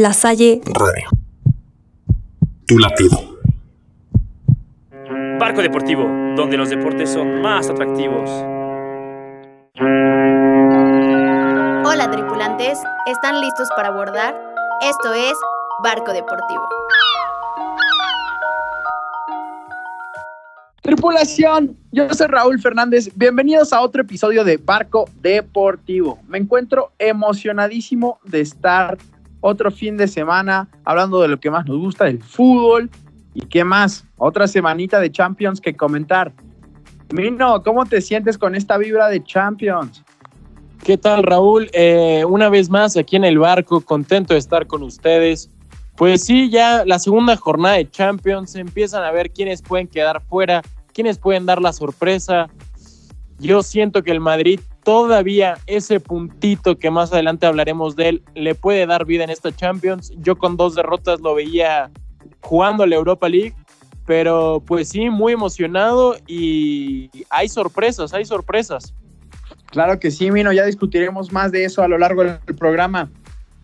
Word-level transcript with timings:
La 0.00 0.12
Salle 0.12 0.60
Radio. 0.64 1.08
Tu 2.68 2.78
latido. 2.78 3.18
Barco 5.40 5.60
Deportivo, 5.60 6.04
donde 6.36 6.56
los 6.56 6.70
deportes 6.70 7.10
son 7.10 7.42
más 7.42 7.68
atractivos. 7.68 8.30
Hola 11.84 12.08
tripulantes, 12.12 12.78
¿están 13.08 13.40
listos 13.40 13.68
para 13.74 13.88
abordar? 13.88 14.40
Esto 14.82 15.14
es 15.14 15.36
Barco 15.82 16.12
Deportivo. 16.12 16.64
Tripulación, 20.80 21.76
yo 21.90 22.08
soy 22.14 22.28
Raúl 22.28 22.60
Fernández. 22.60 23.10
Bienvenidos 23.16 23.72
a 23.72 23.80
otro 23.80 24.02
episodio 24.02 24.44
de 24.44 24.58
Barco 24.58 25.10
Deportivo. 25.20 26.20
Me 26.28 26.38
encuentro 26.38 26.92
emocionadísimo 27.00 28.20
de 28.22 28.42
estar 28.42 28.96
otro 29.40 29.70
fin 29.70 29.96
de 29.96 30.08
semana 30.08 30.68
hablando 30.84 31.20
de 31.20 31.28
lo 31.28 31.38
que 31.40 31.50
más 31.50 31.66
nos 31.66 31.78
gusta, 31.78 32.04
del 32.04 32.22
fútbol. 32.22 32.90
¿Y 33.34 33.42
qué 33.42 33.64
más? 33.64 34.04
Otra 34.16 34.48
semanita 34.48 35.00
de 35.00 35.12
Champions 35.12 35.60
que 35.60 35.74
comentar. 35.76 36.32
Mino, 37.12 37.62
¿cómo 37.62 37.86
te 37.86 38.00
sientes 38.00 38.36
con 38.36 38.54
esta 38.54 38.76
vibra 38.76 39.08
de 39.08 39.22
Champions? 39.22 40.04
¿Qué 40.84 40.98
tal, 40.98 41.22
Raúl? 41.22 41.68
Eh, 41.72 42.24
una 42.28 42.48
vez 42.48 42.68
más 42.70 42.96
aquí 42.96 43.16
en 43.16 43.24
el 43.24 43.38
barco, 43.38 43.80
contento 43.80 44.34
de 44.34 44.40
estar 44.40 44.66
con 44.66 44.82
ustedes. 44.82 45.50
Pues 45.96 46.24
sí, 46.24 46.50
ya 46.50 46.84
la 46.84 46.98
segunda 46.98 47.36
jornada 47.36 47.76
de 47.76 47.90
Champions, 47.90 48.54
empiezan 48.54 49.04
a 49.04 49.10
ver 49.10 49.30
quiénes 49.30 49.62
pueden 49.62 49.88
quedar 49.88 50.22
fuera 50.22 50.62
¿Quiénes 50.98 51.16
pueden 51.16 51.46
dar 51.46 51.62
la 51.62 51.72
sorpresa? 51.72 52.48
Yo 53.38 53.62
siento 53.62 54.02
que 54.02 54.10
el 54.10 54.18
Madrid 54.18 54.58
todavía 54.88 55.58
ese 55.66 56.00
puntito 56.00 56.78
que 56.78 56.90
más 56.90 57.12
adelante 57.12 57.44
hablaremos 57.44 57.94
de 57.94 58.08
él 58.08 58.22
le 58.34 58.54
puede 58.54 58.86
dar 58.86 59.04
vida 59.04 59.22
en 59.22 59.28
esta 59.28 59.54
Champions. 59.54 60.14
Yo 60.16 60.38
con 60.38 60.56
dos 60.56 60.76
derrotas 60.76 61.20
lo 61.20 61.34
veía 61.34 61.90
jugando 62.40 62.86
la 62.86 62.96
Europa 62.96 63.28
League, 63.28 63.54
pero 64.06 64.62
pues 64.66 64.88
sí, 64.88 65.10
muy 65.10 65.34
emocionado 65.34 66.16
y 66.26 67.10
hay 67.28 67.50
sorpresas, 67.50 68.14
hay 68.14 68.24
sorpresas. 68.24 68.94
Claro 69.66 70.00
que 70.00 70.10
sí, 70.10 70.30
Mino, 70.30 70.54
ya 70.54 70.64
discutiremos 70.64 71.32
más 71.32 71.52
de 71.52 71.64
eso 71.64 71.82
a 71.82 71.88
lo 71.88 71.98
largo 71.98 72.24
del 72.24 72.38
programa. 72.56 73.10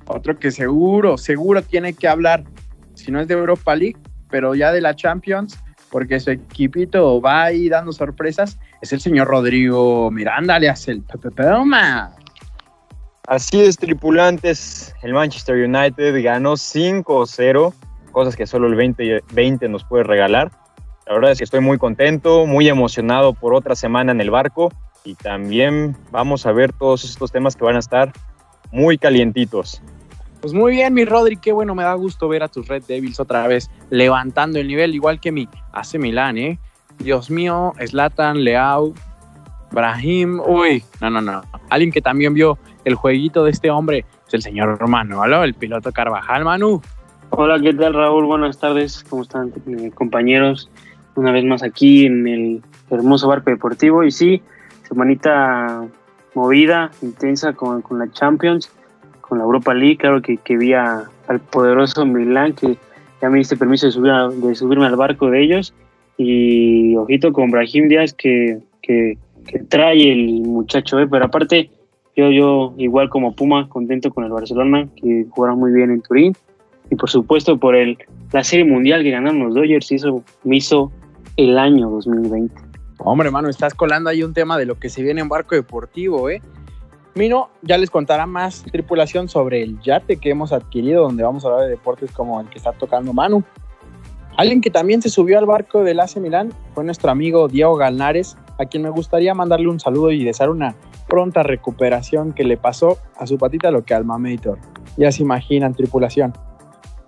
Otro 0.07 0.39
que 0.39 0.51
seguro, 0.51 1.17
seguro 1.17 1.63
tiene 1.63 1.95
que 1.95 2.07
hablar, 2.07 2.45
si 2.93 3.11
no 3.11 3.19
es 3.19 3.29
de 3.29 3.33
Europa 3.33 3.75
League, 3.75 3.97
pero 4.29 4.55
ya 4.55 4.73
de 4.73 4.83
la 4.83 4.95
Champions, 4.95 5.59
porque 5.95 6.19
su 6.19 6.33
equipito 6.33 7.21
va 7.21 7.45
ahí 7.45 7.69
dando 7.69 7.93
sorpresas, 7.93 8.59
es 8.83 8.93
el 8.93 9.01
señor 9.01 9.29
Rodrigo 9.29 10.11
Miranda, 10.11 10.59
le 10.59 10.69
hace 10.69 10.91
el 10.91 11.03
Pepe 11.03 11.31
Así 13.29 13.61
es, 13.61 13.79
tripulantes. 13.79 14.93
El 15.05 15.15
Manchester 15.15 15.55
United 15.55 16.21
ganó 16.21 16.55
5-0, 16.55 17.73
cosas 18.11 18.35
que 18.35 18.45
solo 18.45 18.67
el 18.67 18.73
2020 18.73 19.69
nos 19.69 19.85
puede 19.85 20.03
regalar. 20.03 20.51
La 21.07 21.15
verdad 21.15 21.31
es 21.31 21.39
que 21.39 21.45
estoy 21.45 21.61
muy 21.61 21.79
contento, 21.79 22.45
muy 22.45 22.69
emocionado 22.69 23.33
por 23.33 23.55
otra 23.55 23.77
semana 23.77 24.11
en 24.11 24.21
el 24.21 24.33
barco 24.33 24.73
y 25.05 25.15
también 25.15 25.97
vamos 26.11 26.45
a 26.45 26.51
ver 26.51 26.73
todos 26.73 27.05
estos 27.05 27.31
temas 27.31 27.55
que 27.55 27.63
van 27.63 27.77
a 27.77 27.79
estar 27.79 28.13
muy 28.73 28.99
calientitos. 28.99 29.81
Pues 30.45 30.53
muy 30.53 30.73
bien, 30.73 30.93
mi 30.93 31.07
Rodri, 31.07 31.39
qué 31.39 31.53
bueno, 31.53 31.75
me 31.75 31.85
da 31.85 31.95
gusto 31.95 32.29
ver 32.29 32.43
a 32.43 32.49
tus 32.49 32.69
Red 32.69 32.83
Devils 32.87 33.19
otra 33.19 33.49
vez 33.49 33.71
levantando 33.89 34.59
el 34.59 34.69
nivel, 34.69 34.95
igual 34.95 35.19
que 35.19 35.33
mi 35.33 35.49
AC 35.73 35.95
Milán, 35.95 36.37
¿eh? 36.37 36.59
Dios 36.99 37.31
mío, 37.31 37.73
Slatan, 37.83 38.45
Leao, 38.45 38.93
Brahim, 39.73 40.41
uy, 40.47 40.85
no, 41.01 41.09
no, 41.09 41.23
no. 41.23 41.41
Alguien 41.71 41.91
que 41.91 42.03
también 42.03 42.35
vio 42.35 42.59
el 42.85 42.95
jueguito 42.95 43.43
de 43.43 43.53
este 43.53 43.71
hombre 43.71 44.05
es 44.29 44.35
el 44.35 44.43
señor 44.43 44.87
Manu, 44.87 45.27
¿no? 45.27 45.45
El 45.45 45.55
piloto 45.55 45.91
Carvajal, 45.93 46.45
Manu. 46.45 46.83
Hola, 47.31 47.59
¿qué 47.59 47.73
tal, 47.73 47.95
Raúl? 47.95 48.27
Buenas 48.27 48.59
tardes, 48.59 49.03
¿cómo 49.09 49.23
están, 49.23 49.51
eh, 49.67 49.93
compañeros? 49.95 50.69
Una 51.15 51.33
vez 51.33 51.47
más 51.47 51.63
aquí 51.63 52.05
en 52.05 52.29
el 52.29 52.63
hermoso 52.91 53.29
barco 53.29 53.49
deportivo. 53.49 54.05
Y 54.05 54.11
sí, 54.11 54.43
semanita 54.87 55.87
movida, 56.35 56.91
intensa 57.01 57.55
con 57.55 57.83
la 57.99 58.11
Champions 58.11 58.71
con 59.29 59.39
la 59.39 59.45
Europa 59.45 59.73
League, 59.73 59.97
claro 59.97 60.21
que, 60.21 60.37
que 60.37 60.57
vi 60.57 60.75
al 60.75 61.41
poderoso 61.51 62.05
Milán 62.05 62.53
que 62.53 62.77
ya 63.23 63.31
me 63.31 63.39
diste 63.39 63.57
permiso 63.57 63.87
de, 63.87 63.93
subir 63.93 64.13
de 64.13 64.55
subirme 64.55 64.87
al 64.87 64.97
barco 64.97 65.31
de 65.31 65.43
ellos 65.43 65.75
y 66.19 66.95
ojito 66.97 67.33
con 67.33 67.51
Brahim 67.51 67.89
Díaz 67.89 68.13
que, 68.13 68.61
que, 68.83 69.17
trae 69.69 70.13
el 70.13 70.43
muchacho, 70.43 70.99
¿eh? 70.99 71.07
pero 71.07 71.27
aparte 71.27 71.71
yo, 72.17 72.31
yo 72.31 72.75
igual 72.79 73.09
como 73.09 73.35
Puma 73.35 73.69
contento 73.69 74.11
con 74.13 74.25
el 74.25 74.31
Barcelona 74.31 74.89
que 74.97 75.27
jugaron 75.31 75.59
muy 75.59 75.73
bien 75.73 75.91
en 75.91 76.01
Turín 76.03 76.33
y 76.91 76.97
por 76.97 77.11
supuesto 77.11 77.59
por 77.59 77.75
el 77.77 77.99
la 78.33 78.45
serie 78.45 78.65
mundial 78.65 79.03
que 79.03 79.11
ganaron 79.11 79.39
los 79.39 79.55
Dodgers 79.55 79.91
hizo, 79.93 80.23
me 80.43 80.57
hizo 80.57 80.91
el 81.37 81.57
año 81.57 81.89
2020. 81.89 82.55
Hombre, 82.99 83.31
mano, 83.31 83.49
estás 83.49 83.75
colando 83.75 84.11
ahí 84.11 84.23
un 84.23 84.35
tema 84.35 84.59
de 84.59 84.67
lo 84.67 84.79
que 84.79 84.89
se 84.89 85.03
viene 85.03 85.21
en 85.21 85.29
barco 85.29 85.55
deportivo, 85.55 86.29
¿eh? 86.29 86.43
Mino 87.15 87.51
ya 87.63 87.79
les 87.79 87.91
contará 87.91 88.27
más 88.27 88.65
tripulación 88.65 89.29
sobre 89.29 89.63
el 89.63 89.81
yate 89.81 90.17
que 90.17 90.31
hemos 90.31 90.53
adquirido, 90.53 91.05
donde 91.05 91.23
vamos 91.23 91.45
a 91.45 91.49
hablar 91.49 91.65
de 91.65 91.71
deportes 91.71 92.11
como 92.11 92.41
el 92.41 92.49
que 92.49 92.59
está 92.59 92.73
tocando 92.73 93.13
Manu. 93.13 93.45
Alguien 94.37 94.61
que 94.61 94.71
también 94.71 95.01
se 95.01 95.11
subió 95.11 95.39
al 95.39 95.47
barco 95.47 95.85
del 95.85 96.01
AC 96.01 96.17
Milán 96.17 96.53
fue 96.75 96.83
nuestro 96.83 97.13
amigo 97.13 97.47
Diego 97.47 97.77
Galnares, 97.77 98.37
a 98.59 98.65
quien 98.65 98.83
me 98.83 98.91
gustaría 98.91 99.33
mandarle 99.33 99.69
un 99.69 99.79
saludo 99.79 100.11
y 100.11 100.25
desear 100.25 100.51
una 100.51 100.75
pronta 101.07 101.45
recuperación 101.45 102.33
que 102.33 102.43
le 102.43 102.57
pasó 102.57 102.99
a 103.17 103.29
su 103.29 103.39
patita 103.39 103.71
lo 103.71 103.85
que 103.85 103.95
al 103.95 104.05
Mamator. 104.05 104.59
Ya 104.97 105.13
se 105.13 105.23
imaginan, 105.23 105.73
tripulación. 105.73 106.33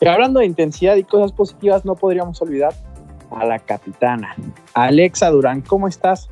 Y 0.00 0.06
hablando 0.06 0.39
de 0.39 0.47
intensidad 0.47 0.95
y 0.95 1.03
cosas 1.03 1.33
positivas, 1.33 1.84
no 1.84 1.97
podríamos 1.97 2.41
olvidar 2.43 2.72
a 3.33 3.45
la 3.45 3.59
capitana. 3.59 4.37
Alexa 4.75 5.31
Durán, 5.31 5.62
¿cómo 5.62 5.89
estás? 5.89 6.28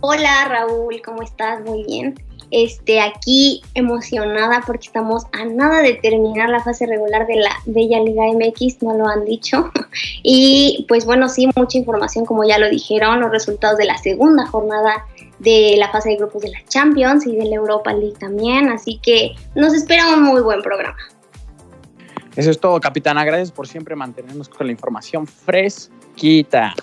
Hola 0.00 0.46
Raúl, 0.48 1.02
¿cómo 1.04 1.22
estás? 1.22 1.62
Muy 1.62 1.84
bien 1.84 2.14
este, 2.52 3.00
aquí 3.00 3.62
emocionada 3.74 4.62
porque 4.66 4.86
estamos 4.86 5.24
a 5.32 5.44
nada 5.46 5.80
de 5.80 5.94
terminar 5.94 6.50
la 6.50 6.62
fase 6.62 6.86
regular 6.86 7.26
de 7.26 7.36
la 7.36 7.50
Bella 7.66 8.00
Liga 8.00 8.24
MX, 8.32 8.82
no 8.82 8.94
lo 8.94 9.08
han 9.08 9.24
dicho. 9.24 9.70
Y 10.24 10.86
pues 10.88 11.04
bueno, 11.04 11.28
sí, 11.28 11.48
mucha 11.54 11.76
información 11.76 12.24
como 12.24 12.44
ya 12.44 12.56
lo 12.56 12.70
dijeron, 12.70 13.20
los 13.20 13.30
resultados 13.30 13.76
de 13.76 13.84
la 13.84 13.98
segunda 13.98 14.46
jornada 14.46 15.04
de 15.38 15.74
la 15.76 15.90
fase 15.90 16.10
de 16.10 16.16
grupos 16.16 16.42
de 16.42 16.50
la 16.50 16.64
Champions 16.68 17.26
y 17.26 17.36
de 17.36 17.44
la 17.44 17.56
Europa 17.56 17.92
League 17.92 18.16
también, 18.18 18.68
así 18.68 18.98
que 19.02 19.34
nos 19.54 19.74
espera 19.74 20.14
un 20.14 20.22
muy 20.22 20.40
buen 20.40 20.62
programa. 20.62 20.96
Eso 22.36 22.50
es 22.50 22.58
todo, 22.58 22.80
capitana. 22.80 23.24
Gracias 23.24 23.50
por 23.50 23.66
siempre 23.66 23.94
mantenernos 23.96 24.48
con 24.48 24.66
la 24.66 24.72
información 24.72 25.26
fresquita. 25.26 26.74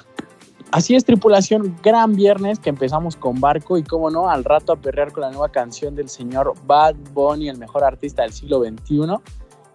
Así 0.71 0.93
es, 0.93 1.03
tripulación, 1.03 1.75
gran 1.81 2.15
viernes 2.15 2.59
que 2.59 2.69
empezamos 2.69 3.15
con 3.15 3.41
barco 3.41 3.77
y 3.79 3.83
cómo 3.83 4.11
no, 4.11 4.29
al 4.29 4.43
rato 4.43 4.73
a 4.73 4.75
perrear 4.75 5.11
con 5.11 5.21
la 5.21 5.31
nueva 5.31 5.49
canción 5.49 5.95
del 5.95 6.09
señor 6.09 6.53
Bad 6.67 6.95
Bunny, 7.11 7.49
el 7.49 7.57
mejor 7.57 7.83
artista 7.83 8.21
del 8.21 8.33
siglo 8.33 8.63
XXI. 8.63 9.15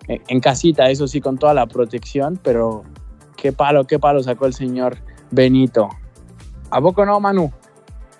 Eh, 0.06 0.20
en 0.28 0.40
casita, 0.40 0.88
eso 0.90 1.08
sí, 1.08 1.20
con 1.20 1.36
toda 1.36 1.52
la 1.52 1.66
protección, 1.66 2.38
pero 2.40 2.84
qué 3.36 3.52
palo, 3.52 3.84
qué 3.86 3.98
palo 3.98 4.22
sacó 4.22 4.46
el 4.46 4.54
señor 4.54 4.98
Benito. 5.32 5.88
¿A 6.70 6.80
poco 6.80 7.04
no, 7.04 7.18
Manu? 7.18 7.52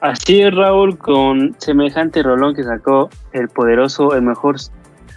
Así 0.01 0.43
es, 0.43 0.53
Raúl, 0.53 0.99
con 0.99 1.55
semejante 1.59 2.25
rolón 2.25 2.57
que 2.57 2.65
sacó 2.65 3.09
el 3.33 3.49
poderoso, 3.49 4.15
el 4.15 4.23
mejor 4.23 4.57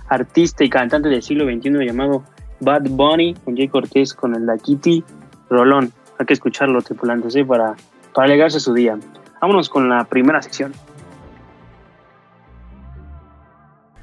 artista 0.09 0.63
y 0.63 0.69
cantante 0.69 1.09
del 1.09 1.23
siglo 1.23 1.45
XXI 1.45 1.85
llamado 1.85 2.23
Bad 2.59 2.83
Bunny, 2.91 3.33
con 3.33 3.57
Jay 3.57 3.67
Cortés, 3.67 4.13
con 4.13 4.35
el 4.35 4.45
Da 4.45 4.57
Kitty, 4.57 5.03
rolón 5.49 5.91
hay 6.19 6.25
que 6.25 6.33
escucharlo, 6.33 6.81
tripulantes, 6.81 7.33
¿sí? 7.33 7.43
para, 7.43 7.75
para 8.13 8.25
alegarse 8.25 8.59
su 8.59 8.73
día. 8.73 8.97
Vámonos 9.41 9.69
con 9.69 9.89
la 9.89 10.05
primera 10.05 10.41
sección. 10.41 10.73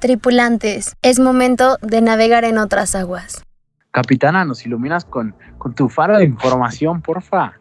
Tripulantes, 0.01 0.97
es 1.03 1.19
momento 1.19 1.79
de 1.81 2.03
navegar 2.03 2.45
en 2.45 2.59
otras 2.59 2.95
aguas. 2.95 3.45
Capitana, 3.91 4.45
¿nos 4.45 4.67
iluminas 4.67 5.05
con, 5.05 5.35
con 5.57 5.75
tu 5.75 5.89
faro 5.89 6.19
de 6.19 6.25
información, 6.25 7.01
porfa? 7.01 7.55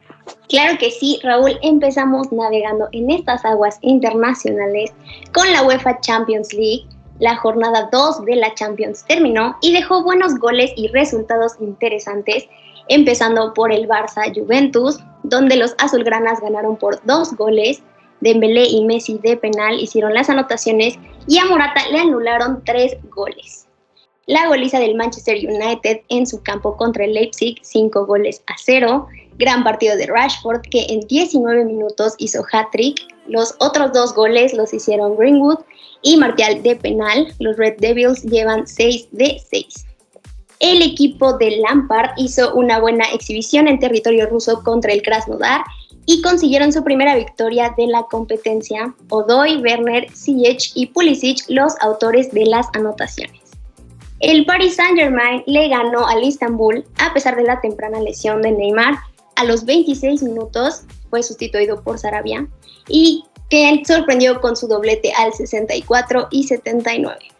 Claro 0.49 0.77
que 0.77 0.91
sí, 0.91 1.19
Raúl. 1.23 1.57
Empezamos 1.61 2.31
navegando 2.31 2.89
en 2.91 3.11
estas 3.11 3.45
aguas 3.45 3.77
internacionales 3.81 4.93
con 5.33 5.51
la 5.51 5.63
UEFA 5.63 5.99
Champions 6.01 6.53
League. 6.53 6.85
La 7.19 7.37
jornada 7.37 7.89
2 7.91 8.25
de 8.25 8.35
la 8.35 8.53
Champions 8.55 9.05
terminó 9.05 9.55
y 9.61 9.71
dejó 9.71 10.03
buenos 10.03 10.35
goles 10.39 10.71
y 10.75 10.87
resultados 10.89 11.53
interesantes 11.59 12.47
empezando 12.87 13.53
por 13.53 13.71
el 13.71 13.87
Barça 13.87 14.33
Juventus, 14.33 14.99
donde 15.23 15.55
los 15.55 15.75
azulgranas 15.77 16.41
ganaron 16.41 16.77
por 16.77 17.03
dos 17.05 17.33
goles. 17.35 17.81
Dembélé 18.21 18.65
y 18.65 18.85
Messi 18.85 19.17
de 19.17 19.37
penal 19.37 19.79
hicieron 19.79 20.13
las 20.13 20.29
anotaciones 20.29 20.97
y 21.27 21.37
a 21.39 21.45
Morata 21.45 21.81
le 21.91 21.99
anularon 21.99 22.63
tres 22.65 22.97
goles. 23.09 23.67
La 24.25 24.47
goliza 24.47 24.79
del 24.79 24.95
Manchester 24.95 25.37
United 25.37 26.01
en 26.07 26.25
su 26.25 26.41
campo 26.41 26.77
contra 26.77 27.03
el 27.03 27.13
Leipzig, 27.13 27.57
cinco 27.61 28.05
goles 28.05 28.41
a 28.47 28.53
cero. 28.57 29.07
Gran 29.37 29.65
partido 29.65 29.97
de 29.97 30.05
Rashford 30.05 30.61
que 30.61 30.85
en 30.87 31.01
19 31.01 31.65
minutos 31.65 32.15
hizo 32.19 32.45
hat-trick. 32.49 33.01
Los 33.27 33.55
otros 33.59 33.91
dos 33.91 34.13
goles 34.13 34.53
los 34.53 34.73
hicieron 34.73 35.17
Greenwood 35.17 35.59
y 36.03 36.15
Martial 36.15 36.63
de 36.63 36.77
penal. 36.77 37.33
Los 37.39 37.57
Red 37.57 37.79
Devils 37.79 38.23
llevan 38.23 38.65
6 38.65 39.09
de 39.11 39.41
6. 39.49 39.85
El 40.63 40.81
equipo 40.81 41.33
de 41.33 41.57
Lampard 41.57 42.11
hizo 42.15 42.55
una 42.55 42.79
buena 42.79 43.03
exhibición 43.13 43.67
en 43.67 43.79
territorio 43.79 44.27
ruso 44.27 44.63
contra 44.63 44.93
el 44.93 45.01
Krasnodar 45.01 45.61
y 46.05 46.21
consiguieron 46.21 46.71
su 46.71 46.85
primera 46.85 47.17
victoria 47.17 47.73
de 47.77 47.87
la 47.87 48.03
competencia. 48.03 48.95
Odoy, 49.09 49.57
Werner, 49.57 50.09
Ziyech 50.15 50.71
y 50.73 50.85
Pulisic, 50.85 51.43
los 51.49 51.73
autores 51.81 52.31
de 52.31 52.45
las 52.45 52.67
anotaciones. 52.75 53.41
El 54.21 54.45
Paris 54.45 54.77
Saint-Germain 54.77 55.43
le 55.47 55.67
ganó 55.67 56.07
al 56.07 56.23
Istanbul 56.23 56.85
a 56.97 57.13
pesar 57.13 57.35
de 57.35 57.43
la 57.43 57.59
temprana 57.59 57.99
lesión 57.99 58.41
de 58.41 58.53
Neymar. 58.53 58.95
A 59.35 59.43
los 59.43 59.65
26 59.65 60.23
minutos 60.23 60.83
fue 61.09 61.23
sustituido 61.23 61.83
por 61.83 61.99
Sarabia 61.99 62.47
y 62.87 63.25
que 63.49 63.83
sorprendió 63.85 64.39
con 64.39 64.55
su 64.55 64.69
doblete 64.69 65.11
al 65.11 65.33
64 65.33 66.29
y 66.31 66.43
79. 66.45 67.32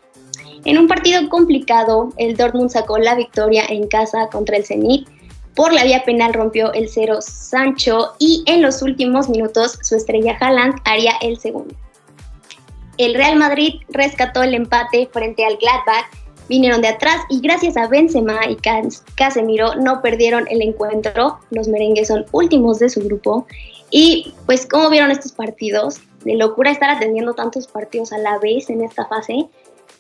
En 0.66 0.78
un 0.78 0.88
partido 0.88 1.28
complicado, 1.30 2.14
el 2.18 2.38
Dortmund 2.38 2.70
sacó 2.70 2.98
la 2.98 3.16
victoria 3.16 3.66
en 3.68 3.88
casa 3.88 4.30
contra 4.32 4.56
el 4.56 4.66
Zenit. 4.66 5.08
Por 5.56 5.74
la 5.74 5.84
vía 5.84 6.04
penal 6.06 6.34
rompió 6.34 6.72
el 6.74 6.90
cero 6.90 7.20
Sancho 7.22 8.14
y 8.18 8.44
en 8.48 8.62
los 8.62 8.82
últimos 8.82 9.30
minutos 9.30 9.78
su 9.82 9.96
estrella 9.96 10.38
Haaland 10.40 10.76
haría 10.86 11.14
el 11.22 11.38
segundo. 11.38 11.76
El 12.98 13.14
Real 13.14 13.36
Madrid 13.36 13.82
rescató 13.90 14.42
el 14.42 14.54
empate 14.54 15.10
frente 15.12 15.46
al 15.46 15.58
Gladbach, 15.58 16.06
vinieron 16.48 16.82
de 16.82 16.90
atrás 16.90 17.18
y 17.30 17.42
gracias 17.42 17.76
a 17.76 17.88
Benzema 17.88 18.40
y 18.48 18.58
Casemiro 19.16 19.76
no 19.76 20.02
perdieron 20.02 20.48
el 20.50 20.62
encuentro. 20.62 21.40
Los 21.52 21.68
merengues 21.68 22.08
son 22.08 22.26
últimos 22.32 22.80
de 22.80 22.90
su 22.90 23.02
grupo 23.02 23.46
y 23.92 24.34
pues 24.46 24.66
como 24.66 24.90
vieron 24.90 25.12
estos 25.12 25.34
partidos, 25.34 26.00
de 26.24 26.36
locura 26.36 26.72
estar 26.72 26.90
atendiendo 26.90 27.34
tantos 27.34 27.68
partidos 27.68 28.14
a 28.14 28.18
la 28.18 28.40
vez 28.40 28.70
en 28.70 28.82
esta 28.84 29.06
fase. 29.06 29.50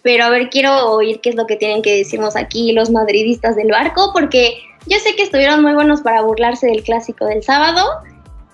Pero 0.03 0.25
a 0.25 0.29
ver, 0.29 0.50
quiero 0.50 0.91
oír 0.91 1.21
qué 1.21 1.29
es 1.29 1.35
lo 1.35 1.47
que 1.47 1.55
tienen 1.55 1.81
que 1.81 1.95
decirnos 1.95 2.35
aquí 2.35 2.73
los 2.73 2.91
madridistas 2.91 3.55
del 3.55 3.69
barco, 3.69 4.11
porque 4.13 4.57
yo 4.85 5.00
sé 5.00 5.15
que 5.15 5.23
estuvieron 5.23 5.61
muy 5.61 5.73
buenos 5.73 6.01
para 6.01 6.21
burlarse 6.21 6.67
del 6.67 6.83
clásico 6.83 7.25
del 7.25 7.41
sábado, 7.41 7.81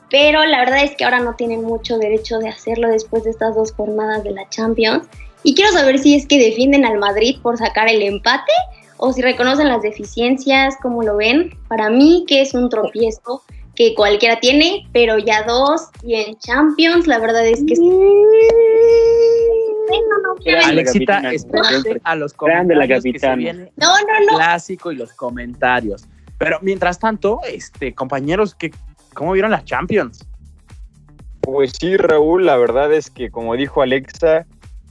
pero 0.09 0.45
la 0.45 0.59
verdad 0.59 0.83
es 0.83 0.95
que 0.95 1.03
ahora 1.03 1.19
no 1.19 1.35
tienen 1.35 1.63
mucho 1.63 1.97
derecho 1.97 2.37
de 2.37 2.49
hacerlo 2.49 2.87
después 2.89 3.23
de 3.23 3.31
estas 3.31 3.55
dos 3.55 3.71
jornadas 3.71 4.23
de 4.23 4.31
la 4.31 4.47
Champions. 4.49 5.07
Y 5.43 5.55
quiero 5.55 5.71
saber 5.71 5.99
si 5.99 6.15
es 6.15 6.27
que 6.27 6.37
defienden 6.37 6.85
al 6.85 6.97
Madrid 6.97 7.37
por 7.41 7.57
sacar 7.57 7.87
el 7.87 8.01
empate 8.01 8.51
o 8.97 9.13
si 9.13 9.21
reconocen 9.21 9.69
las 9.69 9.81
deficiencias, 9.81 10.75
cómo 10.81 11.03
lo 11.03 11.17
ven. 11.17 11.57
Para 11.67 11.89
mí 11.89 12.25
que 12.27 12.41
es 12.41 12.53
un 12.53 12.69
tropiezo 12.69 13.41
que 13.75 13.95
cualquiera 13.95 14.39
tiene, 14.39 14.87
pero 14.91 15.17
ya 15.17 15.43
dos 15.43 15.87
y 16.03 16.15
en 16.15 16.37
Champions 16.37 17.07
la 17.07 17.19
verdad 17.19 17.47
es 17.47 17.63
que... 17.65 17.75
Alexita, 20.65 21.31
espérate 21.31 22.01
a 22.03 22.15
los 22.15 22.33
comentarios 22.33 23.03
que 23.03 23.19
se 23.19 23.35
viene 23.35 23.71
no, 23.75 23.87
no, 23.87 24.31
no. 24.31 24.37
clásico 24.37 24.91
y 24.91 24.95
los 24.95 25.13
comentarios. 25.13 26.07
Pero 26.37 26.59
mientras 26.61 26.99
tanto, 26.99 27.39
este, 27.47 27.93
compañeros, 27.93 28.55
¿qué, 28.55 28.71
¿cómo 29.13 29.33
vieron 29.33 29.51
las 29.51 29.65
Champions? 29.65 30.25
Pues 31.41 31.73
sí, 31.79 31.97
Raúl, 31.97 32.45
la 32.45 32.57
verdad 32.57 32.93
es 32.93 33.09
que 33.09 33.29
como 33.29 33.55
dijo 33.55 33.81
Alexa, 33.81 34.45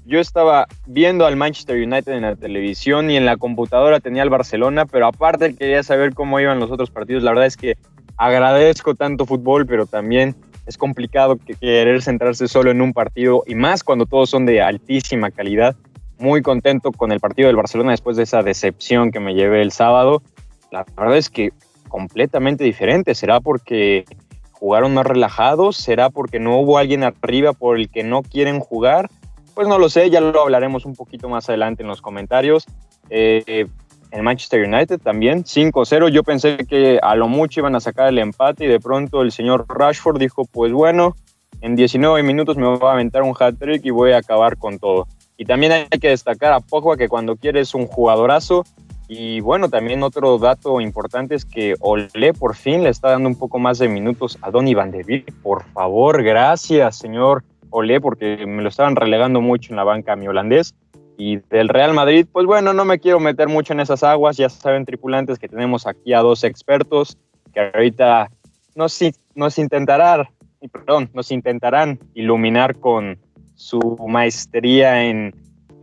yo 0.04 0.20
estaba 0.20 0.66
viendo 0.86 1.26
al 1.26 1.36
Manchester 1.36 1.76
United 1.76 2.12
en 2.12 2.22
la 2.22 2.34
televisión 2.34 3.10
y 3.10 3.16
en 3.16 3.26
la 3.26 3.36
computadora 3.36 4.00
tenía 4.00 4.22
al 4.22 4.30
Barcelona, 4.30 4.86
pero 4.86 5.06
aparte 5.06 5.54
quería 5.54 5.82
saber 5.82 6.14
cómo 6.14 6.40
iban 6.40 6.60
los 6.60 6.70
otros 6.70 6.90
partidos. 6.90 7.22
La 7.22 7.30
verdad 7.30 7.46
es 7.46 7.58
que 7.58 7.76
agradezco 8.16 8.94
tanto 8.94 9.26
fútbol, 9.26 9.66
pero 9.66 9.86
también 9.86 10.34
es 10.68 10.76
complicado 10.76 11.38
querer 11.60 12.02
centrarse 12.02 12.46
solo 12.46 12.70
en 12.70 12.82
un 12.82 12.92
partido 12.92 13.42
y 13.46 13.54
más 13.54 13.82
cuando 13.82 14.04
todos 14.04 14.28
son 14.28 14.44
de 14.44 14.60
altísima 14.60 15.30
calidad. 15.30 15.74
Muy 16.18 16.42
contento 16.42 16.92
con 16.92 17.10
el 17.10 17.20
partido 17.20 17.46
del 17.46 17.56
Barcelona 17.56 17.92
después 17.92 18.18
de 18.18 18.24
esa 18.24 18.42
decepción 18.42 19.10
que 19.10 19.18
me 19.18 19.34
llevé 19.34 19.62
el 19.62 19.72
sábado. 19.72 20.22
La 20.70 20.84
verdad 20.94 21.16
es 21.16 21.30
que 21.30 21.52
completamente 21.88 22.64
diferente. 22.64 23.14
¿Será 23.14 23.40
porque 23.40 24.04
jugaron 24.52 24.92
más 24.92 25.06
relajados? 25.06 25.78
¿Será 25.78 26.10
porque 26.10 26.38
no 26.38 26.58
hubo 26.58 26.76
alguien 26.76 27.02
arriba 27.02 27.54
por 27.54 27.78
el 27.78 27.88
que 27.88 28.04
no 28.04 28.22
quieren 28.22 28.60
jugar? 28.60 29.08
Pues 29.54 29.68
no 29.68 29.78
lo 29.78 29.88
sé, 29.88 30.10
ya 30.10 30.20
lo 30.20 30.42
hablaremos 30.42 30.84
un 30.84 30.94
poquito 30.94 31.30
más 31.30 31.48
adelante 31.48 31.82
en 31.82 31.88
los 31.88 32.02
comentarios. 32.02 32.66
Eh, 33.08 33.66
en 34.10 34.24
Manchester 34.24 34.66
United 34.66 35.00
también, 35.00 35.44
5-0. 35.44 36.08
Yo 36.08 36.22
pensé 36.22 36.58
que 36.58 36.98
a 37.02 37.14
lo 37.14 37.28
mucho 37.28 37.60
iban 37.60 37.76
a 37.76 37.80
sacar 37.80 38.08
el 38.08 38.18
empate 38.18 38.64
y 38.64 38.68
de 38.68 38.80
pronto 38.80 39.22
el 39.22 39.32
señor 39.32 39.66
Rashford 39.68 40.18
dijo, 40.18 40.44
pues 40.44 40.72
bueno, 40.72 41.14
en 41.60 41.76
19 41.76 42.22
minutos 42.22 42.56
me 42.56 42.66
voy 42.66 42.88
a 42.88 42.92
aventar 42.92 43.22
un 43.22 43.34
hat-trick 43.38 43.84
y 43.84 43.90
voy 43.90 44.12
a 44.12 44.18
acabar 44.18 44.56
con 44.56 44.78
todo. 44.78 45.06
Y 45.36 45.44
también 45.44 45.72
hay 45.72 45.98
que 45.98 46.08
destacar 46.08 46.52
a 46.52 46.60
Pogba 46.60 46.96
que 46.96 47.08
cuando 47.08 47.36
quieres 47.36 47.74
un 47.74 47.86
jugadorazo, 47.86 48.64
y 49.10 49.40
bueno, 49.40 49.70
también 49.70 50.02
otro 50.02 50.36
dato 50.38 50.82
importante 50.82 51.34
es 51.34 51.46
que 51.46 51.74
Olé 51.80 52.34
por 52.34 52.54
fin 52.54 52.82
le 52.82 52.90
está 52.90 53.10
dando 53.10 53.30
un 53.30 53.38
poco 53.38 53.58
más 53.58 53.78
de 53.78 53.88
minutos 53.88 54.38
a 54.42 54.50
Donny 54.50 54.74
Van 54.74 54.90
de 54.90 55.02
Beek. 55.02 55.32
Por 55.42 55.64
favor, 55.64 56.22
gracias, 56.22 56.98
señor 56.98 57.42
Olé, 57.70 58.02
porque 58.02 58.44
me 58.46 58.62
lo 58.62 58.68
estaban 58.68 58.96
relegando 58.96 59.40
mucho 59.40 59.72
en 59.72 59.76
la 59.76 59.84
banca 59.84 60.14
mi 60.14 60.28
holandés. 60.28 60.74
Y 61.20 61.38
del 61.50 61.68
Real 61.68 61.92
Madrid, 61.94 62.26
pues 62.30 62.46
bueno, 62.46 62.72
no 62.72 62.84
me 62.84 63.00
quiero 63.00 63.18
meter 63.18 63.48
mucho 63.48 63.72
en 63.72 63.80
esas 63.80 64.04
aguas. 64.04 64.36
Ya 64.36 64.48
saben, 64.48 64.84
tripulantes, 64.84 65.40
que 65.40 65.48
tenemos 65.48 65.84
aquí 65.86 66.12
a 66.14 66.20
dos 66.20 66.44
expertos 66.44 67.18
que 67.52 67.60
ahorita 67.60 68.30
nos, 68.76 69.00
nos 69.34 69.58
intentarán, 69.58 70.28
perdón, 70.70 71.10
nos 71.12 71.32
intentarán 71.32 71.98
iluminar 72.14 72.78
con 72.78 73.18
su 73.56 73.80
maestría 74.06 75.06
en, 75.06 75.34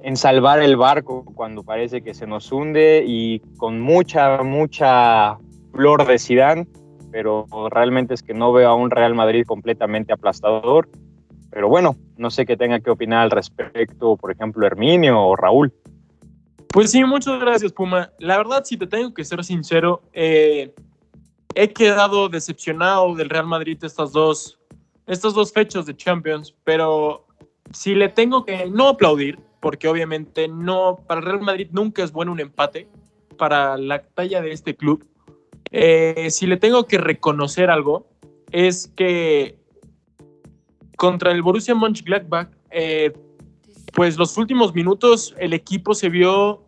en 0.01 0.15
salvar 0.15 0.61
el 0.61 0.77
barco 0.77 1.25
cuando 1.25 1.63
parece 1.63 2.01
que 2.01 2.13
se 2.13 2.25
nos 2.25 2.49
hunde 2.53 3.03
y 3.05 3.39
con 3.57 3.81
mucha, 3.81 4.41
mucha 4.41 5.37
flor 5.73 6.07
de 6.07 6.17
Sidán, 6.17 6.67
pero 7.11 7.45
realmente 7.69 8.13
es 8.13 8.23
que 8.23 8.33
no 8.33 8.53
veo 8.53 8.69
a 8.69 8.75
un 8.75 8.89
Real 8.89 9.15
Madrid 9.15 9.43
completamente 9.45 10.13
aplastador 10.13 10.87
pero 11.55 11.69
bueno, 11.69 11.95
no 12.17 12.29
sé 12.31 12.45
qué 12.45 12.57
tenga 12.57 12.81
que 12.81 12.89
opinar 12.89 13.23
al 13.23 13.31
respecto, 13.31 14.17
por 14.17 14.29
ejemplo, 14.29 14.67
Herminio 14.67 15.21
o 15.21 15.37
Raúl. 15.37 15.73
Pues 16.67 16.91
sí, 16.91 17.01
muchas 17.05 17.39
gracias, 17.39 17.71
Puma. 17.71 18.11
La 18.19 18.35
verdad, 18.35 18.65
si 18.65 18.75
te 18.75 18.85
tengo 18.87 19.13
que 19.13 19.23
ser 19.23 19.41
sincero, 19.41 20.01
eh, 20.11 20.75
he 21.55 21.69
quedado 21.71 22.27
decepcionado 22.27 23.15
del 23.15 23.29
Real 23.29 23.47
Madrid 23.47 23.77
estas 23.83 24.11
dos, 24.11 24.59
estas 25.07 25.33
dos 25.33 25.53
fechas 25.53 25.85
de 25.85 25.95
Champions, 25.95 26.53
pero 26.65 27.25
si 27.71 27.95
le 27.95 28.09
tengo 28.09 28.43
que 28.43 28.69
no 28.69 28.89
aplaudir, 28.89 29.39
porque 29.61 29.87
obviamente 29.87 30.49
no, 30.49 31.05
para 31.07 31.21
el 31.21 31.25
Real 31.25 31.39
Madrid 31.41 31.69
nunca 31.71 32.03
es 32.03 32.11
bueno 32.11 32.33
un 32.33 32.41
empate 32.41 32.89
para 33.37 33.77
la 33.77 34.03
talla 34.03 34.41
de 34.41 34.51
este 34.51 34.75
club. 34.75 35.07
Eh, 35.71 36.27
si 36.31 36.47
le 36.47 36.57
tengo 36.57 36.85
que 36.85 36.97
reconocer 36.97 37.69
algo, 37.69 38.09
es 38.51 38.91
que 38.97 39.57
contra 40.97 41.31
el 41.31 41.41
Borussia 41.41 41.75
Mönchengladbach, 41.75 42.49
eh, 42.71 43.13
pues 43.93 44.17
los 44.17 44.37
últimos 44.37 44.73
minutos 44.73 45.33
el 45.39 45.53
equipo 45.53 45.93
se 45.93 46.09
vio 46.09 46.65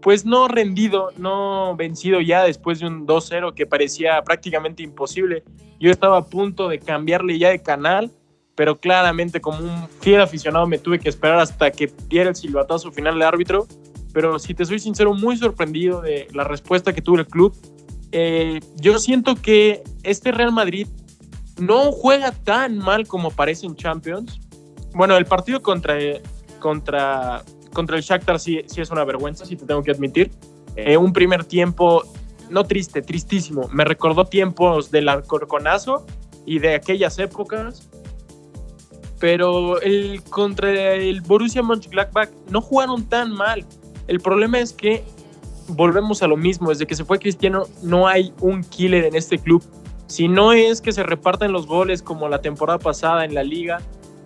pues 0.00 0.24
no 0.24 0.48
rendido, 0.48 1.10
no 1.18 1.76
vencido 1.76 2.20
ya 2.20 2.44
después 2.44 2.80
de 2.80 2.86
un 2.86 3.06
2-0 3.06 3.54
que 3.54 3.66
parecía 3.66 4.22
prácticamente 4.22 4.82
imposible. 4.82 5.44
Yo 5.78 5.90
estaba 5.90 6.18
a 6.18 6.26
punto 6.26 6.68
de 6.68 6.78
cambiarle 6.78 7.38
ya 7.38 7.50
de 7.50 7.62
canal, 7.62 8.10
pero 8.54 8.76
claramente 8.76 9.40
como 9.40 9.58
un 9.58 9.88
fiel 10.00 10.20
aficionado 10.20 10.66
me 10.66 10.78
tuve 10.78 10.98
que 10.98 11.08
esperar 11.08 11.38
hasta 11.38 11.70
que 11.70 11.92
diera 12.08 12.30
el 12.30 12.36
silbatazo 12.36 12.90
final 12.92 13.18
de 13.18 13.24
árbitro. 13.24 13.66
Pero 14.12 14.38
si 14.38 14.54
te 14.54 14.64
soy 14.64 14.78
sincero, 14.78 15.14
muy 15.14 15.36
sorprendido 15.36 16.00
de 16.00 16.26
la 16.32 16.44
respuesta 16.44 16.92
que 16.92 17.02
tuvo 17.02 17.18
el 17.18 17.26
club. 17.26 17.54
Eh, 18.12 18.60
yo 18.76 18.98
siento 18.98 19.36
que 19.36 19.84
este 20.02 20.32
Real 20.32 20.52
Madrid 20.52 20.88
no 21.60 21.92
juega 21.92 22.32
tan 22.32 22.78
mal 22.78 23.06
como 23.06 23.30
parece 23.30 23.66
en 23.66 23.76
Champions. 23.76 24.40
Bueno, 24.94 25.16
el 25.16 25.26
partido 25.26 25.62
contra, 25.62 25.96
contra, 26.58 27.42
contra 27.72 27.96
el 27.96 28.02
Shakhtar 28.02 28.40
sí, 28.40 28.62
sí 28.66 28.80
es 28.80 28.90
una 28.90 29.04
vergüenza, 29.04 29.44
sí 29.44 29.56
te 29.56 29.66
tengo 29.66 29.82
que 29.82 29.92
admitir. 29.92 30.30
Eh, 30.76 30.96
un 30.96 31.12
primer 31.12 31.44
tiempo, 31.44 32.02
no 32.48 32.64
triste, 32.64 33.02
tristísimo. 33.02 33.68
Me 33.72 33.84
recordó 33.84 34.24
tiempos 34.24 34.90
del 34.90 35.08
Alcorconazo 35.08 36.06
y 36.46 36.58
de 36.58 36.74
aquellas 36.74 37.18
épocas. 37.18 37.88
Pero 39.18 39.80
el, 39.82 40.22
contra 40.24 40.94
el 40.94 41.20
Borussia 41.20 41.62
Mönchengladbach 41.62 42.30
no 42.50 42.62
jugaron 42.62 43.04
tan 43.04 43.32
mal. 43.32 43.66
El 44.06 44.20
problema 44.20 44.58
es 44.58 44.72
que 44.72 45.04
volvemos 45.68 46.22
a 46.22 46.26
lo 46.26 46.36
mismo. 46.36 46.70
Desde 46.70 46.86
que 46.86 46.96
se 46.96 47.04
fue 47.04 47.18
Cristiano, 47.18 47.64
no 47.82 48.08
hay 48.08 48.32
un 48.40 48.64
killer 48.64 49.04
en 49.04 49.14
este 49.14 49.38
club. 49.38 49.62
Si 50.10 50.26
no 50.26 50.52
es 50.52 50.80
que 50.80 50.90
se 50.90 51.04
reparten 51.04 51.52
los 51.52 51.68
goles 51.68 52.02
como 52.02 52.28
la 52.28 52.42
temporada 52.42 52.80
pasada 52.80 53.24
en 53.24 53.32
la 53.32 53.44
liga, 53.44 53.80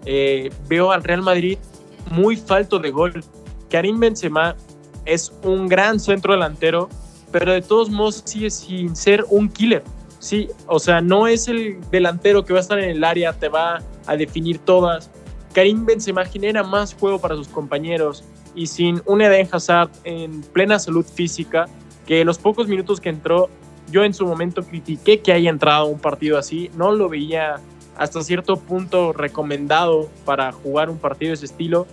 eh, 0.07 0.51
veo 0.67 0.93
al 0.93 1.05
Real 1.05 1.21
Madrid 1.21 1.59
muy 2.11 2.39
falto 2.39 2.79
de 2.79 2.91
gol. 2.91 3.23
Karim 3.69 4.01
Benzema 4.01 4.57
es 5.05 5.31
un 5.43 5.69
gran 5.69 6.01
centro 6.01 6.33
delantero, 6.33 6.89
pero 7.31 7.53
de 7.53 7.61
todos 7.61 7.91
modos 7.91 8.23
sigue 8.25 8.49
sin 8.49 8.97
ser 8.97 9.27
un 9.29 9.51
killer. 9.51 9.85
Sí, 10.21 10.49
o 10.69 10.79
sea, 10.79 11.03
no 11.03 11.27
es 11.27 11.49
el 11.49 11.79
delantero 11.91 12.47
que 12.47 12.55
va 12.55 12.61
a 12.61 12.63
estar 12.63 12.79
en 12.79 12.89
el 12.89 13.05
área, 13.05 13.35
te 13.35 13.51
va 13.51 13.83
a 14.07 14.17
definir 14.17 14.61
todas. 14.61 15.11
Karim 15.53 15.85
Benzema 15.85 16.25
genera 16.25 16.63
más 16.63 16.95
juego 16.95 17.19
para 17.19 17.37
sus 17.37 17.49
compañeros 17.49 18.25
y 18.55 18.69
sin 18.69 19.03
un 19.05 19.21
Eden 19.21 19.49
Hazard 19.53 19.91
en 20.05 20.41
plena 20.41 20.79
salud 20.79 21.05
física, 21.05 21.67
que 22.07 22.25
los 22.25 22.39
pocos 22.39 22.69
minutos 22.69 23.03
que 23.03 23.11
entró, 23.11 23.51
yo 23.95 24.03
en 24.03 24.13
su 24.13 24.27
momento 24.27 24.65
critiqué 24.65 25.21
que 25.21 25.31
haya 25.31 25.49
entrado 25.49 25.87
un 25.87 26.01
partido 26.01 26.37
así, 26.37 26.69
no 26.77 26.91
lo 26.91 27.09
veía 27.09 27.61
hasta 27.97 28.25
cierto 28.25 28.57
punto 28.57 29.13
recomendado 29.13 30.11
para 30.25 30.51
jugar 30.51 30.91
un 30.91 30.99
partido 30.99 31.29
de 31.29 31.35
ese 31.35 31.45
estilo, 31.45 31.87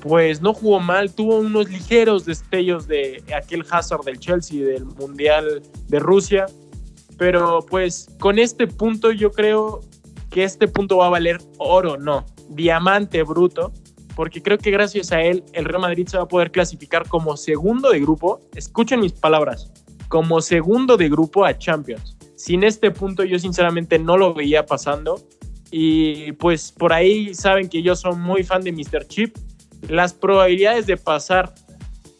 pues 0.00 0.42
no 0.42 0.52
jugó 0.52 0.80
mal, 0.80 1.14
tuvo 1.14 1.38
unos 1.38 1.70
ligeros 1.70 2.24
destellos 2.24 2.88
de 2.88 3.22
aquel 3.32 3.64
Hazard 3.70 4.02
del 4.02 4.18
Chelsea, 4.18 4.64
del 4.64 4.84
Mundial 4.84 5.62
de 5.86 6.00
Rusia, 6.00 6.46
pero 7.16 7.64
pues 7.64 8.08
con 8.18 8.40
este 8.40 8.66
punto 8.66 9.12
yo 9.12 9.30
creo 9.30 9.82
que 10.30 10.42
este 10.42 10.66
punto 10.66 10.96
va 10.96 11.06
a 11.06 11.10
valer 11.10 11.38
oro, 11.58 11.96
no, 11.96 12.26
diamante 12.48 13.22
bruto, 13.22 13.72
porque 14.16 14.42
creo 14.42 14.58
que 14.58 14.72
gracias 14.72 15.12
a 15.12 15.22
él 15.22 15.44
el 15.52 15.64
Real 15.64 15.82
Madrid 15.82 16.08
se 16.08 16.16
va 16.16 16.24
a 16.24 16.28
poder 16.28 16.50
clasificar 16.50 17.06
como 17.08 17.36
segundo 17.36 17.90
de 17.90 18.00
grupo, 18.00 18.40
escuchen 18.56 18.98
mis 18.98 19.12
palabras, 19.12 19.70
como 20.10 20.40
segundo 20.40 20.96
de 20.96 21.08
grupo 21.08 21.44
a 21.44 21.56
Champions. 21.56 22.16
Sin 22.34 22.64
este 22.64 22.90
punto 22.90 23.22
yo 23.22 23.38
sinceramente 23.38 23.96
no 23.96 24.16
lo 24.18 24.34
veía 24.34 24.66
pasando 24.66 25.22
y 25.70 26.32
pues 26.32 26.72
por 26.72 26.92
ahí 26.92 27.32
saben 27.32 27.68
que 27.68 27.80
yo 27.80 27.94
soy 27.94 28.16
muy 28.16 28.42
fan 28.42 28.62
de 28.62 28.72
Mr. 28.72 29.06
Chip. 29.06 29.36
Las 29.88 30.12
probabilidades 30.12 30.88
de 30.88 30.96
pasar 30.96 31.54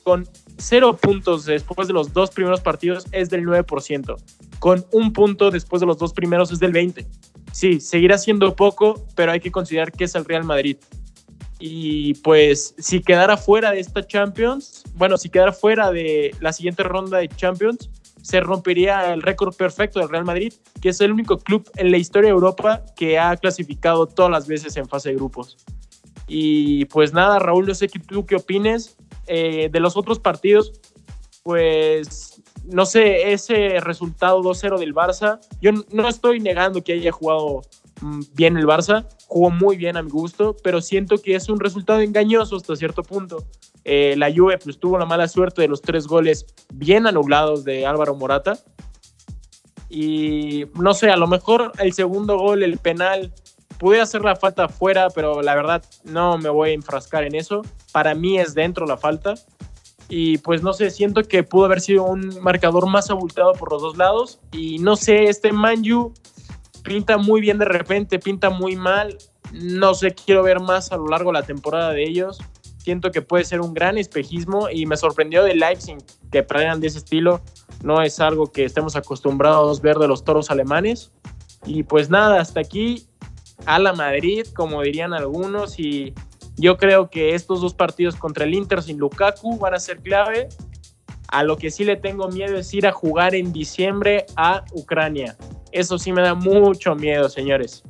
con 0.04 0.26
cero 0.56 0.96
puntos 0.96 1.46
después 1.46 1.88
de 1.88 1.94
los 1.94 2.12
dos 2.12 2.30
primeros 2.30 2.60
partidos 2.60 3.06
es 3.10 3.28
del 3.28 3.44
9%. 3.44 4.16
Con 4.60 4.86
un 4.92 5.12
punto 5.12 5.50
después 5.50 5.80
de 5.80 5.86
los 5.86 5.98
dos 5.98 6.12
primeros 6.12 6.52
es 6.52 6.60
del 6.60 6.72
20%. 6.72 7.04
Sí, 7.50 7.80
seguirá 7.80 8.18
siendo 8.18 8.54
poco, 8.54 9.04
pero 9.16 9.32
hay 9.32 9.40
que 9.40 9.50
considerar 9.50 9.90
que 9.90 10.04
es 10.04 10.14
el 10.14 10.24
Real 10.24 10.44
Madrid. 10.44 10.76
Y 11.60 12.14
pues 12.14 12.74
si 12.78 13.02
quedara 13.02 13.36
fuera 13.36 13.70
de 13.70 13.80
esta 13.80 14.04
Champions, 14.04 14.82
bueno, 14.94 15.18
si 15.18 15.28
quedara 15.28 15.52
fuera 15.52 15.92
de 15.92 16.34
la 16.40 16.52
siguiente 16.52 16.82
ronda 16.82 17.18
de 17.18 17.28
Champions, 17.28 17.90
se 18.22 18.40
rompería 18.40 19.12
el 19.12 19.22
récord 19.22 19.54
perfecto 19.54 20.00
del 20.00 20.08
Real 20.08 20.24
Madrid, 20.24 20.52
que 20.80 20.88
es 20.88 21.00
el 21.00 21.12
único 21.12 21.38
club 21.38 21.70
en 21.76 21.90
la 21.90 21.98
historia 21.98 22.28
de 22.28 22.34
Europa 22.34 22.82
que 22.96 23.18
ha 23.18 23.36
clasificado 23.36 24.06
todas 24.06 24.30
las 24.30 24.46
veces 24.46 24.76
en 24.76 24.88
fase 24.88 25.10
de 25.10 25.16
grupos. 25.16 25.58
Y 26.26 26.86
pues 26.86 27.12
nada, 27.12 27.38
Raúl, 27.38 27.66
no 27.66 27.74
sé 27.74 27.88
tú 27.88 28.24
qué 28.24 28.36
opines. 28.36 28.96
Eh, 29.26 29.68
de 29.70 29.78
los 29.78 29.96
otros 29.96 30.18
partidos, 30.18 30.72
pues 31.44 32.42
no 32.64 32.84
sé, 32.84 33.32
ese 33.32 33.80
resultado 33.80 34.42
2-0 34.42 34.78
del 34.78 34.94
Barça, 34.94 35.38
yo 35.60 35.70
no 35.92 36.08
estoy 36.08 36.40
negando 36.40 36.82
que 36.82 36.94
haya 36.94 37.12
jugado 37.12 37.62
bien 38.34 38.56
el 38.56 38.66
Barça, 38.66 39.06
jugó 39.26 39.50
muy 39.50 39.76
bien 39.76 39.96
a 39.96 40.02
mi 40.02 40.10
gusto, 40.10 40.56
pero 40.62 40.80
siento 40.80 41.18
que 41.18 41.34
es 41.34 41.48
un 41.48 41.60
resultado 41.60 42.00
engañoso 42.00 42.56
hasta 42.56 42.76
cierto 42.76 43.02
punto. 43.02 43.44
Eh, 43.84 44.14
la 44.16 44.32
Juve 44.32 44.58
pues 44.58 44.78
tuvo 44.78 44.98
la 44.98 45.06
mala 45.06 45.28
suerte 45.28 45.62
de 45.62 45.68
los 45.68 45.82
tres 45.82 46.06
goles 46.06 46.46
bien 46.72 47.06
anulados 47.06 47.64
de 47.64 47.86
Álvaro 47.86 48.14
Morata. 48.14 48.58
Y 49.88 50.66
no 50.74 50.94
sé, 50.94 51.10
a 51.10 51.16
lo 51.16 51.26
mejor 51.26 51.72
el 51.78 51.92
segundo 51.92 52.38
gol, 52.38 52.62
el 52.62 52.78
penal, 52.78 53.32
pude 53.78 54.00
hacer 54.00 54.22
la 54.22 54.36
falta 54.36 54.68
fuera, 54.68 55.08
pero 55.10 55.42
la 55.42 55.54
verdad 55.54 55.82
no 56.04 56.38
me 56.38 56.50
voy 56.50 56.70
a 56.70 56.74
enfrascar 56.74 57.24
en 57.24 57.34
eso. 57.34 57.62
Para 57.92 58.14
mí 58.14 58.38
es 58.38 58.54
dentro 58.54 58.86
la 58.86 58.96
falta 58.96 59.34
y 60.10 60.38
pues 60.38 60.62
no 60.62 60.72
sé, 60.72 60.90
siento 60.90 61.22
que 61.22 61.44
pudo 61.44 61.66
haber 61.66 61.80
sido 61.80 62.04
un 62.04 62.36
marcador 62.42 62.88
más 62.88 63.10
abultado 63.10 63.52
por 63.52 63.72
los 63.72 63.80
dos 63.80 63.96
lados 63.96 64.40
y 64.52 64.78
no 64.80 64.96
sé, 64.96 65.24
este 65.24 65.52
Manju 65.52 66.12
pinta 66.82 67.16
muy 67.16 67.40
bien 67.40 67.58
de 67.58 67.64
repente, 67.64 68.18
pinta 68.18 68.50
muy 68.50 68.76
mal, 68.76 69.16
no 69.52 69.94
sé, 69.94 70.14
quiero 70.14 70.42
ver 70.42 70.60
más 70.60 70.92
a 70.92 70.96
lo 70.96 71.08
largo 71.08 71.30
de 71.30 71.40
la 71.40 71.46
temporada 71.46 71.92
de 71.92 72.04
ellos, 72.04 72.38
siento 72.78 73.10
que 73.10 73.22
puede 73.22 73.44
ser 73.44 73.60
un 73.60 73.74
gran 73.74 73.98
espejismo 73.98 74.68
y 74.70 74.86
me 74.86 74.96
sorprendió 74.96 75.42
de 75.44 75.54
Leipzig 75.54 75.98
que 76.30 76.42
perdieran 76.42 76.80
de 76.80 76.88
ese 76.88 76.98
estilo, 76.98 77.40
no 77.82 78.02
es 78.02 78.20
algo 78.20 78.52
que 78.52 78.64
estemos 78.64 78.96
acostumbrados 78.96 79.78
a 79.78 79.82
ver 79.82 79.98
de 79.98 80.08
los 80.08 80.24
toros 80.24 80.50
alemanes. 80.50 81.12
Y 81.64 81.82
pues 81.82 82.10
nada, 82.10 82.40
hasta 82.40 82.60
aquí 82.60 83.06
a 83.66 83.78
la 83.78 83.92
Madrid, 83.92 84.46
como 84.54 84.82
dirían 84.82 85.12
algunos. 85.12 85.78
Y 85.78 86.14
yo 86.56 86.76
creo 86.76 87.10
que 87.10 87.34
estos 87.34 87.60
dos 87.60 87.74
partidos 87.74 88.16
contra 88.16 88.44
el 88.44 88.54
Inter 88.54 88.82
sin 88.82 88.98
Lukaku 88.98 89.58
van 89.58 89.74
a 89.74 89.80
ser 89.80 90.00
clave. 90.00 90.48
A 91.30 91.44
lo 91.44 91.56
que 91.56 91.70
sí 91.70 91.84
le 91.84 91.96
tengo 91.96 92.28
miedo 92.28 92.58
es 92.58 92.74
ir 92.74 92.86
a 92.86 92.92
jugar 92.92 93.34
en 93.34 93.52
diciembre 93.52 94.26
a 94.36 94.64
Ucrania. 94.72 95.36
Eso 95.70 95.98
sí 95.98 96.12
me 96.12 96.22
da 96.22 96.34
mucho 96.34 96.96
miedo, 96.96 97.28
señores. 97.28 97.84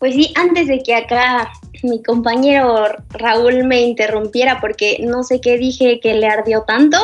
Pues 0.00 0.14
sí, 0.14 0.32
antes 0.34 0.66
de 0.66 0.82
que 0.82 0.94
acá 0.94 1.52
mi 1.82 2.02
compañero 2.02 2.86
Raúl 3.10 3.64
me 3.64 3.82
interrumpiera 3.82 4.58
porque 4.58 4.98
no 5.02 5.22
sé 5.22 5.42
qué 5.42 5.58
dije 5.58 6.00
que 6.00 6.14
le 6.14 6.26
ardió 6.26 6.62
tanto, 6.62 6.96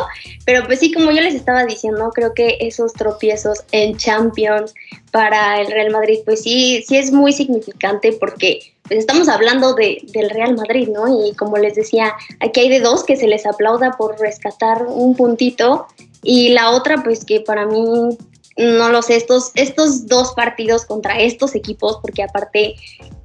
pero 0.47 0.65
pues 0.67 0.81
sí, 0.81 0.93
como 0.93 1.11
yo 1.11 1.21
les 1.21 1.35
estaba 1.35 1.65
diciendo, 1.65 2.11
creo 2.15 2.33
que 2.33 2.57
esos 2.61 2.95
tropiezos 2.95 3.65
en 3.73 3.99
Champions 3.99 4.75
para 5.11 5.61
el 5.61 5.71
Real 5.71 5.91
Madrid, 5.91 6.21
pues 6.25 6.43
sí, 6.43 6.83
sí 6.89 6.97
es 6.97 7.13
muy 7.13 7.35
significante 7.35 8.15
porque 8.19 8.61
pues 8.89 9.01
estamos 9.01 9.29
hablando 9.29 9.75
de, 9.75 9.99
del 10.13 10.31
Real 10.31 10.57
Madrid, 10.57 10.89
¿no? 10.89 11.07
Y 11.27 11.35
como 11.35 11.59
les 11.59 11.75
decía, 11.75 12.15
aquí 12.41 12.61
hay 12.61 12.71
de 12.71 12.81
dos 12.81 13.05
que 13.05 13.17
se 13.17 13.27
les 13.27 13.45
aplauda 13.45 13.93
por 13.99 14.19
rescatar 14.19 14.87
un 14.89 15.15
puntito 15.17 15.87
y 16.23 16.49
la 16.51 16.71
otra, 16.71 17.03
pues 17.05 17.27
que 17.27 17.41
para 17.41 17.67
mí 17.67 18.17
no 18.57 18.89
lo 18.89 19.03
sé, 19.03 19.17
estos, 19.17 19.53
estos 19.55 20.07
dos 20.07 20.33
partidos 20.33 20.87
contra 20.87 21.21
estos 21.21 21.55
equipos, 21.55 21.99
porque 22.01 22.23
aparte 22.23 22.75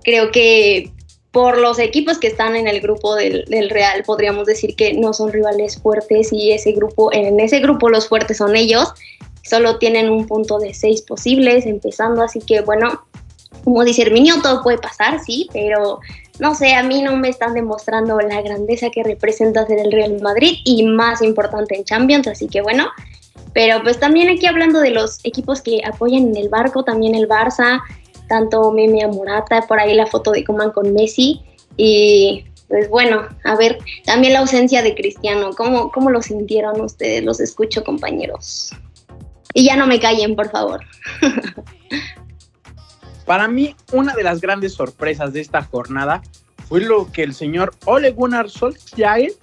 creo 0.04 0.32
que 0.32 0.92
por 1.32 1.58
los 1.58 1.80
equipos 1.80 2.18
que 2.18 2.28
están 2.28 2.56
en 2.58 2.68
el 2.68 2.82
grupo 2.82 3.16
del, 3.16 3.70
Real, 3.70 4.04
podríamos 4.04 4.46
decir 4.46 4.76
que 4.76 4.94
no 4.94 5.14
son 5.14 5.32
rivales 5.32 5.82
fuertes 5.82 6.34
y 6.34 6.52
ese 6.52 6.74
grupo, 6.74 7.12
en 7.14 7.40
ese 7.40 7.60
grupo 7.60 7.90
los 7.90 8.10
fuertes 8.10 8.38
son 8.38 8.56
ellos, 8.56 8.90
solo 9.42 9.78
tienen 9.78 10.10
un 10.10 10.28
punto 10.28 10.60
de 10.60 10.74
seis 10.74 11.02
posibles 11.02 11.66
empezando, 11.66 12.22
así 12.22 12.40
que 12.42 12.62
bueno, 12.62 13.06
como 13.64 13.86
dice 13.86 14.02
Herminio, 14.02 14.42
todo 14.42 14.62
puede 14.62 14.78
pasar, 14.78 15.24
sí, 15.24 15.50
pero 15.54 16.00
no 16.40 16.54
sé, 16.54 16.74
a 16.74 16.84
mí 16.84 17.02
no 17.02 17.16
me 17.16 17.30
están 17.30 17.54
demostrando 17.54 18.20
la 18.20 18.42
grandeza 18.42 18.90
que 18.90 19.04
representa 19.04 19.66
ser 19.66 19.80
el 19.80 19.92
Real 19.92 20.20
Madrid 20.22 20.58
y 20.66 20.84
más 20.84 21.22
importante 21.22 21.78
en 21.78 21.86
Champions, 21.86 22.28
así 22.28 22.48
que 22.48 22.62
bueno, 22.62 22.90
pero 23.54 23.82
pues 23.84 24.00
también 24.00 24.30
aquí 24.30 24.46
hablando 24.46 24.80
de 24.80 24.92
los 24.92 25.24
equipos 25.24 25.62
que 25.62 25.82
apoyan 25.86 26.28
en 26.28 26.38
el 26.38 26.50
barco, 26.50 26.84
también 26.84 27.16
el 27.16 27.28
Barça, 27.28 27.82
tanto 28.28 28.72
Meme 28.72 29.04
a 29.04 29.08
Morata, 29.08 29.62
por 29.68 29.80
ahí 29.80 29.94
la 29.94 30.08
foto 30.08 30.32
de 30.32 30.44
Coman 30.44 30.72
con 30.72 30.94
Messi. 30.94 31.42
Y 31.76 32.46
pues 32.68 32.90
bueno, 32.90 33.28
a 33.44 33.56
ver, 33.56 33.80
también 34.06 34.34
la 34.34 34.40
ausencia 34.40 34.82
de 34.82 34.96
Cristiano, 34.96 35.50
¿cómo, 35.56 35.92
cómo 35.92 36.10
lo 36.10 36.22
sintieron 36.22 36.80
ustedes? 36.80 37.24
Los 37.24 37.42
escucho, 37.42 37.84
compañeros. 37.84 38.72
Y 39.54 39.66
ya 39.66 39.76
no 39.76 39.86
me 39.88 40.00
callen, 40.00 40.36
por 40.36 40.50
favor. 40.50 40.82
Para 43.26 43.48
mí, 43.48 43.76
una 43.92 44.14
de 44.14 44.24
las 44.24 44.40
grandes 44.40 44.74
sorpresas 44.74 45.34
de 45.34 45.42
esta 45.42 45.62
jornada 45.64 46.22
fue 46.68 46.80
lo 46.82 47.12
que 47.12 47.24
el 47.24 47.34
señor 47.34 47.74
Ole 47.86 48.12
Gunnar 48.12 48.50
Solskjaer 48.50 49.34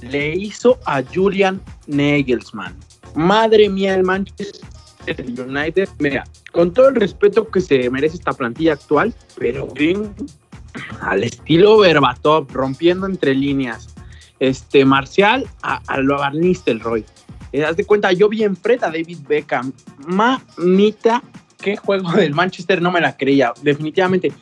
le 0.00 0.34
hizo 0.34 0.78
a 0.86 1.02
Julian 1.02 1.60
Nagelsmann. 1.86 2.87
Madre 3.14 3.68
mía, 3.68 3.94
el 3.94 4.04
Manchester 4.04 4.60
United. 5.16 5.88
Mira, 5.98 6.24
con 6.52 6.72
todo 6.72 6.88
el 6.88 6.96
respeto 6.96 7.48
que 7.48 7.60
se 7.60 7.88
merece 7.90 8.16
esta 8.16 8.32
plantilla 8.32 8.74
actual, 8.74 9.14
pero 9.38 9.66
bien 9.68 10.14
al 11.00 11.24
estilo 11.24 11.78
Berbatov, 11.78 12.50
rompiendo 12.52 13.06
entre 13.06 13.34
líneas. 13.34 13.94
Este, 14.38 14.84
Marcial 14.84 15.46
a, 15.62 15.82
a 15.86 15.98
lo 15.98 16.18
Nistelrooy. 16.30 17.04
Eh, 17.52 17.64
haz 17.64 17.76
de 17.76 17.84
cuenta, 17.84 18.12
yo 18.12 18.28
vi 18.28 18.44
en 18.44 18.56
Fred 18.56 18.82
a 18.84 18.90
David 18.90 19.18
Beckham. 19.26 19.72
Mamita, 20.06 21.22
qué 21.60 21.76
juego 21.76 22.12
del 22.12 22.34
Manchester, 22.34 22.80
no 22.80 22.90
me 22.90 23.00
la 23.00 23.16
creía. 23.16 23.52
Definitivamente, 23.62 24.32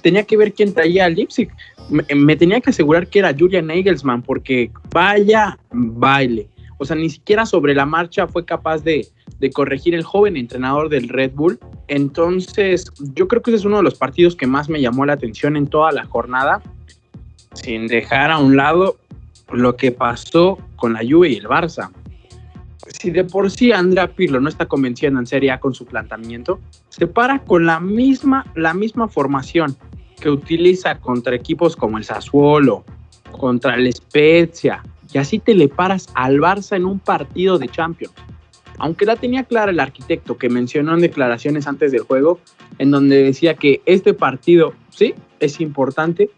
tenía 0.00 0.24
que 0.24 0.36
ver 0.36 0.54
quién 0.54 0.72
traía 0.72 1.06
al 1.06 1.14
Leipzig. 1.14 1.50
Me, 1.90 2.04
me, 2.14 2.36
tenía 2.36 2.60
que 2.60 2.70
asegurar 2.70 3.08
que 3.08 3.18
era 3.18 3.34
Julian 3.36 3.66
Nagelsmann, 3.66 4.22
porque 4.22 4.70
vaya 4.90 5.58
baile. 5.70 6.48
O 6.82 6.84
sea, 6.84 6.96
ni 6.96 7.10
siquiera 7.10 7.46
sobre 7.46 7.76
la 7.76 7.86
marcha 7.86 8.26
fue 8.26 8.44
capaz 8.44 8.82
de, 8.82 9.06
corregir 9.54 9.94
el 9.94 10.02
joven 10.02 10.36
entrenador 10.36 10.88
del 10.88 11.08
Red 11.08 11.30
Bull. 11.32 11.60
Entonces, 11.86 12.90
yo 13.14 13.28
creo 13.28 13.40
que 13.40 13.52
ese 13.52 13.58
es 13.58 13.64
uno 13.64 13.76
de 13.76 13.84
los 13.84 13.94
partidos 13.94 14.34
que 14.34 14.48
más 14.48 14.68
me 14.68 14.80
llamó 14.80 15.06
la 15.06 15.12
atención 15.12 15.56
en 15.56 15.68
toda 15.68 15.92
la 15.92 16.06
jornada, 16.06 16.60
sin 17.54 17.86
dejar 17.86 18.32
a 18.32 18.38
un 18.38 18.56
lado 18.56 18.96
lo 19.52 19.76
que 19.76 19.92
pasó 19.92 20.58
con 20.74 20.94
la 20.94 21.02
Juve 21.08 21.28
y 21.28 21.36
el 21.36 21.46
Barça. 21.46 21.92
Si 22.98 23.12
de 23.12 23.22
por 23.22 23.48
sí 23.48 23.70
Andrea 23.70 24.08
Pirlo 24.08 24.40
no 24.40 24.48
está 24.48 24.66
convenciendo 24.66 25.20
en 25.20 25.26
Serie 25.28 25.52
A 25.52 25.60
con 25.60 25.74
su 25.74 25.86
planteamiento, 25.86 26.58
se 26.88 27.06
para 27.06 27.44
con 27.44 27.64
la 27.64 27.78
misma, 27.78 28.44
la 28.56 28.74
misma 28.74 29.06
formación 29.06 29.76
que 30.20 30.30
utiliza 30.30 30.98
contra 30.98 31.36
equipos 31.36 31.76
como 31.76 31.96
el 31.98 32.02
Sassuolo, 32.02 32.84
contra 33.30 33.76
el 33.76 33.92
Spezia, 33.92 34.82
y 35.12 35.18
así 35.18 35.38
te 35.38 35.54
le 35.54 35.68
paras 35.68 36.08
al 36.14 36.38
Barça 36.38 36.76
en 36.76 36.84
un 36.84 36.98
partido 36.98 37.58
de 37.58 37.68
Champions 37.68 38.14
aunque 38.82 39.04
la 39.04 39.14
tenía 39.14 39.44
clara 39.44 39.70
el 39.70 39.78
arquitecto 39.78 40.36
que 40.38 40.48
mencionó 40.48 40.94
en 40.94 41.00
declaraciones 41.00 41.68
antes 41.68 41.92
del 41.92 42.02
juego, 42.02 42.40
en 42.78 42.90
donde 42.90 43.22
decía 43.22 43.54
que 43.54 43.80
este 43.86 44.12
partido, 44.14 44.74
sí, 44.90 45.14
es 45.38 45.60
importante, 45.60 46.30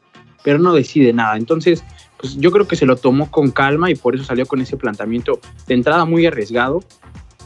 pero 0.42 0.58
no 0.58 0.74
decide 0.74 1.14
nada. 1.14 1.38
Entonces, 1.38 1.82
pues 2.18 2.36
yo 2.36 2.50
creo 2.50 2.68
que 2.68 2.76
se 2.76 2.84
lo 2.84 2.96
tomó 2.96 3.30
con 3.30 3.50
calma 3.50 3.90
y 3.90 3.94
por 3.94 4.14
eso 4.14 4.24
salió 4.24 4.46
con 4.46 4.60
ese 4.60 4.76
planteamiento 4.76 5.40
de 5.66 5.74
entrada 5.74 6.04
muy 6.04 6.26
arriesgado. 6.26 6.82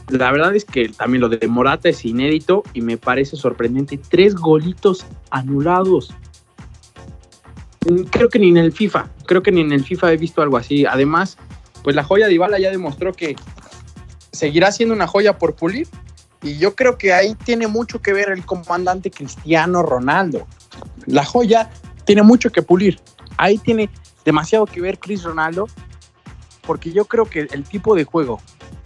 La 0.09 0.31
verdad 0.33 0.53
es 0.53 0.65
que 0.65 0.89
también 0.89 1.21
lo 1.21 1.29
de 1.29 1.47
Morata 1.47 1.87
es 1.87 2.03
inédito 2.03 2.63
y 2.73 2.81
me 2.81 2.97
parece 2.97 3.37
sorprendente. 3.37 3.97
Tres 4.09 4.35
golitos 4.35 5.05
anulados. 5.29 6.13
Mm, 7.87 8.03
Creo 8.09 8.29
que 8.29 8.39
ni 8.39 8.49
en 8.49 8.57
el 8.57 8.71
FIFA, 8.71 9.09
creo 9.25 9.41
que 9.43 9.51
ni 9.51 9.61
en 9.61 9.71
el 9.71 9.83
FIFA 9.83 10.13
he 10.13 10.17
visto 10.17 10.41
algo 10.41 10.57
así. 10.57 10.85
Además, 10.85 11.37
pues 11.83 11.95
la 11.95 12.03
joya 12.03 12.27
de 12.27 12.33
Ibala 12.33 12.59
ya 12.59 12.71
demostró 12.71 13.13
que 13.13 13.35
seguirá 14.31 14.71
siendo 14.71 14.95
una 14.95 15.07
joya 15.07 15.37
por 15.37 15.55
pulir. 15.55 15.87
Y 16.41 16.57
yo 16.57 16.75
creo 16.75 16.97
que 16.97 17.13
ahí 17.13 17.35
tiene 17.35 17.67
mucho 17.67 18.01
que 18.01 18.13
ver 18.13 18.29
el 18.29 18.45
comandante 18.45 19.11
Cristiano 19.11 19.83
Ronaldo. 19.83 20.47
La 21.05 21.25
joya 21.25 21.69
tiene 22.05 22.23
mucho 22.23 22.49
que 22.51 22.61
pulir. 22.61 22.99
Ahí 23.37 23.57
tiene 23.57 23.89
demasiado 24.23 24.65
que 24.65 24.79
ver 24.79 24.99
Chris 24.99 25.23
Ronaldo, 25.23 25.67
porque 26.65 26.91
yo 26.91 27.05
creo 27.05 27.25
que 27.25 27.41
el 27.51 27.63
tipo 27.63 27.95
de 27.95 28.03
juego 28.03 28.41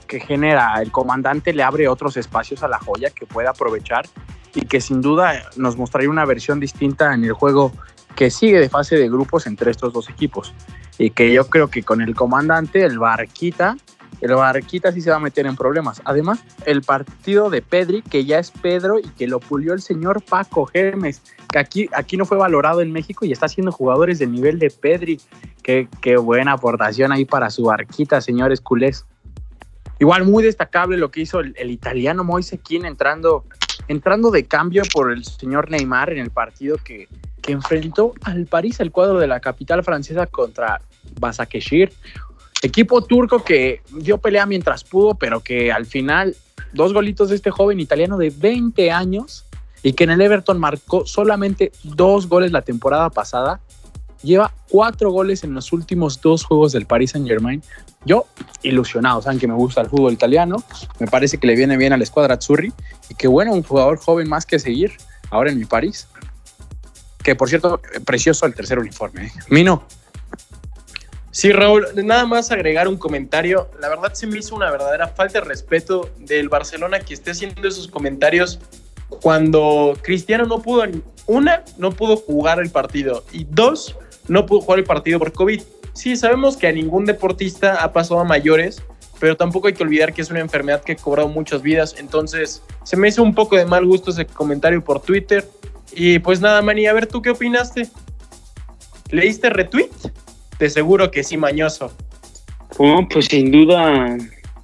que 0.07 0.19
genera 0.19 0.81
el 0.81 0.91
comandante 0.91 1.53
le 1.53 1.63
abre 1.63 1.87
otros 1.87 2.17
espacios 2.17 2.63
a 2.63 2.67
la 2.67 2.79
joya 2.79 3.09
que 3.09 3.25
puede 3.25 3.47
aprovechar 3.47 4.05
y 4.53 4.61
que 4.61 4.79
sin 4.79 5.01
duda 5.01 5.43
nos 5.55 5.75
mostraría 5.75 6.09
una 6.09 6.25
versión 6.25 6.59
distinta 6.59 7.13
en 7.13 7.23
el 7.23 7.33
juego 7.33 7.71
que 8.15 8.29
sigue 8.29 8.59
de 8.59 8.69
fase 8.69 8.95
de 8.95 9.09
grupos 9.09 9.47
entre 9.47 9.71
estos 9.71 9.93
dos 9.93 10.09
equipos. 10.09 10.53
Y 10.97 11.09
que 11.09 11.33
yo 11.33 11.47
creo 11.49 11.69
que 11.69 11.83
con 11.83 12.01
el 12.01 12.15
comandante, 12.15 12.83
el 12.83 12.99
Barquita, 12.99 13.77
el 14.21 14.35
Barquita 14.35 14.91
sí 14.91 15.01
se 15.01 15.09
va 15.09 15.17
a 15.17 15.19
meter 15.19 15.45
en 15.47 15.55
problemas. 15.55 16.01
Además, 16.05 16.43
el 16.65 16.81
partido 16.81 17.49
de 17.49 17.61
Pedri, 17.61 18.01
que 18.03 18.25
ya 18.25 18.39
es 18.39 18.51
Pedro 18.51 18.99
y 18.99 19.07
que 19.09 19.27
lo 19.27 19.39
pulió 19.39 19.73
el 19.73 19.81
señor 19.81 20.23
Paco 20.23 20.65
Gémez, 20.65 21.21
que 21.51 21.59
aquí, 21.59 21.89
aquí 21.93 22.15
no 22.15 22.25
fue 22.25 22.37
valorado 22.37 22.81
en 22.81 22.91
México 22.91 23.25
y 23.25 23.31
está 23.31 23.47
haciendo 23.47 23.71
jugadores 23.71 24.19
del 24.19 24.31
nivel 24.31 24.59
de 24.59 24.69
Pedri. 24.69 25.19
Qué, 25.61 25.87
qué 26.01 26.17
buena 26.17 26.53
aportación 26.53 27.11
ahí 27.11 27.25
para 27.25 27.49
su 27.49 27.63
Barquita, 27.63 28.21
señores 28.21 28.61
culés. 28.61 29.05
Igual 29.99 30.25
muy 30.25 30.43
destacable 30.43 30.97
lo 30.97 31.11
que 31.11 31.21
hizo 31.21 31.39
el, 31.39 31.53
el 31.57 31.71
italiano 31.71 32.23
Moise 32.23 32.59
Kean 32.59 32.85
entrando, 32.85 33.45
entrando 33.87 34.31
de 34.31 34.45
cambio 34.45 34.83
por 34.93 35.11
el 35.11 35.23
señor 35.25 35.69
Neymar 35.69 36.11
en 36.11 36.19
el 36.19 36.29
partido 36.29 36.77
que, 36.77 37.07
que 37.43 37.51
enfrentó 37.51 38.13
al 38.23 38.47
París, 38.47 38.79
el 38.79 38.91
cuadro 38.91 39.19
de 39.19 39.27
la 39.27 39.39
capital 39.39 39.83
francesa 39.83 40.25
contra 40.25 40.81
Basakeshir. 41.19 41.93
Equipo 42.63 43.03
turco 43.03 43.43
que 43.43 43.81
dio 43.91 44.17
pelea 44.17 44.45
mientras 44.45 44.83
pudo, 44.83 45.15
pero 45.15 45.41
que 45.41 45.71
al 45.71 45.85
final 45.85 46.35
dos 46.71 46.93
golitos 46.93 47.29
de 47.29 47.35
este 47.35 47.51
joven 47.51 47.79
italiano 47.79 48.17
de 48.17 48.31
20 48.31 48.89
años 48.89 49.45
y 49.83 49.93
que 49.93 50.05
en 50.05 50.11
el 50.11 50.21
Everton 50.21 50.57
marcó 50.57 51.05
solamente 51.05 51.73
dos 51.83 52.27
goles 52.27 52.53
la 52.53 52.61
temporada 52.61 53.09
pasada, 53.09 53.59
lleva 54.23 54.53
cuatro 54.69 55.11
goles 55.11 55.43
en 55.43 55.53
los 55.53 55.73
últimos 55.73 56.21
dos 56.21 56.45
juegos 56.45 56.71
del 56.71 56.85
Paris 56.85 57.11
Saint 57.11 57.27
Germain. 57.27 57.61
Yo, 58.05 58.25
ilusionado, 58.61 59.21
saben 59.21 59.39
que 59.39 59.47
me 59.47 59.53
gusta 59.53 59.81
el 59.81 59.89
fútbol 59.89 60.13
italiano, 60.13 60.63
me 60.99 61.07
parece 61.07 61.37
que 61.37 61.47
le 61.47 61.55
viene 61.55 61.75
bien 61.75 61.91
a 61.91 61.97
la 61.97 62.03
escuadra 62.03 62.35
Azzurri 62.35 62.71
y 63.09 63.15
que 63.15 63.27
bueno, 63.27 63.51
un 63.51 63.63
jugador 63.63 63.97
joven 63.97 64.29
más 64.29 64.45
que 64.45 64.57
seguir 64.57 64.93
ahora 65.29 65.51
en 65.51 65.59
mi 65.59 65.65
París. 65.65 66.07
Que 67.23 67.35
por 67.35 67.49
cierto, 67.49 67.81
precioso 68.05 68.45
el 68.45 68.53
tercer 68.53 68.79
uniforme. 68.79 69.27
¿eh? 69.27 69.31
Mino, 69.49 69.87
Sí, 71.33 71.51
Raúl, 71.51 71.87
nada 71.95 72.27
más 72.27 72.51
agregar 72.51 72.87
un 72.87 72.95
comentario. 72.95 73.67
La 73.79 73.89
verdad 73.89 74.13
se 74.13 74.27
me 74.27 74.37
hizo 74.37 74.55
una 74.55 74.69
verdadera 74.69 75.07
falta 75.07 75.39
de 75.39 75.45
respeto 75.45 76.11
del 76.19 76.47
Barcelona 76.47 76.99
que 76.99 77.15
esté 77.15 77.31
haciendo 77.31 77.67
esos 77.67 77.87
comentarios 77.87 78.59
cuando 79.09 79.97
Cristiano 80.03 80.45
no 80.45 80.61
pudo, 80.61 80.83
una, 81.25 81.63
no 81.79 81.91
pudo 81.91 82.17
jugar 82.17 82.59
el 82.59 82.69
partido 82.69 83.23
y 83.31 83.45
dos, 83.45 83.97
no 84.27 84.45
pudo 84.45 84.61
jugar 84.61 84.79
el 84.79 84.85
partido 84.85 85.17
por 85.17 85.33
COVID. 85.33 85.59
Sí, 85.93 86.15
sabemos 86.17 86.55
que 86.55 86.67
a 86.67 86.71
ningún 86.71 87.05
deportista 87.05 87.83
ha 87.83 87.91
pasado 87.93 88.19
a 88.19 88.25
mayores, 88.25 88.83
pero 89.19 89.35
tampoco 89.35 89.67
hay 89.67 89.73
que 89.73 89.81
olvidar 89.81 90.13
que 90.13 90.21
es 90.21 90.29
una 90.29 90.39
enfermedad 90.39 90.83
que 90.83 90.91
ha 90.91 90.95
cobrado 90.97 91.29
muchas 91.29 91.63
vidas. 91.63 91.95
Entonces, 91.97 92.61
se 92.83 92.95
me 92.95 93.07
hizo 93.07 93.23
un 93.23 93.33
poco 93.33 93.55
de 93.55 93.65
mal 93.65 93.85
gusto 93.87 94.11
ese 94.11 94.27
comentario 94.27 94.83
por 94.83 95.01
Twitter. 95.01 95.49
Y 95.95 96.19
pues 96.19 96.41
nada, 96.41 96.61
Manny, 96.61 96.87
a 96.87 96.93
ver, 96.93 97.07
¿tú 97.07 97.21
qué 97.21 97.29
opinaste? 97.29 97.87
¿Leíste 99.11 99.49
retweet? 99.49 99.91
De 100.59 100.69
seguro 100.69 101.11
que 101.11 101.23
sí, 101.23 101.37
mañoso. 101.37 101.91
Oh, 102.77 103.07
pues 103.07 103.25
sin 103.25 103.51
duda 103.51 104.17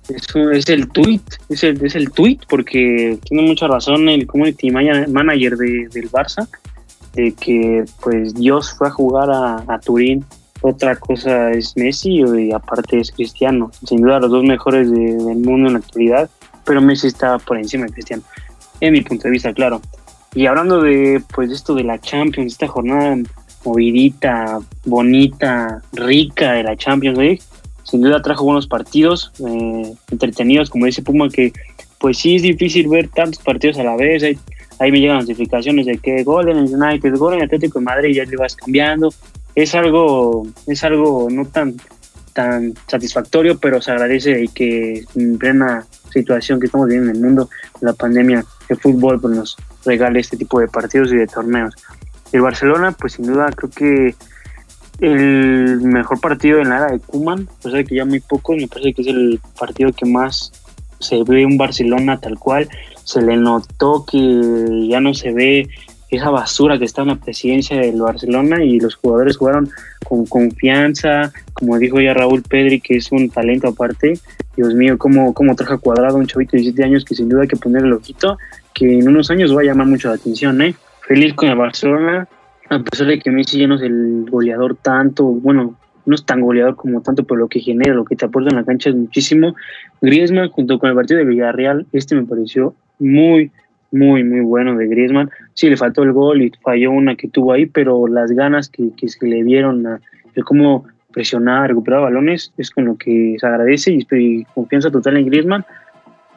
es 0.10 0.70
el 0.70 0.88
tweet, 0.90 1.22
es 1.50 1.64
el, 1.64 1.86
es 1.86 1.96
el 1.96 2.10
tweet, 2.12 2.40
porque 2.50 3.20
tiene 3.24 3.44
mucha 3.44 3.68
razón 3.68 4.10
el 4.10 4.26
community 4.26 4.72
manager 4.72 5.56
de, 5.56 5.88
del 5.92 6.10
Barça, 6.10 6.48
de 7.14 7.34
que 7.34 7.86
pues 8.02 8.34
Dios 8.34 8.74
fue 8.74 8.88
a 8.88 8.92
jugar 8.92 9.30
a, 9.30 9.64
a 9.68 9.80
Turín. 9.80 10.26
Otra 10.62 10.96
cosa 10.96 11.52
es 11.52 11.78
Messi 11.78 12.22
y 12.22 12.52
aparte 12.52 13.00
es 13.00 13.12
Cristiano. 13.12 13.72
Sin 13.86 14.02
duda 14.02 14.20
los 14.20 14.32
dos 14.32 14.44
mejores 14.44 14.92
de, 14.92 14.98
del 14.98 15.38
mundo 15.38 15.68
en 15.68 15.74
la 15.74 15.80
actualidad, 15.80 16.30
pero 16.66 16.82
Messi 16.82 17.08
está 17.08 17.38
por 17.38 17.58
encima 17.58 17.86
de 17.86 17.94
Cristiano. 17.94 18.24
En 18.82 18.94
mi 18.94 19.02
punto 19.02 19.24
de 19.24 19.32
vista, 19.32 19.54
claro. 19.54 19.82
Y 20.36 20.46
hablando 20.46 20.82
de 20.82 21.22
pues 21.34 21.52
esto 21.52 21.74
de 21.74 21.84
la 21.84 22.00
Champions, 22.00 22.54
esta 22.54 22.68
jornada 22.68 23.18
movidita, 23.66 24.60
bonita, 24.86 25.82
rica 25.94 26.54
de 26.54 26.64
la 26.64 26.76
Champions 26.76 27.18
League, 27.18 27.42
sin 27.84 28.02
duda 28.02 28.22
trajo 28.22 28.46
buenos 28.46 28.68
partidos, 28.68 29.32
eh, 29.40 29.94
entretenidos, 30.12 30.70
como 30.70 30.86
dice 30.86 31.02
Puma, 31.02 31.30
que 31.30 31.52
pues 32.00 32.18
sí 32.18 32.36
es 32.36 32.42
difícil 32.42 32.88
ver 32.88 33.10
tantos 33.10 33.42
partidos 33.44 33.78
a 33.80 33.84
la 33.84 33.96
vez. 33.96 34.24
Ahí, 34.24 34.38
ahí 34.80 34.92
me 34.92 35.00
llegan 35.00 35.18
notificaciones 35.18 35.86
de 35.86 35.98
que 35.98 36.24
gol 36.24 36.50
en 36.50 36.58
el 36.58 36.74
United, 36.74 37.16
gol 37.18 37.34
en 37.34 37.44
Atlético 37.44 37.80
de 37.80 37.86
Madrid, 37.86 38.16
ya 38.16 38.26
le 38.26 38.38
vas 38.38 38.56
cambiando. 38.56 39.14
Es 39.56 39.76
algo, 39.76 40.48
es 40.68 40.84
algo 40.84 41.28
no 41.30 41.46
tan, 41.46 41.76
tan 42.34 42.74
satisfactorio, 42.88 43.58
pero 43.58 43.82
se 43.82 43.92
agradece 43.92 44.44
y 44.44 44.48
que 44.48 45.04
en 45.16 45.38
plena 45.38 45.86
situación 46.14 46.60
que 46.60 46.68
estamos 46.68 46.88
viviendo 46.88 47.12
en 47.12 47.18
el 47.18 47.22
mundo, 47.22 47.50
la 47.82 47.94
pandemia, 47.94 48.46
el 48.70 48.78
fútbol 48.78 49.20
pues, 49.20 49.36
nos 49.36 49.58
regale 49.90 50.20
este 50.20 50.38
tipo 50.38 50.60
de 50.60 50.68
partidos 50.68 51.12
y 51.12 51.16
de 51.16 51.28
torneos. 51.28 51.74
El 52.32 52.42
Barcelona, 52.42 52.92
pues 52.92 53.14
sin 53.14 53.26
duda 53.26 53.50
creo 53.56 53.72
que 53.72 54.16
el 55.00 55.82
mejor 55.82 56.20
partido 56.20 56.60
en 56.60 56.70
la 56.70 56.78
era 56.78 56.92
de 56.92 57.00
Kuman, 57.00 57.48
a 57.50 57.64
pesar 57.64 57.80
de 57.80 57.86
que 57.86 57.96
ya 57.96 58.06
muy 58.06 58.20
pocos, 58.20 58.56
me 58.56 58.68
parece 58.68 58.94
que 58.94 59.02
es 59.02 59.08
el 59.08 59.40
partido 59.58 59.92
que 59.94 60.06
más 60.06 60.52
se 61.00 61.24
ve 61.24 61.46
un 61.46 61.58
Barcelona 61.58 62.20
tal 62.20 62.38
cual. 62.38 62.70
Se 63.04 63.22
le 63.22 63.38
notó 63.38 64.06
que 64.06 64.88
ya 64.88 65.00
no 65.00 65.14
se 65.14 65.32
ve 65.32 65.70
esa 66.10 66.30
basura 66.30 66.78
que 66.78 66.86
está 66.86 67.04
en 67.04 67.10
la 67.10 67.16
presidencia 67.16 67.78
del 67.78 68.02
Barcelona 68.02 68.64
y 68.64 68.80
los 68.80 68.96
jugadores 68.96 69.38
jugaron 69.38 69.70
con 70.04 70.26
confianza, 70.26 71.32
como 71.54 71.78
dijo 71.78 72.02
ya 72.02 72.14
Raúl 72.14 72.42
Pedri, 72.42 72.82
que 72.82 72.98
es 72.98 73.12
un 73.12 73.30
talento 73.30 73.68
aparte. 73.68 74.20
Dios 74.56 74.74
mío, 74.74 74.98
cómo, 74.98 75.34
cómo 75.34 75.56
traja 75.56 75.78
cuadrado 75.78 76.18
un 76.18 76.28
chavito 76.28 76.58
de 76.58 76.64
17 76.64 76.84
años 76.84 77.06
que 77.06 77.16
sin 77.16 77.30
duda 77.30 77.44
hay 77.44 77.48
que 77.48 77.56
ponerle 77.56 77.88
el 77.88 77.94
ojito, 77.94 78.38
que 78.74 79.00
en 79.00 79.08
unos 79.08 79.30
años 79.32 79.56
va 79.56 79.62
a 79.62 79.66
llamar 79.66 79.88
mucho 79.88 80.10
la 80.10 80.16
atención, 80.16 80.62
¿eh? 80.62 80.76
Feliz 81.02 81.34
con 81.34 81.50
el 81.50 81.56
Barcelona, 81.56 82.28
a 82.70 82.80
pesar 82.80 83.08
de 83.08 83.20
que 83.20 83.32
Messi 83.32 83.60
ya 83.60 83.68
no 83.68 83.76
es 83.76 83.82
el 83.82 84.26
goleador 84.30 84.76
tanto, 84.76 85.26
bueno, 85.26 85.76
no 86.06 86.16
es 86.16 86.26
tan 86.26 86.42
goleador 86.42 86.76
como 86.76 87.02
tanto, 87.02 87.24
pero 87.24 87.40
lo 87.40 87.48
que 87.48 87.60
genera, 87.60 87.94
lo 87.94 88.06
que 88.06 88.16
te 88.16 88.26
aporta 88.26 88.50
en 88.50 88.56
la 88.56 88.64
cancha 88.64 88.90
es 88.90 88.96
muchísimo. 88.96 89.56
Griezmann, 90.02 90.50
junto 90.50 90.80
con 90.80 90.90
el 90.90 90.96
partido 90.96 91.20
de 91.20 91.26
Villarreal, 91.26 91.86
este 91.94 92.16
me 92.16 92.26
pareció 92.26 92.74
muy, 93.00 93.52
muy, 93.92 94.24
muy 94.24 94.42
bueno 94.42 94.76
de 94.76 94.88
Griezmann. 94.88 95.30
Sí, 95.54 95.70
le 95.70 95.78
faltó 95.78 96.04
el 96.04 96.14
gol 96.14 96.42
y 96.42 96.52
falló 96.62 96.92
una 96.92 97.16
que 97.16 97.28
tuvo 97.28 97.54
ahí, 97.54 97.66
pero 97.66 98.08
las 98.08 98.32
ganas 98.32 98.70
que, 98.70 98.90
que 98.96 99.08
se 99.08 99.26
le 99.28 99.44
dieron, 99.44 99.86
a, 99.86 100.02
de 100.36 100.44
cómo 100.44 100.86
presionar, 101.12 101.70
recuperar 101.70 102.02
balones, 102.02 102.54
es 102.58 102.70
con 102.70 102.86
lo 102.86 102.98
que 102.98 103.36
se 103.40 103.46
agradece 103.46 103.92
y 103.92 103.98
estoy 104.00 104.48
confianza 104.54 104.92
total 104.92 105.18
en 105.18 105.26
Griezmann, 105.26 105.66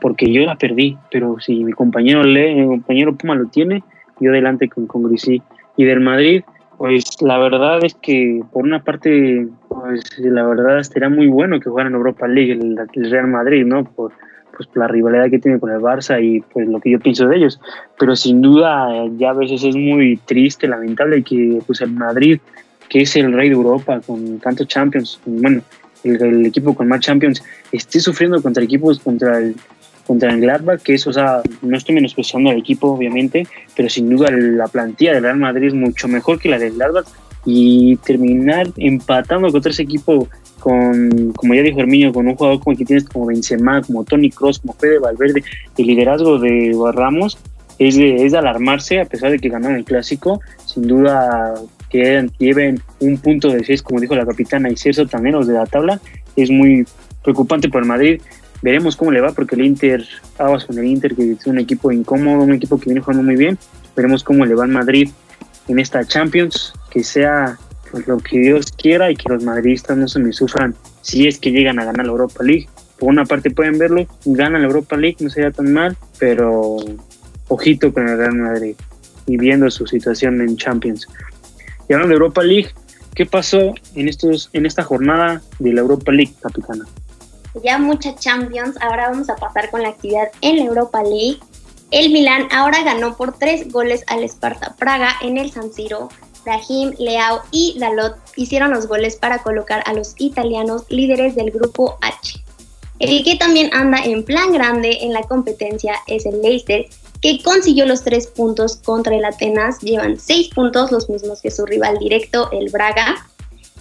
porque 0.02 0.30
yo 0.32 0.42
la 0.42 0.56
perdí, 0.56 0.98
pero 1.12 1.36
si 1.38 1.62
mi 1.62 1.72
compañero 1.72 2.24
Le, 2.24 2.54
mi 2.56 2.66
compañero 2.66 3.14
Puma 3.14 3.36
lo 3.36 3.46
tiene, 3.46 3.84
yo 4.18 4.30
adelante 4.30 4.68
con, 4.68 4.88
con 4.88 5.04
Grisí. 5.04 5.40
Y 5.76 5.84
del 5.84 6.00
Madrid, 6.00 6.42
pues 6.76 7.04
la 7.22 7.38
verdad 7.38 7.78
es 7.84 7.94
que 7.94 8.42
por 8.52 8.64
una 8.64 8.82
parte, 8.82 9.46
pues 9.68 10.02
la 10.18 10.44
verdad 10.44 10.80
estaría 10.80 11.08
muy 11.08 11.28
bueno 11.28 11.60
que 11.60 11.70
jugaran 11.70 11.92
en 11.92 11.98
Europa 11.98 12.26
League 12.26 12.52
el, 12.52 13.10
Real 13.10 13.28
Madrid, 13.28 13.64
¿no? 13.64 13.84
Por, 13.84 14.12
pues 14.56 14.68
la 14.74 14.88
rivalidad 14.88 15.30
que 15.30 15.38
tiene 15.38 15.60
con 15.60 15.70
el 15.70 15.78
Barça 15.78 16.20
y 16.20 16.40
pues 16.40 16.68
lo 16.68 16.80
que 16.80 16.90
yo 16.90 16.98
pienso 16.98 17.28
de 17.28 17.36
ellos. 17.36 17.60
Pero 17.96 18.16
sin 18.16 18.42
duda 18.42 18.88
ya 19.16 19.30
a 19.30 19.34
veces 19.34 19.62
es 19.62 19.76
muy 19.76 20.16
triste, 20.16 20.66
lamentable 20.66 21.22
que 21.22 21.60
pues 21.64 21.80
el 21.80 21.92
Madrid, 21.92 22.40
que 22.88 23.02
es 23.02 23.14
el 23.14 23.32
rey 23.32 23.50
de 23.50 23.54
Europa 23.54 24.00
con 24.04 24.40
tantos 24.40 24.66
Champions, 24.66 25.20
bueno, 25.24 25.62
el, 26.02 26.20
el 26.20 26.46
equipo 26.46 26.74
con 26.74 26.88
más 26.88 27.00
Champions, 27.00 27.42
esté 27.70 28.00
sufriendo 28.00 28.42
contra 28.42 28.64
equipos 28.64 28.98
contra 28.98 29.38
el 29.38 29.54
contra 30.06 30.32
el 30.32 30.40
Gladbach, 30.40 30.80
que 30.82 30.94
es, 30.94 31.06
o 31.06 31.12
sea, 31.12 31.42
no 31.62 31.76
estoy 31.76 31.94
menospreciando 31.94 32.50
al 32.50 32.58
equipo, 32.58 32.88
obviamente, 32.88 33.46
pero 33.76 33.88
sin 33.88 34.10
duda 34.10 34.30
la 34.30 34.68
plantilla 34.68 35.14
del 35.14 35.22
Real 35.22 35.38
Madrid 35.38 35.68
es 35.68 35.74
mucho 35.74 36.08
mejor 36.08 36.38
que 36.38 36.48
la 36.48 36.58
del 36.58 36.74
Gladbach 36.74 37.06
y 37.44 37.96
terminar 37.96 38.68
empatando 38.76 39.50
contra 39.50 39.72
ese 39.72 39.82
equipo 39.82 40.28
con, 40.60 41.32
como 41.32 41.54
ya 41.54 41.62
dijo 41.62 41.80
Herminio, 41.80 42.12
con 42.12 42.28
un 42.28 42.36
jugador 42.36 42.60
como 42.60 42.72
el 42.72 42.78
que 42.78 42.84
tienes 42.84 43.04
como 43.04 43.26
Benzema, 43.26 43.82
como 43.82 44.04
Tony 44.04 44.30
Cross, 44.30 44.60
como 44.60 44.74
Fede 44.74 44.98
Valverde, 44.98 45.42
el 45.76 45.86
liderazgo 45.86 46.38
de 46.38 46.72
Ramos 46.92 47.38
es 47.78 47.96
de, 47.96 48.28
de 48.28 48.38
alarmarse, 48.38 49.00
a 49.00 49.06
pesar 49.06 49.30
de 49.30 49.38
que 49.38 49.48
ganaron 49.48 49.76
el 49.76 49.84
clásico, 49.84 50.40
sin 50.66 50.86
duda 50.86 51.54
que 51.90 52.26
lleven 52.38 52.80
un 53.00 53.18
punto 53.18 53.48
de 53.48 53.64
seis, 53.64 53.82
como 53.82 54.00
dijo 54.00 54.14
la 54.14 54.24
capitana, 54.24 54.70
y 54.70 54.76
ser 54.76 54.94
sotaneros 54.94 55.46
de 55.46 55.54
la 55.54 55.66
tabla, 55.66 56.00
es 56.36 56.50
muy 56.50 56.86
preocupante 57.22 57.68
para 57.68 57.82
el 57.82 57.88
Madrid. 57.88 58.22
Veremos 58.62 58.96
cómo 58.96 59.10
le 59.10 59.20
va, 59.20 59.32
porque 59.32 59.56
el 59.56 59.64
Inter, 59.64 60.06
aguas 60.38 60.64
con 60.64 60.78
el 60.78 60.84
Inter, 60.84 61.14
que 61.14 61.32
es 61.32 61.46
un 61.46 61.58
equipo 61.58 61.90
incómodo, 61.90 62.44
un 62.44 62.54
equipo 62.54 62.78
que 62.78 62.86
viene 62.86 63.00
jugando 63.00 63.24
muy 63.24 63.36
bien. 63.36 63.58
Veremos 63.96 64.22
cómo 64.22 64.46
le 64.46 64.54
va 64.54 64.64
al 64.64 64.70
Madrid 64.70 65.10
en 65.68 65.78
esta 65.78 66.04
Champions, 66.04 66.72
que 66.90 67.02
sea 67.02 67.58
pues, 67.90 68.06
lo 68.06 68.18
que 68.18 68.38
Dios 68.38 68.72
quiera 68.72 69.10
y 69.10 69.16
que 69.16 69.28
los 69.28 69.42
madridistas 69.42 69.96
no 69.96 70.08
se 70.08 70.20
me 70.20 70.32
sufran 70.32 70.74
si 71.02 71.26
es 71.26 71.38
que 71.38 71.50
llegan 71.50 71.78
a 71.78 71.84
ganar 71.84 72.06
la 72.06 72.12
Europa 72.12 72.42
League. 72.44 72.68
Por 72.98 73.08
una 73.08 73.24
parte 73.24 73.50
pueden 73.50 73.78
verlo, 73.78 74.06
ganan 74.24 74.62
la 74.62 74.68
Europa 74.68 74.96
League, 74.96 75.16
no 75.20 75.28
sería 75.28 75.50
tan 75.50 75.72
mal, 75.72 75.96
pero 76.18 76.76
ojito 77.48 77.92
con 77.92 78.08
el 78.08 78.16
Real 78.16 78.34
Madrid 78.34 78.76
y 79.26 79.36
viendo 79.36 79.70
su 79.70 79.86
situación 79.86 80.40
en 80.40 80.56
Champions. 80.56 81.08
Y 81.88 81.92
hablando 81.92 82.10
de 82.10 82.14
Europa 82.14 82.42
League, 82.42 82.70
¿qué 83.14 83.26
pasó 83.26 83.74
en, 83.94 84.08
estos, 84.08 84.50
en 84.52 84.66
esta 84.66 84.84
jornada 84.84 85.42
de 85.58 85.72
la 85.72 85.80
Europa 85.80 86.12
League, 86.12 86.32
capitana? 86.40 86.84
Ya 87.62 87.78
mucha 87.78 88.14
Champions, 88.14 88.76
ahora 88.80 89.10
vamos 89.10 89.28
a 89.28 89.36
pasar 89.36 89.70
con 89.70 89.82
la 89.82 89.90
actividad 89.90 90.28
en 90.40 90.56
la 90.56 90.64
Europa 90.64 91.02
League. 91.02 91.38
El 91.90 92.10
Milan 92.10 92.48
ahora 92.50 92.82
ganó 92.82 93.16
por 93.16 93.36
tres 93.38 93.70
goles 93.70 94.02
al 94.06 94.24
Sparta 94.24 94.74
Praga 94.76 95.16
en 95.20 95.36
el 95.36 95.52
San 95.52 95.72
Siro. 95.72 96.08
Rahim, 96.44 96.92
Leao 96.98 97.42
y 97.50 97.76
Dalot 97.78 98.16
hicieron 98.36 98.70
los 98.70 98.88
goles 98.88 99.16
para 99.16 99.42
colocar 99.42 99.82
a 99.86 99.92
los 99.92 100.14
italianos 100.18 100.84
líderes 100.88 101.36
del 101.36 101.50
grupo 101.50 101.98
H. 102.00 102.42
El 102.98 103.24
que 103.24 103.36
también 103.36 103.68
anda 103.72 103.98
en 103.98 104.24
plan 104.24 104.52
grande 104.52 104.98
en 105.02 105.12
la 105.12 105.22
competencia 105.22 105.94
es 106.06 106.24
el 106.24 106.40
Leicester, 106.40 106.86
que 107.20 107.42
consiguió 107.42 107.84
los 107.84 108.02
tres 108.02 108.26
puntos 108.28 108.76
contra 108.76 109.16
el 109.16 109.24
Atenas. 109.24 109.80
Llevan 109.80 110.18
seis 110.18 110.48
puntos, 110.48 110.90
los 110.90 111.10
mismos 111.10 111.42
que 111.42 111.50
su 111.50 111.66
rival 111.66 111.98
directo, 111.98 112.50
el 112.52 112.70
Braga. 112.70 113.28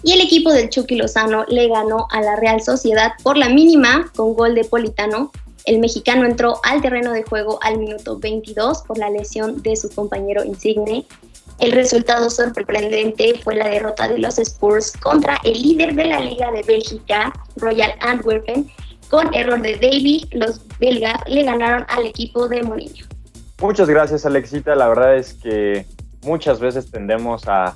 Y 0.03 0.13
el 0.13 0.21
equipo 0.21 0.51
del 0.51 0.69
Chucky 0.69 0.95
Lozano 0.95 1.45
le 1.47 1.67
ganó 1.67 2.07
a 2.09 2.21
la 2.21 2.35
Real 2.35 2.61
Sociedad 2.61 3.11
por 3.23 3.37
la 3.37 3.49
mínima 3.49 4.11
con 4.15 4.33
gol 4.33 4.55
de 4.55 4.63
Politano. 4.63 5.31
El 5.65 5.79
mexicano 5.79 6.25
entró 6.25 6.59
al 6.63 6.81
terreno 6.81 7.11
de 7.11 7.23
juego 7.23 7.59
al 7.61 7.77
minuto 7.77 8.17
22 8.17 8.81
por 8.81 8.97
la 8.97 9.11
lesión 9.11 9.61
de 9.61 9.75
su 9.75 9.89
compañero 9.91 10.43
Insigne. 10.43 11.05
El 11.59 11.73
resultado 11.73 12.31
sorprendente 12.31 13.39
fue 13.43 13.55
la 13.55 13.67
derrota 13.69 14.07
de 14.07 14.17
los 14.17 14.39
Spurs 14.39 14.93
contra 14.93 15.37
el 15.43 15.61
líder 15.61 15.93
de 15.93 16.05
la 16.05 16.19
Liga 16.19 16.51
de 16.51 16.63
Bélgica, 16.63 17.31
Royal 17.57 17.93
Antwerpen. 17.99 18.71
Con 19.09 19.31
error 19.35 19.61
de 19.61 19.75
David, 19.75 20.23
los 20.31 20.61
belgas 20.79 21.21
le 21.27 21.43
ganaron 21.43 21.85
al 21.89 22.07
equipo 22.07 22.47
de 22.47 22.63
Mourinho. 22.63 23.05
Muchas 23.59 23.87
gracias, 23.87 24.25
Alexita. 24.25 24.73
La 24.73 24.87
verdad 24.87 25.17
es 25.17 25.35
que 25.35 25.85
muchas 26.23 26.59
veces 26.59 26.89
tendemos 26.89 27.47
a 27.47 27.75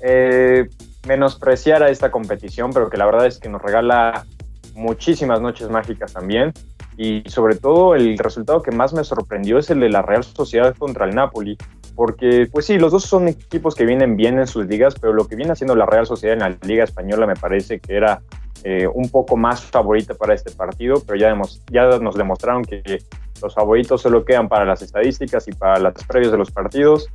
eh, 0.00 0.68
menospreciar 1.06 1.82
a 1.82 1.90
esta 1.90 2.10
competición, 2.10 2.72
pero 2.72 2.90
que 2.90 2.96
la 2.96 3.06
verdad 3.06 3.26
es 3.26 3.38
que 3.38 3.48
nos 3.48 3.62
regala 3.62 4.24
muchísimas 4.74 5.40
noches 5.40 5.68
mágicas 5.70 6.12
también. 6.12 6.52
Y 6.96 7.22
sobre 7.26 7.56
todo 7.56 7.94
el 7.94 8.18
resultado 8.18 8.62
que 8.62 8.72
más 8.72 8.92
me 8.92 9.04
sorprendió 9.04 9.58
es 9.58 9.70
el 9.70 9.80
de 9.80 9.88
la 9.88 10.02
Real 10.02 10.22
Sociedad 10.22 10.74
contra 10.76 11.06
el 11.06 11.14
Napoli, 11.14 11.56
porque 11.94 12.46
pues 12.50 12.66
sí, 12.66 12.78
los 12.78 12.92
dos 12.92 13.04
son 13.04 13.28
equipos 13.28 13.74
que 13.74 13.86
vienen 13.86 14.16
bien 14.16 14.38
en 14.38 14.46
sus 14.46 14.66
ligas, 14.66 14.94
pero 15.00 15.12
lo 15.12 15.26
que 15.26 15.36
viene 15.36 15.52
haciendo 15.52 15.74
la 15.74 15.86
Real 15.86 16.06
Sociedad 16.06 16.34
en 16.34 16.40
la 16.40 16.58
Liga 16.66 16.84
Española 16.84 17.26
me 17.26 17.36
parece 17.36 17.80
que 17.80 17.96
era 17.96 18.20
eh, 18.64 18.86
un 18.86 19.08
poco 19.08 19.36
más 19.36 19.62
favorita 19.62 20.14
para 20.14 20.34
este 20.34 20.50
partido, 20.50 21.02
pero 21.06 21.18
ya, 21.18 21.34
ya 21.70 21.98
nos 21.98 22.14
demostraron 22.16 22.64
que 22.64 22.98
los 23.40 23.54
favoritos 23.54 24.02
solo 24.02 24.24
quedan 24.24 24.48
para 24.48 24.66
las 24.66 24.82
estadísticas 24.82 25.48
y 25.48 25.52
para 25.52 25.78
las 25.78 26.04
previas 26.04 26.32
de 26.32 26.38
los 26.38 26.50
partidos, 26.50 27.08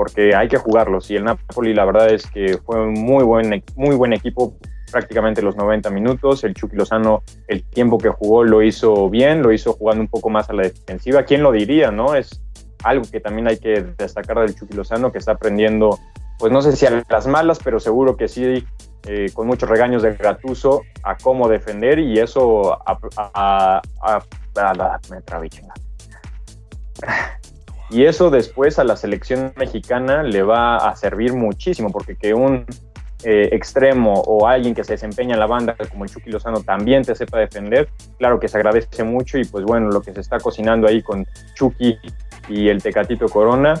porque 0.00 0.34
hay 0.34 0.48
que 0.48 0.56
jugarlos. 0.56 1.10
Y 1.10 1.16
el 1.16 1.24
Napoli, 1.24 1.74
la 1.74 1.84
verdad 1.84 2.10
es 2.10 2.26
que 2.26 2.56
fue 2.64 2.80
un 2.86 2.94
muy 2.94 3.22
buen, 3.22 3.62
muy 3.76 3.94
buen 3.94 4.14
equipo 4.14 4.56
prácticamente 4.90 5.42
los 5.42 5.56
90 5.56 5.90
minutos. 5.90 6.42
El 6.42 6.54
Chucky 6.54 6.74
Lozano, 6.74 7.22
el 7.48 7.62
tiempo 7.64 7.98
que 7.98 8.08
jugó, 8.08 8.42
lo 8.42 8.62
hizo 8.62 9.10
bien, 9.10 9.42
lo 9.42 9.52
hizo 9.52 9.74
jugando 9.74 10.00
un 10.00 10.08
poco 10.08 10.30
más 10.30 10.48
a 10.48 10.54
la 10.54 10.62
defensiva. 10.62 11.24
¿Quién 11.24 11.42
lo 11.42 11.52
diría, 11.52 11.90
no? 11.90 12.14
Es 12.14 12.42
algo 12.82 13.04
que 13.12 13.20
también 13.20 13.46
hay 13.46 13.58
que 13.58 13.82
destacar 13.98 14.38
del 14.38 14.54
Chucky 14.54 14.72
Lozano, 14.72 15.12
que 15.12 15.18
está 15.18 15.32
aprendiendo, 15.32 15.98
pues 16.38 16.50
no 16.50 16.62
sé 16.62 16.74
si 16.74 16.86
a 16.86 17.04
las 17.06 17.26
malas, 17.26 17.58
pero 17.62 17.78
seguro 17.78 18.16
que 18.16 18.26
sí, 18.26 18.66
eh, 19.06 19.26
con 19.34 19.46
muchos 19.48 19.68
regaños 19.68 20.02
de 20.02 20.14
Gratuso, 20.14 20.80
a 21.02 21.18
cómo 21.18 21.46
defender 21.46 21.98
y 21.98 22.18
eso 22.18 22.72
a, 22.86 23.82
me 25.10 25.20
Y 27.90 28.04
eso 28.04 28.30
después 28.30 28.78
a 28.78 28.84
la 28.84 28.96
selección 28.96 29.52
mexicana 29.56 30.22
le 30.22 30.42
va 30.42 30.76
a 30.76 30.94
servir 30.94 31.32
muchísimo, 31.34 31.90
porque 31.90 32.16
que 32.16 32.34
un 32.34 32.64
eh, 33.24 33.48
extremo 33.52 34.14
o 34.14 34.46
alguien 34.46 34.74
que 34.74 34.84
se 34.84 34.92
desempeña 34.92 35.34
en 35.34 35.40
la 35.40 35.46
banda 35.46 35.76
como 35.90 36.04
el 36.04 36.10
Chucky 36.10 36.30
Lozano 36.30 36.62
también 36.62 37.02
te 37.02 37.14
sepa 37.14 37.38
defender, 37.38 37.90
claro 38.18 38.40
que 38.40 38.48
se 38.48 38.56
agradece 38.56 39.04
mucho 39.04 39.36
y 39.36 39.44
pues 39.44 39.64
bueno, 39.64 39.90
lo 39.90 40.00
que 40.00 40.14
se 40.14 40.20
está 40.20 40.38
cocinando 40.38 40.88
ahí 40.88 41.02
con 41.02 41.26
Chucky 41.54 41.98
y 42.48 42.68
el 42.68 42.82
Tecatito 42.82 43.26
Corona. 43.26 43.74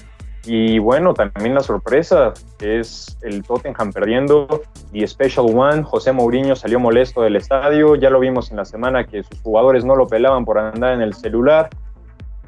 Y 0.44 0.78
bueno, 0.78 1.12
también 1.12 1.54
la 1.54 1.60
sorpresa 1.60 2.32
es 2.60 3.18
el 3.22 3.42
Tottenham 3.42 3.92
perdiendo. 3.92 4.62
The 4.92 5.06
Special 5.06 5.46
One, 5.54 5.82
José 5.82 6.12
Mourinho 6.12 6.56
salió 6.56 6.80
molesto 6.80 7.20
del 7.20 7.36
estadio. 7.36 7.94
Ya 7.94 8.08
lo 8.08 8.20
vimos 8.20 8.50
en 8.50 8.56
la 8.56 8.64
semana 8.64 9.04
que 9.04 9.22
sus 9.22 9.40
jugadores 9.42 9.84
no 9.84 9.96
lo 9.96 10.06
pelaban 10.06 10.46
por 10.46 10.58
andar 10.58 10.94
en 10.94 11.02
el 11.02 11.12
celular. 11.12 11.68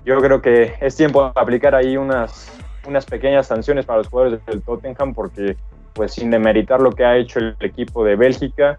Yo 0.05 0.21
creo 0.21 0.43
que 0.43 0.75
es 0.81 0.97
tiempo 0.97 1.25
de 1.25 1.33
aplicar 1.41 1.75
ahí 1.75 1.97
unas, 1.97 2.53
unas 2.87 3.07
pequeñas 3.07 3.47
sanciones 3.47 3.87
para 3.87 3.99
los 3.99 4.09
jugadores 4.09 4.45
del 4.47 4.63
Tottenham 4.63 5.15
porque, 5.15 5.57
pues 5.93 6.13
sin 6.15 6.31
demeritar 6.31 6.81
lo 6.81 6.91
que 6.93 7.05
ha 7.05 7.17
hecho 7.17 7.39
el 7.39 7.57
equipo 7.61 8.05
de 8.05 8.17
Bélgica, 8.17 8.79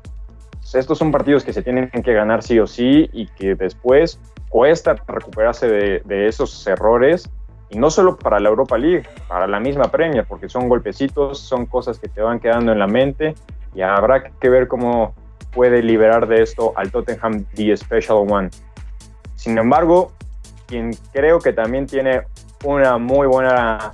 pues, 0.64 0.76
estos 0.76 0.98
son 0.98 1.12
partidos 1.12 1.44
que 1.44 1.54
se 1.54 1.62
tienen 1.62 1.90
que 1.90 2.14
ganar 2.14 2.42
sí 2.42 2.60
o 2.60 2.68
sí 2.68 3.10
y 3.14 3.28
que 3.28 3.56
después 3.56 4.20
cuesta 4.50 4.96
recuperarse 5.08 5.68
de, 5.68 6.28
esos 6.28 6.66
errores 6.68 7.30
y 7.70 7.78
no 7.78 7.90
solo 7.90 8.18
para 8.18 8.40
la 8.40 8.50
Europa 8.50 8.78
League, 8.78 9.04
para 9.28 9.48
la 9.48 9.60
misma 9.60 9.86
premia, 9.86 10.24
porque 10.24 10.48
son 10.48 10.70
golpecitos, 10.70 11.40
son 11.40 11.66
cosas 11.66 12.00
que 12.00 12.08
te 12.08 12.22
van 12.22 12.40
quedando 12.40 12.72
en 12.72 12.80
la 12.80 12.88
mente 12.88 13.36
y 13.74 13.82
habrá 13.82 14.24
que 14.24 14.50
ver 14.50 14.68
cómo 14.68 15.14
puede 15.52 15.82
liberar 15.82 16.28
de 16.28 16.44
esto 16.44 16.74
al 16.76 16.92
Tottenham 16.92 17.46
The 17.56 17.76
Special 17.76 18.26
One. 18.30 18.50
Sin 19.36 19.58
embargo, 19.58 20.12
quien 20.74 20.90
creo 21.12 21.38
que 21.38 21.54
también 21.54 21.86
tiene 21.86 22.24
una 22.64 22.98
muy 22.98 23.28
buena 23.28 23.94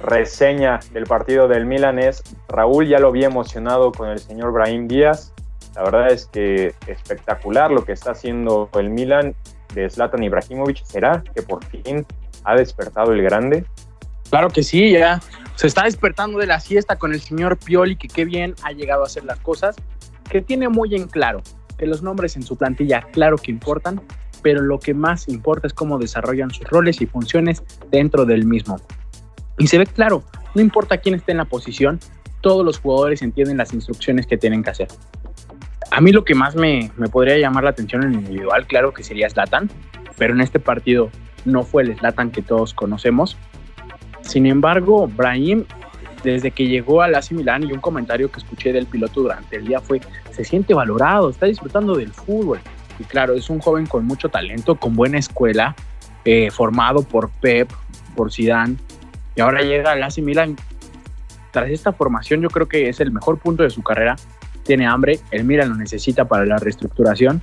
reseña 0.00 0.78
del 0.92 1.02
partido 1.02 1.48
del 1.48 1.66
Milan 1.66 1.98
es 1.98 2.22
Raúl, 2.48 2.86
ya 2.86 3.00
lo 3.00 3.10
vi 3.10 3.24
emocionado 3.24 3.90
con 3.90 4.08
el 4.10 4.20
señor 4.20 4.52
Brahim 4.52 4.86
Díaz. 4.86 5.32
La 5.74 5.82
verdad 5.82 6.12
es 6.12 6.26
que 6.26 6.72
espectacular 6.86 7.72
lo 7.72 7.84
que 7.84 7.90
está 7.90 8.12
haciendo 8.12 8.70
el 8.74 8.90
Milan 8.90 9.34
de 9.74 9.90
Zlatan 9.90 10.22
Ibrahimovic. 10.22 10.84
¿Será 10.84 11.24
que 11.34 11.42
por 11.42 11.64
fin 11.64 12.06
ha 12.44 12.54
despertado 12.54 13.10
el 13.10 13.22
grande? 13.22 13.64
Claro 14.30 14.50
que 14.50 14.62
sí, 14.62 14.92
ya 14.92 15.20
se 15.56 15.66
está 15.66 15.82
despertando 15.82 16.38
de 16.38 16.46
la 16.46 16.60
siesta 16.60 16.94
con 16.94 17.12
el 17.12 17.20
señor 17.20 17.58
Pioli, 17.58 17.96
que 17.96 18.06
qué 18.06 18.24
bien 18.24 18.54
ha 18.62 18.70
llegado 18.70 19.02
a 19.02 19.06
hacer 19.06 19.24
las 19.24 19.40
cosas, 19.40 19.74
que 20.30 20.42
tiene 20.42 20.68
muy 20.68 20.94
en 20.94 21.08
claro 21.08 21.42
que 21.76 21.86
los 21.86 22.02
nombres 22.04 22.36
en 22.36 22.44
su 22.44 22.56
plantilla, 22.56 23.02
claro 23.10 23.36
que 23.36 23.50
importan, 23.50 24.00
pero 24.42 24.62
lo 24.62 24.78
que 24.78 24.94
más 24.94 25.28
importa 25.28 25.66
es 25.66 25.74
cómo 25.74 25.98
desarrollan 25.98 26.50
sus 26.50 26.66
roles 26.68 27.00
y 27.00 27.06
funciones 27.06 27.62
dentro 27.90 28.24
del 28.24 28.44
mismo. 28.46 28.80
Y 29.58 29.66
se 29.66 29.78
ve 29.78 29.86
claro, 29.86 30.24
no 30.54 30.60
importa 30.60 30.98
quién 30.98 31.14
esté 31.14 31.32
en 31.32 31.38
la 31.38 31.44
posición, 31.44 32.00
todos 32.40 32.64
los 32.64 32.78
jugadores 32.78 33.22
entienden 33.22 33.58
las 33.58 33.72
instrucciones 33.72 34.26
que 34.26 34.38
tienen 34.38 34.62
que 34.62 34.70
hacer. 34.70 34.88
A 35.90 36.00
mí 36.00 36.12
lo 36.12 36.24
que 36.24 36.34
más 36.34 36.54
me, 36.54 36.90
podría 37.10 37.38
llamar 37.38 37.64
la 37.64 37.70
atención 37.70 38.04
en 38.04 38.14
individual, 38.14 38.66
claro 38.66 38.94
que 38.94 39.02
sería 39.02 39.28
Slatan, 39.28 39.70
pero 40.16 40.34
en 40.34 40.40
este 40.40 40.60
partido 40.60 41.10
no 41.44 41.62
fue 41.62 41.82
el 41.82 41.96
Slatan 41.96 42.30
que 42.30 42.42
todos 42.42 42.74
conocemos. 42.74 43.36
Sin 44.22 44.46
embargo, 44.46 45.08
Brahim, 45.08 45.64
desde 46.22 46.50
que 46.50 46.66
llegó 46.66 47.02
al 47.02 47.14
AC 47.14 47.32
Milan 47.32 47.64
y 47.64 47.72
un 47.72 47.80
comentario 47.80 48.30
que 48.30 48.38
escuché 48.38 48.72
del 48.72 48.86
piloto 48.86 49.22
durante 49.22 49.56
el 49.56 49.66
día 49.66 49.80
fue, 49.80 50.00
se 50.30 50.44
siente 50.44 50.74
valorado, 50.74 51.30
está 51.30 51.46
disfrutando 51.46 51.96
del 51.96 52.12
fútbol. 52.12 52.60
Y 53.00 53.04
claro, 53.04 53.32
es 53.34 53.48
un 53.48 53.60
joven 53.60 53.86
con 53.86 54.06
mucho 54.06 54.28
talento, 54.28 54.76
con 54.76 54.94
buena 54.94 55.18
escuela, 55.18 55.74
eh, 56.26 56.50
formado 56.50 57.02
por 57.02 57.30
Pep, 57.30 57.72
por 58.14 58.30
Zidane, 58.30 58.76
y 59.34 59.40
ahora 59.40 59.62
llega 59.62 59.92
al 59.92 60.02
AC 60.02 60.18
Milan. 60.18 60.56
Tras 61.50 61.70
esta 61.70 61.94
formación 61.94 62.42
yo 62.42 62.50
creo 62.50 62.68
que 62.68 62.90
es 62.90 63.00
el 63.00 63.10
mejor 63.10 63.38
punto 63.38 63.62
de 63.62 63.70
su 63.70 63.82
carrera 63.82 64.16
tiene 64.64 64.86
hambre, 64.86 65.18
el 65.30 65.44
Milan 65.44 65.70
lo 65.70 65.76
necesita 65.76 66.26
para 66.26 66.44
la 66.44 66.58
reestructuración. 66.58 67.42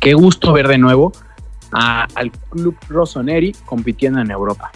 Qué 0.00 0.12
gusto 0.12 0.52
ver 0.52 0.68
de 0.68 0.76
nuevo 0.76 1.12
al 1.72 2.30
club 2.50 2.76
Rossoneri 2.88 3.52
compitiendo 3.64 4.20
en 4.20 4.30
Europa. 4.30 4.70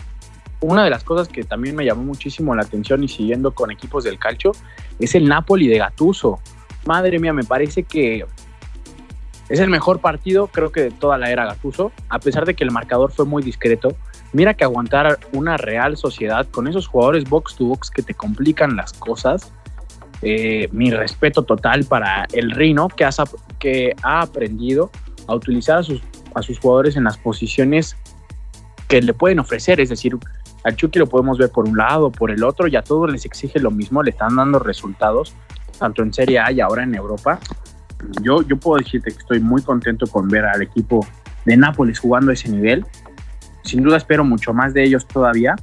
Una 0.60 0.84
de 0.84 0.90
las 0.90 1.04
cosas 1.04 1.28
que 1.28 1.44
también 1.44 1.76
me 1.76 1.84
llamó 1.84 2.02
muchísimo 2.02 2.54
la 2.54 2.62
atención 2.62 3.04
y 3.04 3.08
siguiendo 3.08 3.52
con 3.52 3.70
equipos 3.70 4.04
del 4.04 4.18
calcio 4.18 4.52
es 4.98 5.14
el 5.14 5.28
Napoli 5.28 5.68
de 5.68 5.78
Gattuso. 5.78 6.40
Madre 6.86 7.18
mía, 7.18 7.32
me 7.32 7.44
parece 7.44 7.82
que 7.82 8.24
es 9.52 9.60
el 9.60 9.68
mejor 9.68 10.00
partido, 10.00 10.46
creo 10.46 10.72
que 10.72 10.84
de 10.84 10.90
toda 10.90 11.18
la 11.18 11.30
era 11.30 11.44
Gattuso, 11.44 11.92
a 12.08 12.18
pesar 12.18 12.46
de 12.46 12.54
que 12.54 12.64
el 12.64 12.70
marcador 12.70 13.12
fue 13.12 13.26
muy 13.26 13.42
discreto. 13.42 13.94
mira 14.32 14.54
que 14.54 14.64
aguantar 14.64 15.18
una 15.34 15.58
Real 15.58 15.98
Sociedad 15.98 16.46
con 16.50 16.66
esos 16.68 16.86
jugadores 16.86 17.28
box 17.28 17.56
to 17.56 17.66
box 17.66 17.90
que 17.90 18.02
te 18.02 18.14
complican 18.14 18.76
las 18.76 18.94
cosas. 18.94 19.52
Eh, 20.22 20.70
mi 20.72 20.90
respeto 20.90 21.42
total 21.42 21.84
para 21.84 22.26
el 22.32 22.52
Rino 22.52 22.88
que, 22.88 23.04
ha 24.02 24.20
aprendido 24.22 24.90
a 25.26 25.34
utilizar 25.34 25.78
a 25.78 25.82
sus, 25.82 26.00
a 26.34 26.40
sus 26.40 26.58
jugadores 26.58 26.96
en 26.96 27.04
las 27.04 27.18
posiciones 27.18 27.94
que 28.88 29.02
le 29.02 29.12
pueden 29.12 29.38
ofrecer. 29.38 29.80
Es 29.80 29.90
decir, 29.90 30.16
al 30.64 30.76
Chucky 30.76 30.98
lo 30.98 31.06
podemos 31.06 31.36
ver 31.36 31.50
por 31.50 31.68
un 31.68 31.76
lado, 31.76 32.10
por 32.10 32.30
el 32.30 32.42
otro, 32.42 32.68
y 32.68 32.76
a 32.76 32.82
todos 32.82 33.12
les 33.12 33.26
exige 33.26 33.60
lo 33.60 33.70
mismo, 33.70 34.02
le 34.02 34.12
están 34.12 34.34
dando 34.34 34.58
resultados, 34.60 35.34
tanto 35.78 36.02
en 36.02 36.14
Serie 36.14 36.38
A 36.38 36.50
y 36.52 36.62
ahora 36.62 36.84
en 36.84 36.94
Europa. 36.94 37.38
Yo, 38.22 38.42
yo 38.42 38.56
puedo 38.56 38.78
decirte 38.78 39.10
que 39.10 39.18
estoy 39.18 39.40
muy 39.40 39.62
contento 39.62 40.06
con 40.06 40.28
ver 40.28 40.44
al 40.44 40.62
equipo 40.62 41.06
de 41.44 41.56
Nápoles 41.56 41.98
jugando 41.98 42.30
a 42.30 42.34
ese 42.34 42.48
nivel. 42.48 42.84
Sin 43.62 43.82
duda 43.82 43.96
espero 43.96 44.24
mucho 44.24 44.52
más 44.52 44.74
de 44.74 44.84
ellos 44.84 45.06
todavía. 45.06 45.56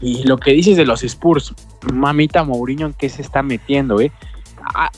Y 0.00 0.24
lo 0.24 0.36
que 0.36 0.52
dices 0.52 0.76
de 0.76 0.84
los 0.84 1.02
Spurs, 1.02 1.54
mamita 1.92 2.44
Mourinho, 2.44 2.86
¿en 2.86 2.92
qué 2.92 3.08
se 3.08 3.22
está 3.22 3.42
metiendo? 3.42 4.00
Eh? 4.00 4.12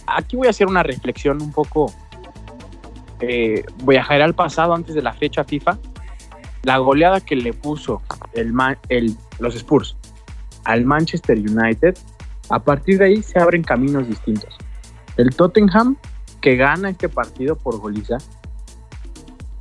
aquí 0.07 0.37
voy 0.37 0.47
a 0.47 0.51
hacer 0.51 0.67
una 0.67 0.83
reflexión 0.83 1.43
un 1.43 1.53
poco. 1.53 1.93
Eh, 3.21 3.65
voy 3.83 3.97
a 3.97 4.07
caer 4.07 4.23
al 4.23 4.35
pasado 4.35 4.75
antes 4.75 4.95
de 4.95 5.03
la 5.03 5.13
fecha 5.13 5.45
FIFA. 5.45 5.79
La 6.63 6.79
goleada 6.79 7.21
que 7.21 7.37
le 7.37 7.53
puso 7.53 8.03
el, 8.35 8.53
el, 8.89 9.17
los 9.39 9.55
Spurs 9.55 9.97
al 10.65 10.85
Manchester 10.85 11.39
United, 11.39 11.97
a 12.51 12.59
partir 12.59 12.99
de 12.99 13.07
ahí 13.07 13.23
se 13.23 13.39
abren 13.39 13.63
caminos 13.63 14.07
distintos. 14.07 14.55
El 15.17 15.35
Tottenham, 15.35 15.97
que 16.41 16.57
gana 16.57 16.91
este 16.91 17.09
partido 17.09 17.57
por 17.57 17.79
goliza, 17.79 18.19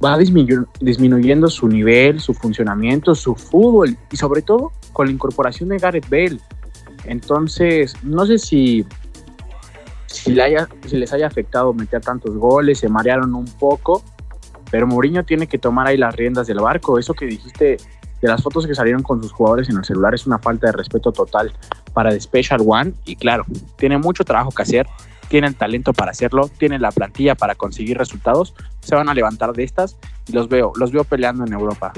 va 0.03 0.17
disminuyendo 0.17 1.49
su 1.49 1.67
nivel, 1.67 2.19
su 2.19 2.33
funcionamiento, 2.33 3.15
su 3.15 3.35
fútbol 3.35 3.97
y 4.11 4.17
sobre 4.17 4.41
todo 4.41 4.71
con 4.93 5.07
la 5.07 5.13
incorporación 5.13 5.69
de 5.69 5.77
Gareth 5.77 6.09
Bale. 6.09 6.39
Entonces, 7.05 7.95
no 8.03 8.25
sé 8.25 8.37
si, 8.37 8.85
si, 10.05 10.35
si 10.85 10.97
les 10.97 11.13
haya 11.13 11.27
afectado 11.27 11.73
meter 11.73 12.01
tantos 12.01 12.35
goles, 12.35 12.79
se 12.79 12.89
marearon 12.89 13.33
un 13.33 13.45
poco, 13.45 14.03
pero 14.69 14.85
Mourinho 14.85 15.23
tiene 15.23 15.47
que 15.47 15.57
tomar 15.57 15.87
ahí 15.87 15.97
las 15.97 16.15
riendas 16.15 16.47
del 16.47 16.59
barco. 16.59 16.99
Eso 16.99 17.13
que 17.13 17.25
dijiste 17.25 17.77
de 18.21 18.27
las 18.27 18.41
fotos 18.41 18.65
que 18.67 18.75
salieron 18.75 19.03
con 19.03 19.21
sus 19.21 19.31
jugadores 19.31 19.69
en 19.69 19.77
el 19.77 19.85
celular 19.85 20.13
es 20.13 20.25
una 20.25 20.39
falta 20.39 20.67
de 20.67 20.73
respeto 20.73 21.11
total 21.11 21.53
para 21.93 22.09
The 22.11 22.19
Special 22.19 22.61
One 22.65 22.93
y 23.05 23.15
claro, 23.15 23.45
tiene 23.77 23.97
mucho 23.97 24.23
trabajo 24.23 24.51
que 24.51 24.63
hacer, 24.63 24.87
tienen 25.27 25.53
talento 25.53 25.93
para 25.93 26.11
hacerlo, 26.11 26.49
tienen 26.57 26.81
la 26.81 26.91
plantilla 26.91 27.35
para 27.35 27.55
conseguir 27.55 27.97
resultados, 27.97 28.53
se 28.81 28.95
van 28.95 29.09
a 29.09 29.13
levantar 29.13 29.53
de 29.53 29.63
estas 29.63 29.97
y 30.27 30.33
los 30.33 30.47
veo, 30.49 30.73
los 30.75 30.91
veo 30.91 31.03
peleando 31.03 31.45
en 31.45 31.53
Europa. 31.53 31.91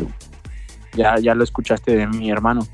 Ya, 0.94 1.16
ya 1.20 1.36
lo 1.36 1.44
escuchaste 1.44 1.96
de 1.96 2.08
mi 2.08 2.32
hermano. 2.32 2.68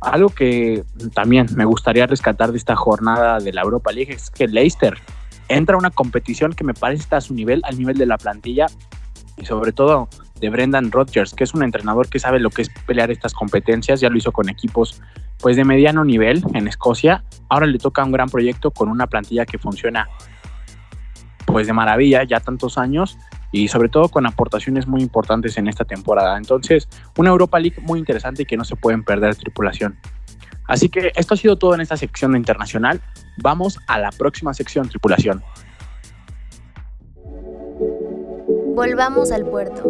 Algo 0.00 0.28
que 0.28 0.84
también 1.14 1.46
me 1.54 1.64
gustaría 1.64 2.06
rescatar 2.06 2.52
de 2.52 2.58
esta 2.58 2.76
jornada 2.76 3.38
de 3.38 3.52
la 3.52 3.62
Europa 3.62 3.92
League 3.92 4.12
es 4.12 4.30
que 4.30 4.46
Leicester 4.46 4.98
entra 5.48 5.76
a 5.76 5.78
una 5.78 5.90
competición 5.90 6.52
que 6.52 6.64
me 6.64 6.74
parece 6.74 7.02
está 7.02 7.18
a 7.18 7.20
su 7.20 7.34
nivel, 7.34 7.60
al 7.64 7.78
nivel 7.78 7.96
de 7.96 8.06
la 8.06 8.18
plantilla 8.18 8.66
y 9.36 9.44
sobre 9.44 9.72
todo 9.72 10.08
de 10.40 10.50
Brendan 10.50 10.90
Rodgers, 10.90 11.34
que 11.34 11.44
es 11.44 11.54
un 11.54 11.62
entrenador 11.62 12.08
que 12.08 12.18
sabe 12.18 12.40
lo 12.40 12.50
que 12.50 12.62
es 12.62 12.70
pelear 12.86 13.10
estas 13.10 13.32
competencias, 13.32 14.00
ya 14.00 14.10
lo 14.10 14.18
hizo 14.18 14.32
con 14.32 14.48
equipos 14.48 15.00
pues 15.46 15.54
de 15.54 15.64
mediano 15.64 16.04
nivel 16.04 16.42
en 16.54 16.66
Escocia. 16.66 17.22
Ahora 17.48 17.66
le 17.66 17.78
toca 17.78 18.02
un 18.02 18.10
gran 18.10 18.28
proyecto 18.28 18.72
con 18.72 18.88
una 18.88 19.06
plantilla 19.06 19.46
que 19.46 19.58
funciona 19.58 20.08
pues 21.44 21.68
de 21.68 21.72
maravilla 21.72 22.24
ya 22.24 22.40
tantos 22.40 22.78
años 22.78 23.16
y 23.52 23.68
sobre 23.68 23.88
todo 23.88 24.08
con 24.08 24.26
aportaciones 24.26 24.88
muy 24.88 25.02
importantes 25.02 25.56
en 25.56 25.68
esta 25.68 25.84
temporada. 25.84 26.36
Entonces, 26.36 26.88
una 27.16 27.30
Europa 27.30 27.60
League 27.60 27.76
muy 27.80 28.00
interesante 28.00 28.42
y 28.42 28.44
que 28.44 28.56
no 28.56 28.64
se 28.64 28.74
pueden 28.74 29.04
perder 29.04 29.36
tripulación. 29.36 29.96
Así 30.66 30.88
que 30.88 31.12
esto 31.14 31.34
ha 31.34 31.36
sido 31.36 31.56
todo 31.56 31.76
en 31.76 31.80
esta 31.80 31.96
sección 31.96 32.32
de 32.32 32.38
internacional. 32.38 33.00
Vamos 33.36 33.78
a 33.86 34.00
la 34.00 34.10
próxima 34.10 34.52
sección 34.52 34.88
tripulación. 34.88 35.44
Volvamos 38.74 39.30
al 39.30 39.46
puerto. 39.46 39.84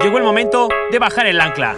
Llegó 0.00 0.16
el 0.16 0.24
momento 0.24 0.70
de 0.90 0.98
bajar 0.98 1.26
el 1.26 1.38
ancla. 1.38 1.76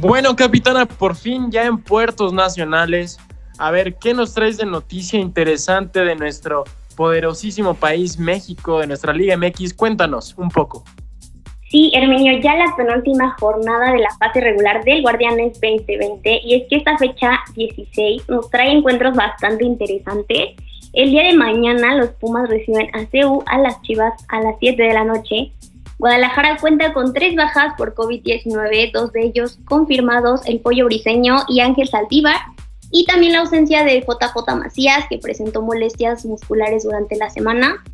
Bueno, 0.00 0.34
capitana, 0.34 0.86
por 0.86 1.14
fin 1.14 1.50
ya 1.50 1.66
en 1.66 1.76
puertos 1.76 2.32
nacionales. 2.32 3.18
A 3.58 3.70
ver, 3.70 3.96
¿qué 3.96 4.14
nos 4.14 4.32
traes 4.32 4.56
de 4.56 4.64
noticia 4.64 5.20
interesante 5.20 6.00
de 6.00 6.16
nuestro 6.16 6.64
poderosísimo 6.96 7.74
país 7.74 8.18
México, 8.18 8.80
de 8.80 8.86
nuestra 8.86 9.12
Liga 9.12 9.36
MX? 9.36 9.74
Cuéntanos 9.74 10.34
un 10.38 10.48
poco. 10.48 10.84
Sí, 11.70 11.92
Herminio, 11.94 12.40
ya 12.40 12.56
la 12.56 12.74
penúltima 12.76 13.36
jornada 13.38 13.92
de 13.92 13.98
la 13.98 14.08
fase 14.18 14.40
regular 14.40 14.82
del 14.84 15.02
Guardianes 15.02 15.60
2020 15.60 16.40
y 16.44 16.54
es 16.54 16.68
que 16.68 16.76
esta 16.76 16.98
fecha 16.98 17.38
16 17.54 18.28
nos 18.28 18.50
trae 18.50 18.72
encuentros 18.72 19.14
bastante 19.14 19.64
interesantes. 19.64 20.56
El 20.92 21.10
día 21.10 21.22
de 21.22 21.34
mañana 21.34 21.94
los 21.94 22.10
Pumas 22.10 22.48
reciben 22.48 22.88
a 22.94 23.06
CEU 23.06 23.44
a 23.46 23.58
las 23.58 23.80
Chivas 23.82 24.12
a 24.28 24.40
las 24.40 24.56
7 24.58 24.82
de 24.82 24.92
la 24.92 25.04
noche. 25.04 25.52
Guadalajara 25.98 26.56
cuenta 26.60 26.92
con 26.92 27.12
tres 27.12 27.36
bajas 27.36 27.74
por 27.78 27.94
COVID-19, 27.94 28.90
dos 28.92 29.12
de 29.12 29.26
ellos 29.26 29.58
confirmados, 29.66 30.40
el 30.46 30.58
Pollo 30.60 30.86
Briseño 30.86 31.44
y 31.46 31.60
Ángel 31.60 31.88
Saldívar, 31.88 32.36
y 32.90 33.04
también 33.04 33.34
la 33.34 33.40
ausencia 33.40 33.84
de 33.84 34.00
JJ 34.00 34.56
Macías, 34.56 35.04
que 35.08 35.18
presentó 35.18 35.62
molestias 35.62 36.24
musculares 36.24 36.82
durante 36.82 37.16
la 37.16 37.30
semana. 37.30 37.84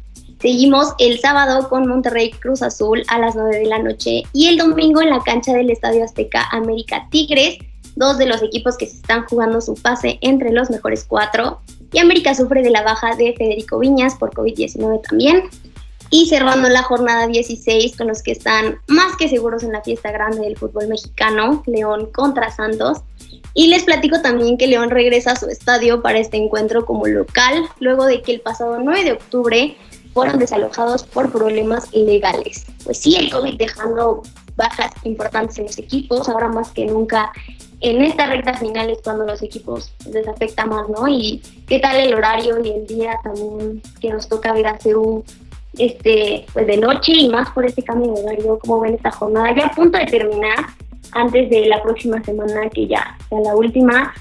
Seguimos 0.41 0.95
el 0.99 1.19
sábado 1.19 1.69
con 1.69 1.87
Monterrey 1.89 2.31
Cruz 2.31 2.63
Azul 2.63 3.03
a 3.09 3.19
las 3.19 3.35
9 3.35 3.59
de 3.59 3.67
la 3.67 3.79
noche 3.79 4.23
y 4.33 4.47
el 4.47 4.57
domingo 4.57 5.03
en 5.03 5.11
la 5.11 5.23
cancha 5.23 5.53
del 5.53 5.71
Estadio 5.71 6.05
Azteca 6.05 6.49
América 6.51 7.09
Tigres, 7.11 7.59
dos 7.97 8.17
de 8.17 8.27
los 8.27 8.43
equipos 8.43 8.77
que 8.77 8.87
se 8.87 8.97
están 8.97 9.27
jugando 9.27 9.61
su 9.61 9.75
pase 9.75 10.19
entre 10.21 10.53
los 10.53 10.71
mejores 10.71 11.05
cuatro. 11.05 11.61
Y 11.97 11.99
América 11.99 12.35
sufre 12.35 12.63
de 12.63 12.69
la 12.69 12.83
baja 12.83 13.17
de 13.17 13.33
Federico 13.33 13.79
Viñas 13.79 14.17
por 14.17 14.31
COVID-19 14.35 15.01
también. 15.09 15.45
Y 16.11 16.27
cerrando 16.27 16.69
la 16.69 16.83
jornada 16.83 17.27
16 17.27 17.97
con 17.97 18.09
los 18.09 18.23
que 18.23 18.33
están 18.33 18.81
más 18.87 19.17
que 19.17 19.31
seguros 19.31 19.63
en 19.63 19.73
la 19.73 19.81
fiesta 19.81 20.13
grande 20.13 20.43
del 20.43 20.59
fútbol 20.59 20.89
mexicano, 20.89 21.63
León 21.65 22.11
contra 22.13 22.51
Santos. 22.51 22.99
Y 23.55 23.69
les 23.69 23.85
platico 23.85 24.21
también 24.21 24.59
que 24.59 24.67
León 24.67 24.91
regresa 24.91 25.31
a 25.31 25.37
su 25.37 25.47
estadio 25.47 26.03
para 26.03 26.19
este 26.19 26.37
encuentro 26.37 26.85
como 26.85 27.07
local, 27.07 27.65
luego 27.81 28.05
de 28.05 28.21
que 28.21 28.33
el 28.33 28.43
pasado 28.43 28.79
9 28.79 29.03
de 29.03 29.13
octubre 29.13 29.77
fueron 30.13 30.39
desalojados 30.39 31.03
por 31.03 31.33
problemas 31.33 31.89
ilegales. 31.93 32.67
Pues 32.85 32.99
sí, 32.99 33.17
el 33.17 33.31
COVID 33.31 33.57
dejando 33.57 34.23
bajas 34.57 34.93
importantes 35.05 35.59
en 35.59 35.67
los 35.67 35.79
equipos, 35.79 36.29
ahora 36.29 36.49
más 36.49 36.71
que 36.73 36.87
nunca 36.87 37.33
en 37.81 38.03
esta 38.03 38.27
recta 38.27 38.55
final 38.55 38.91
es 38.91 38.99
cuando 39.03 39.25
los 39.25 39.43
equipos 39.43 39.93
les 40.11 40.27
afecta 40.27 40.65
más, 40.65 40.89
¿no? 40.89 41.07
Y 41.07 41.43
qué 41.69 41.79
tal 41.79 41.97
el 41.97 42.15
horario 42.15 42.65
y 42.65 42.71
el 42.71 42.87
día 42.87 43.19
también 43.23 43.83
que 44.01 44.11
nos 44.11 44.29
toca 44.29 44.53
ver 44.53 44.67
a 44.67 44.79
CEU 44.79 45.23
este, 45.79 46.47
pues 46.55 46.67
de 46.67 46.79
noche 46.79 47.13
y 47.13 47.29
más 47.29 47.51
por 47.51 47.67
este 47.67 47.83
cambio 47.83 48.15
de 48.15 48.25
horario, 48.25 48.59
como 48.59 48.81
ven 48.81 48.95
esta 48.95 49.11
jornada 49.11 49.55
ya 49.55 49.67
a 49.67 49.71
punto 49.73 49.99
de 49.99 50.07
terminar 50.07 50.67
antes 51.13 51.51
de 51.51 51.67
la 51.67 51.83
próxima 51.83 52.23
semana 52.25 52.69
que 52.71 52.87
ya 52.87 53.17
sea 53.29 53.41
la 53.41 53.55
última, 53.55 54.15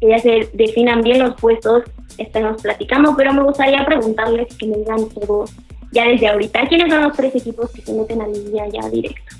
que 0.00 0.08
ya 0.08 0.18
se 0.18 0.50
definan 0.52 1.02
bien 1.02 1.20
los 1.20 1.34
puestos 1.36 1.84
estemos 2.18 2.60
platicando, 2.62 3.14
pero 3.16 3.32
me 3.32 3.42
gustaría 3.42 3.84
preguntarles 3.84 4.54
que 4.56 4.66
me 4.66 4.78
digan 4.78 5.08
todo 5.10 5.44
ya 5.92 6.08
desde 6.08 6.28
ahorita, 6.28 6.66
¿quiénes 6.66 6.92
son 6.92 7.04
los 7.04 7.16
tres 7.16 7.34
equipos 7.34 7.70
que 7.70 7.82
se 7.82 7.92
meten 7.92 8.20
a 8.20 8.26
línea 8.26 8.66
ya 8.68 8.88
directo? 8.88 9.36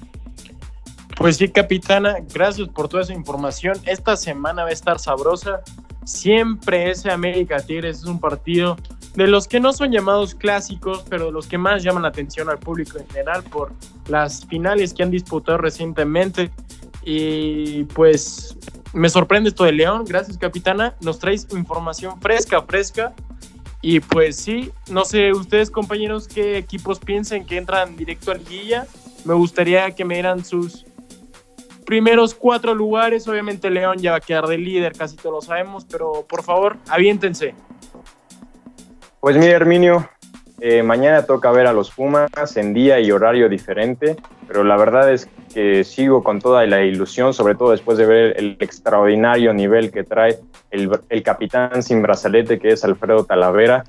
Pues 1.16 1.38
sí, 1.38 1.48
capitana, 1.48 2.16
gracias 2.32 2.68
por 2.68 2.88
toda 2.88 3.02
esa 3.02 3.14
información. 3.14 3.78
Esta 3.86 4.16
semana 4.16 4.64
va 4.64 4.68
a 4.68 4.72
estar 4.72 4.98
sabrosa. 4.98 5.62
Siempre 6.04 6.90
ese 6.90 7.10
América 7.10 7.58
Tigres 7.58 7.98
es 8.00 8.04
un 8.04 8.20
partido 8.20 8.76
de 9.14 9.26
los 9.26 9.48
que 9.48 9.58
no 9.58 9.72
son 9.72 9.90
llamados 9.90 10.34
clásicos, 10.34 11.04
pero 11.08 11.26
de 11.26 11.32
los 11.32 11.46
que 11.46 11.56
más 11.56 11.82
llaman 11.82 12.02
la 12.02 12.10
atención 12.10 12.50
al 12.50 12.58
público 12.58 12.98
en 12.98 13.08
general 13.08 13.42
por 13.44 13.72
las 14.08 14.44
finales 14.44 14.92
que 14.92 15.02
han 15.04 15.10
disputado 15.10 15.56
recientemente. 15.56 16.50
Y 17.02 17.84
pues 17.84 18.54
me 18.92 19.08
sorprende 19.08 19.48
esto 19.48 19.64
de 19.64 19.72
León, 19.72 20.04
gracias 20.06 20.36
capitana, 20.36 20.94
nos 21.00 21.18
traes 21.18 21.48
información 21.50 22.20
fresca, 22.20 22.60
fresca. 22.60 23.14
Y 23.80 24.00
pues 24.00 24.36
sí, 24.36 24.70
no 24.90 25.06
sé 25.06 25.32
ustedes 25.32 25.70
compañeros 25.70 26.28
qué 26.28 26.58
equipos 26.58 26.98
piensen 26.98 27.46
que 27.46 27.56
entran 27.56 27.96
directo 27.96 28.32
a 28.32 28.34
liguilla. 28.34 28.86
Me 29.24 29.32
gustaría 29.32 29.90
que 29.92 30.04
me 30.04 30.14
dieran 30.14 30.44
sus 30.44 30.84
primeros 31.86 32.34
cuatro 32.34 32.74
lugares. 32.74 33.26
Obviamente 33.26 33.70
León 33.70 33.98
ya 33.98 34.10
va 34.10 34.16
a 34.18 34.20
quedar 34.20 34.46
de 34.46 34.58
líder, 34.58 34.92
casi 34.92 35.16
todos 35.16 35.32
lo 35.32 35.40
sabemos, 35.40 35.86
pero 35.90 36.26
por 36.28 36.42
favor, 36.42 36.76
aviéntense. 36.88 37.54
Pues 39.20 39.36
mira, 39.36 39.52
Herminio, 39.52 40.08
eh, 40.60 40.82
mañana 40.82 41.24
toca 41.24 41.50
ver 41.50 41.66
a 41.66 41.72
los 41.72 41.90
Pumas 41.90 42.56
en 42.56 42.74
día 42.74 43.00
y 43.00 43.10
horario 43.10 43.48
diferente, 43.48 44.16
pero 44.46 44.64
la 44.64 44.76
verdad 44.76 45.12
es 45.12 45.28
que 45.52 45.84
sigo 45.84 46.22
con 46.22 46.40
toda 46.40 46.66
la 46.66 46.82
ilusión, 46.82 47.32
sobre 47.34 47.54
todo 47.54 47.70
después 47.70 47.98
de 47.98 48.06
ver 48.06 48.34
el 48.38 48.56
extraordinario 48.60 49.52
nivel 49.54 49.90
que 49.90 50.04
trae 50.04 50.38
el, 50.70 50.90
capitán 51.22 51.82
sin 51.82 52.02
brazalete 52.02 52.58
que 52.58 52.70
es 52.72 52.84
Alfredo 52.84 53.24
Talavera. 53.24 53.84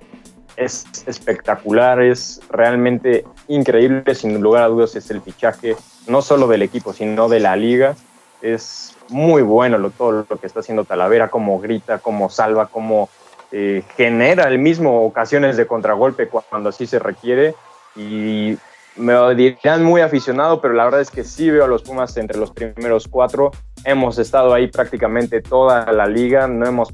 es 0.56 0.86
espectacular, 1.06 2.02
es 2.02 2.42
realmente 2.50 3.26
increíble, 3.48 4.16
sin 4.16 4.42
lugar 4.42 4.64
a 4.64 4.68
dudas 4.68 4.96
es 4.96 5.12
el 5.12 5.22
fichaje 5.22 5.76
no 6.08 6.22
solo 6.22 6.48
del 6.48 6.62
equipo, 6.62 6.94
sino 6.94 7.30
de 7.30 7.40
la 7.40 7.56
liga. 7.56 7.96
Es 8.42 8.96
muy 9.10 9.42
bueno 9.42 9.78
lo, 9.78 9.90
todo 9.90 10.26
lo 10.30 10.38
que 10.38 10.48
está 10.48 10.60
haciendo 10.60 10.86
Talavera, 10.86 11.30
como 11.30 11.60
grita, 11.60 12.00
como 12.00 12.30
salva, 12.30 12.68
como 12.68 13.10
eh, 13.52 13.84
genera 13.96 14.48
el 14.48 14.60
mismo 14.60 15.04
ocasiones 15.06 15.58
de 15.58 15.66
contragolpe 15.66 16.28
cuando 16.28 16.70
así 16.70 16.86
se 16.86 17.00
requiere. 17.00 17.56
Y 17.96 18.58
me 18.96 19.36
dirán 19.36 19.84
muy 19.84 20.02
aficionado, 20.02 20.62
pero 20.62 20.74
la 20.74 20.86
verdad 20.86 21.02
es 21.02 21.12
que 21.12 21.24
sí 21.24 21.50
veo 21.50 21.66
a 21.66 21.68
los 21.68 21.84
Pumas 21.84 22.16
entre 22.18 22.38
los 22.38 22.52
primeros 22.52 23.08
cuatro. 23.08 23.52
Hemos 23.84 24.18
estado 24.18 24.54
ahí 24.54 24.68
prácticamente 24.68 25.42
toda 25.42 25.92
la 25.92 26.08
liga, 26.08 26.48
no 26.48 26.66
hemos 26.66 26.94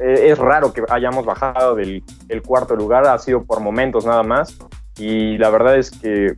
eh, 0.00 0.30
es 0.30 0.38
raro 0.38 0.72
que 0.72 0.82
hayamos 0.88 1.24
bajado 1.26 1.74
del 1.74 2.02
el 2.28 2.42
cuarto 2.42 2.74
lugar, 2.74 3.06
ha 3.06 3.18
sido 3.18 3.44
por 3.44 3.60
momentos 3.60 4.06
nada 4.06 4.22
más. 4.22 4.56
Y 4.96 5.38
la 5.38 5.50
verdad 5.50 5.76
es 5.76 5.90
que, 5.90 6.34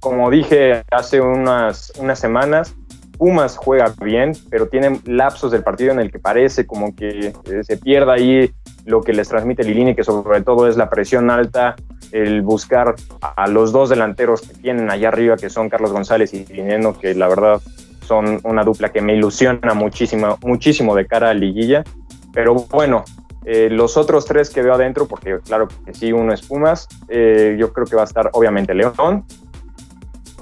como 0.00 0.30
dije 0.30 0.82
hace 0.90 1.20
unas, 1.20 1.92
unas 1.98 2.18
semanas, 2.18 2.74
Pumas 3.16 3.56
juega 3.56 3.94
bien, 4.02 4.32
pero 4.50 4.68
tienen 4.68 5.00
lapsos 5.06 5.50
del 5.50 5.62
partido 5.62 5.92
en 5.92 6.00
el 6.00 6.12
que 6.12 6.18
parece 6.18 6.66
como 6.66 6.94
que 6.94 7.28
eh, 7.28 7.64
se 7.64 7.76
pierda 7.78 8.14
ahí 8.14 8.52
lo 8.84 9.00
que 9.02 9.12
les 9.12 9.28
transmite 9.28 9.64
Lilini, 9.64 9.94
que 9.94 10.04
sobre 10.04 10.42
todo 10.42 10.68
es 10.68 10.76
la 10.76 10.90
presión 10.90 11.30
alta, 11.30 11.76
el 12.12 12.42
buscar 12.42 12.94
a 13.20 13.48
los 13.48 13.72
dos 13.72 13.88
delanteros 13.88 14.42
que 14.42 14.54
tienen 14.54 14.90
allá 14.90 15.08
arriba, 15.08 15.36
que 15.36 15.50
son 15.50 15.68
Carlos 15.68 15.92
González 15.92 16.34
y 16.34 16.44
Lineno, 16.46 16.98
que 16.98 17.14
la 17.14 17.28
verdad 17.28 17.60
son 18.06 18.40
una 18.44 18.62
dupla 18.62 18.92
que 18.92 19.00
me 19.00 19.14
ilusiona 19.14 19.74
muchísimo, 19.74 20.38
muchísimo 20.42 20.94
de 20.94 21.06
cara 21.06 21.30
a 21.30 21.34
Liguilla. 21.34 21.84
Pero 22.32 22.54
bueno, 22.70 23.04
eh, 23.44 23.68
los 23.70 23.96
otros 23.96 24.26
tres 24.26 24.50
que 24.50 24.62
veo 24.62 24.74
adentro, 24.74 25.06
porque 25.06 25.38
claro 25.44 25.68
que 25.84 25.94
sí, 25.94 26.12
uno 26.12 26.32
es 26.32 26.42
Pumas, 26.42 26.88
eh, 27.08 27.56
yo 27.58 27.72
creo 27.72 27.86
que 27.86 27.96
va 27.96 28.02
a 28.02 28.06
estar 28.06 28.30
obviamente 28.32 28.74
León. 28.74 29.24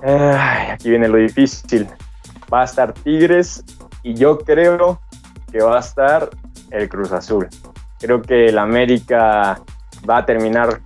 Aquí 0.04 0.90
viene 0.90 1.08
lo 1.08 1.18
difícil. 1.18 1.88
Va 2.52 2.62
a 2.62 2.64
estar 2.64 2.92
Tigres 2.92 3.64
y 4.02 4.14
yo 4.14 4.38
creo 4.38 5.00
que 5.50 5.62
va 5.62 5.76
a 5.76 5.80
estar 5.80 6.30
el 6.70 6.88
Cruz 6.88 7.12
Azul. 7.12 7.48
Creo 7.98 8.20
que 8.22 8.46
el 8.46 8.58
América 8.58 9.60
va 10.08 10.18
a 10.18 10.26
terminar 10.26 10.80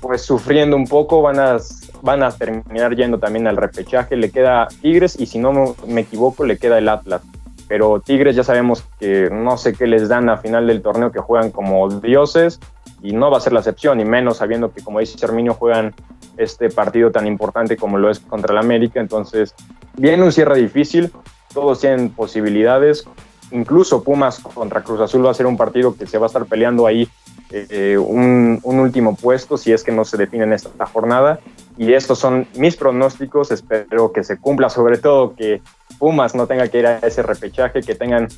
pues 0.00 0.22
sufriendo 0.22 0.76
un 0.76 0.86
poco, 0.86 1.22
van 1.22 1.38
a, 1.38 1.56
van 2.02 2.22
a 2.22 2.30
terminar 2.30 2.94
yendo 2.94 3.18
también 3.18 3.46
al 3.46 3.56
repechaje. 3.56 4.16
Le 4.16 4.30
queda 4.30 4.68
Tigres 4.80 5.18
y 5.18 5.26
si 5.26 5.38
no 5.38 5.76
me 5.86 6.00
equivoco 6.02 6.44
le 6.44 6.58
queda 6.58 6.78
el 6.78 6.88
Atlas 6.88 7.22
pero 7.68 8.00
Tigres 8.00 8.34
ya 8.34 8.42
sabemos 8.42 8.84
que 8.98 9.28
no 9.30 9.58
sé 9.58 9.74
qué 9.74 9.86
les 9.86 10.08
dan 10.08 10.28
a 10.30 10.38
final 10.38 10.66
del 10.66 10.82
torneo, 10.82 11.12
que 11.12 11.20
juegan 11.20 11.50
como 11.50 11.88
dioses 11.88 12.58
y 13.02 13.12
no 13.12 13.30
va 13.30 13.38
a 13.38 13.40
ser 13.40 13.52
la 13.52 13.60
excepción, 13.60 14.00
y 14.00 14.04
menos 14.04 14.38
sabiendo 14.38 14.72
que, 14.72 14.82
como 14.82 15.00
dice 15.00 15.24
Herminio, 15.24 15.54
juegan 15.54 15.94
este 16.36 16.70
partido 16.70 17.10
tan 17.10 17.26
importante 17.26 17.76
como 17.76 17.98
lo 17.98 18.10
es 18.10 18.20
contra 18.20 18.52
el 18.52 18.58
América. 18.58 19.00
Entonces, 19.00 19.54
viene 19.96 20.22
un 20.22 20.32
cierre 20.32 20.58
difícil, 20.58 21.12
todos 21.52 21.80
tienen 21.80 22.10
posibilidades. 22.10 23.04
Incluso 23.50 24.02
Pumas 24.02 24.40
contra 24.40 24.82
Cruz 24.82 25.00
Azul 25.00 25.24
va 25.24 25.30
a 25.30 25.34
ser 25.34 25.46
un 25.46 25.56
partido 25.56 25.94
que 25.96 26.06
se 26.06 26.18
va 26.18 26.26
a 26.26 26.28
estar 26.28 26.46
peleando 26.46 26.86
ahí 26.86 27.08
eh, 27.50 27.96
un, 27.96 28.60
último 28.62 29.16
puesto 29.16 29.56
si 29.56 29.72
es 29.72 29.82
que 29.82 29.92
no 29.92 30.04
se 30.04 30.16
define 30.16 30.44
en 30.44 30.52
esta 30.52 30.86
jornada. 30.86 31.40
Y 31.76 31.92
estos 31.92 32.18
son 32.18 32.46
mis 32.56 32.76
pronósticos, 32.76 33.50
espero 33.50 34.12
que 34.12 34.24
se 34.24 34.38
cumpla, 34.38 34.68
sobre 34.68 34.98
todo 34.98 35.34
que 35.34 35.62
Pumas 35.98 36.34
no 36.34 36.46
tenga 36.46 36.68
que 36.68 36.80
ir 36.80 36.86
a 36.86 36.98
ese 36.98 37.22
repechaje, 37.22 37.82
que 37.82 37.94
tengan 37.94 38.28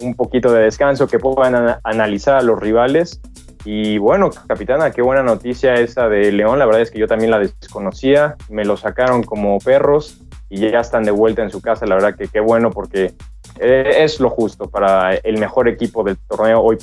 un 0.00 0.14
poquito 0.14 0.52
de 0.52 0.62
descanso, 0.62 1.06
que 1.06 1.18
puedan 1.18 1.78
analizar 1.82 2.36
a 2.36 2.42
los 2.42 2.58
rivales. 2.58 3.20
Y 3.64 3.98
bueno, 3.98 4.30
capitana, 4.46 4.90
qué 4.90 5.02
buena 5.02 5.22
noticia 5.22 5.74
esa 5.74 6.08
de 6.08 6.32
León. 6.32 6.58
La 6.58 6.66
verdad 6.66 6.80
es 6.82 6.90
que 6.90 6.98
yo 6.98 7.06
también 7.06 7.30
la 7.30 7.38
desconocía. 7.38 8.36
Me 8.48 8.64
lo 8.64 8.76
sacaron 8.76 9.22
como 9.22 9.58
perros 9.58 10.22
y 10.48 10.70
ya 10.70 10.80
están 10.80 11.04
de 11.04 11.10
vuelta 11.10 11.42
en 11.42 11.50
su 11.50 11.60
casa. 11.60 11.86
La 11.86 11.96
verdad 11.96 12.14
que 12.16 12.28
qué 12.28 12.40
bueno 12.40 12.70
porque 12.70 13.12
eh, 13.58 13.90
es 13.98 14.20
lo 14.20 14.30
justo 14.30 14.70
para 14.70 15.14
el 15.14 15.38
mejor 15.38 15.68
equipo 15.68 16.02
del 16.02 16.16
torneo 16.16 16.60
hoy, 16.60 16.78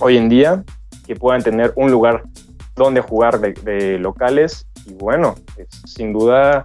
hoy 0.00 0.16
en 0.18 0.28
día, 0.28 0.64
que 1.08 1.16
puedan 1.16 1.42
tener 1.42 1.72
un 1.74 1.90
lugar 1.90 2.22
donde 2.76 3.00
jugar 3.00 3.40
de, 3.40 3.54
de 3.54 3.98
locales. 3.98 4.68
Y 4.86 4.94
bueno, 4.94 5.34
es 5.56 5.66
sin 5.84 6.12
duda 6.12 6.64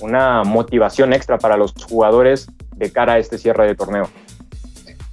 una 0.00 0.44
motivación 0.44 1.12
extra 1.12 1.38
para 1.38 1.56
los 1.56 1.72
jugadores 1.72 2.46
de 2.76 2.92
cara 2.92 3.14
a 3.14 3.18
este 3.18 3.38
cierre 3.38 3.66
de 3.66 3.74
torneo. 3.74 4.08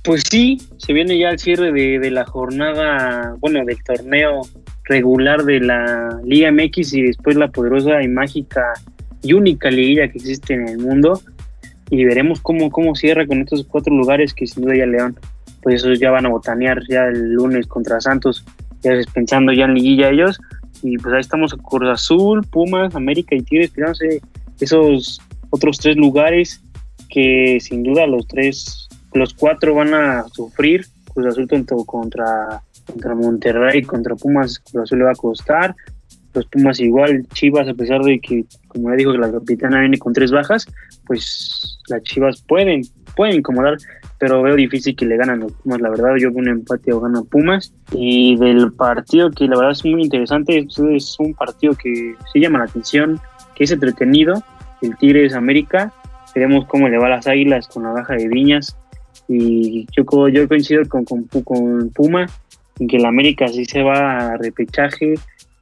Pues 0.04 0.24
sí, 0.30 0.62
se 0.78 0.94
viene 0.94 1.18
ya 1.18 1.30
el 1.30 1.40
cierre 1.40 1.72
de, 1.72 2.12
la 2.12 2.26
jornada, 2.26 3.36
bueno, 3.40 3.66
del 3.66 3.84
torneo 3.84 4.42
regular 4.84 5.44
de 5.44 5.60
la 5.62 6.20
Liga 6.24 6.52
MX 6.52 6.94
y 6.94 7.02
después 7.02 7.36
la 7.36 7.48
poderosa 7.48 8.04
y 8.04 8.08
mágica 8.08 8.74
y 9.24 9.34
única 9.34 9.72
liguilla 9.72 10.08
que 10.08 10.20
existe 10.20 10.54
en 10.54 10.68
el 10.68 10.78
mundo. 10.78 11.20
Y 11.90 12.06
veremos 12.06 12.40
cómo, 12.40 12.70
cómo 12.70 12.94
cierra 12.94 13.26
con 13.26 13.42
estos 13.42 13.66
cuatro 13.66 13.96
lugares 13.96 14.36
que 14.36 14.46
sin 14.46 14.64
duda 14.64 14.76
ya 14.78 14.86
León, 14.86 15.18
pues 15.64 15.82
esos 15.82 16.00
ya 16.00 16.12
van 16.12 16.28
a 16.28 16.30
botanear 16.30 16.84
ya 16.88 17.06
el 17.06 17.34
lunes 17.34 17.66
contra 17.66 18.00
Santos, 18.00 18.46
pensando 19.14 19.52
ya 19.54 19.66
en 19.66 19.76
liguilla 19.76 20.10
ellos. 20.10 20.40
Y 20.82 20.98
pues 20.98 21.14
ahí 21.14 21.22
estamos 21.22 21.54
Cruz 21.54 21.90
Azul, 21.90 22.46
Pumas, 22.46 22.96
América 22.96 23.36
y 23.36 23.42
Tigres 23.42 23.74
tirándose 23.74 24.22
esos 24.60 25.22
otros 25.50 25.78
tres 25.80 25.96
lugares 25.96 26.62
que 27.10 27.60
sin 27.62 27.84
duda 27.84 28.08
los 28.08 28.28
tres, 28.28 28.88
los 29.14 29.34
cuatro 29.34 29.76
van 29.76 29.94
a 29.94 30.26
sufrir. 30.30 30.86
Cruz 31.14 31.28
Azul 31.28 31.48
tanto 31.48 31.78
contra, 31.86 32.62
contra 32.86 33.16
Monterrey, 33.16 33.84
contra 33.84 34.16
Pumas, 34.16 34.60
Cruz 34.60 34.84
Azul 34.84 35.00
le 35.00 35.06
va 35.06 35.12
a 35.12 35.16
costar. 35.16 35.76
Los 36.34 36.46
Pumas 36.48 36.80
igual, 36.82 37.26
Chivas, 37.34 37.70
a 37.70 37.74
pesar 37.74 38.02
de 38.02 38.20
que, 38.20 38.44
como 38.68 38.90
ya 38.90 38.98
dijo, 38.98 39.14
que 39.14 39.20
la 39.20 39.32
capitana 39.32 39.80
viene 39.80 39.98
con 39.98 40.12
tres 40.12 40.32
bajas, 40.32 40.68
pues 41.08 41.80
las 41.88 42.04
Chivas 42.04 42.42
pueden, 42.42 42.82
pueden 43.16 43.38
incomodar, 43.38 43.78
pero 44.18 44.42
veo 44.42 44.56
difícil 44.56 44.96
que 44.96 45.06
le 45.06 45.18
ganan 45.18 45.42
los 45.42 45.52
Pumas. 45.52 45.82
La 45.82 45.90
verdad, 45.90 46.16
yo 46.18 46.30
veo 46.30 46.40
un 46.40 46.48
empate 46.48 46.94
o 46.94 47.02
gana 47.02 47.22
Pumas. 47.24 47.74
Y 47.92 48.38
del 48.38 48.72
partido 48.74 49.32
que 49.32 49.48
la 49.48 49.58
verdad 49.58 49.72
es 49.72 49.84
muy 49.86 50.02
interesante, 50.02 50.66
es 50.70 51.20
un 51.20 51.34
partido 51.34 51.74
que 51.74 52.16
sí 52.32 52.40
llama 52.40 52.60
la 52.60 52.66
atención, 52.66 53.20
que 53.56 53.66
es 53.66 53.72
entretenido. 53.72 54.44
El 54.82 54.96
Tigres 54.98 55.34
América 55.34 55.94
veremos 56.36 56.66
cómo 56.66 56.90
le 56.90 56.98
va 56.98 57.08
a 57.08 57.12
las 57.12 57.28
Águilas 57.28 57.68
con 57.68 57.84
la 57.84 57.92
baja 57.92 58.14
de 58.16 58.28
Viñas. 58.28 58.78
Y 59.28 59.88
yo, 59.96 60.28
yo 60.28 60.48
coincido 60.48 60.84
con, 60.88 61.06
con, 61.06 61.24
con 61.24 61.90
Puma 61.92 62.28
en 62.80 62.88
que 62.88 62.98
el 62.98 63.06
América 63.06 63.48
sí 63.48 63.66
se 63.66 63.82
va 63.82 64.34
a 64.34 64.38
repechaje. 64.38 65.16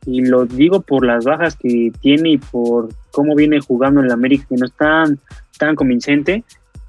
Y 0.05 0.25
lo 0.25 0.45
digo 0.45 0.81
por 0.81 1.05
las 1.05 1.23
bajas 1.23 1.55
que 1.55 1.91
tiene 2.01 2.31
y 2.31 2.37
por 2.37 2.89
cómo 3.11 3.35
viene 3.35 3.61
jugando 3.61 4.01
el 4.01 4.11
América, 4.11 4.45
que 4.49 4.55
no 4.55 4.65
es 4.65 4.73
tan, 4.73 5.19
tan 5.57 5.75
convincente. 5.75 6.43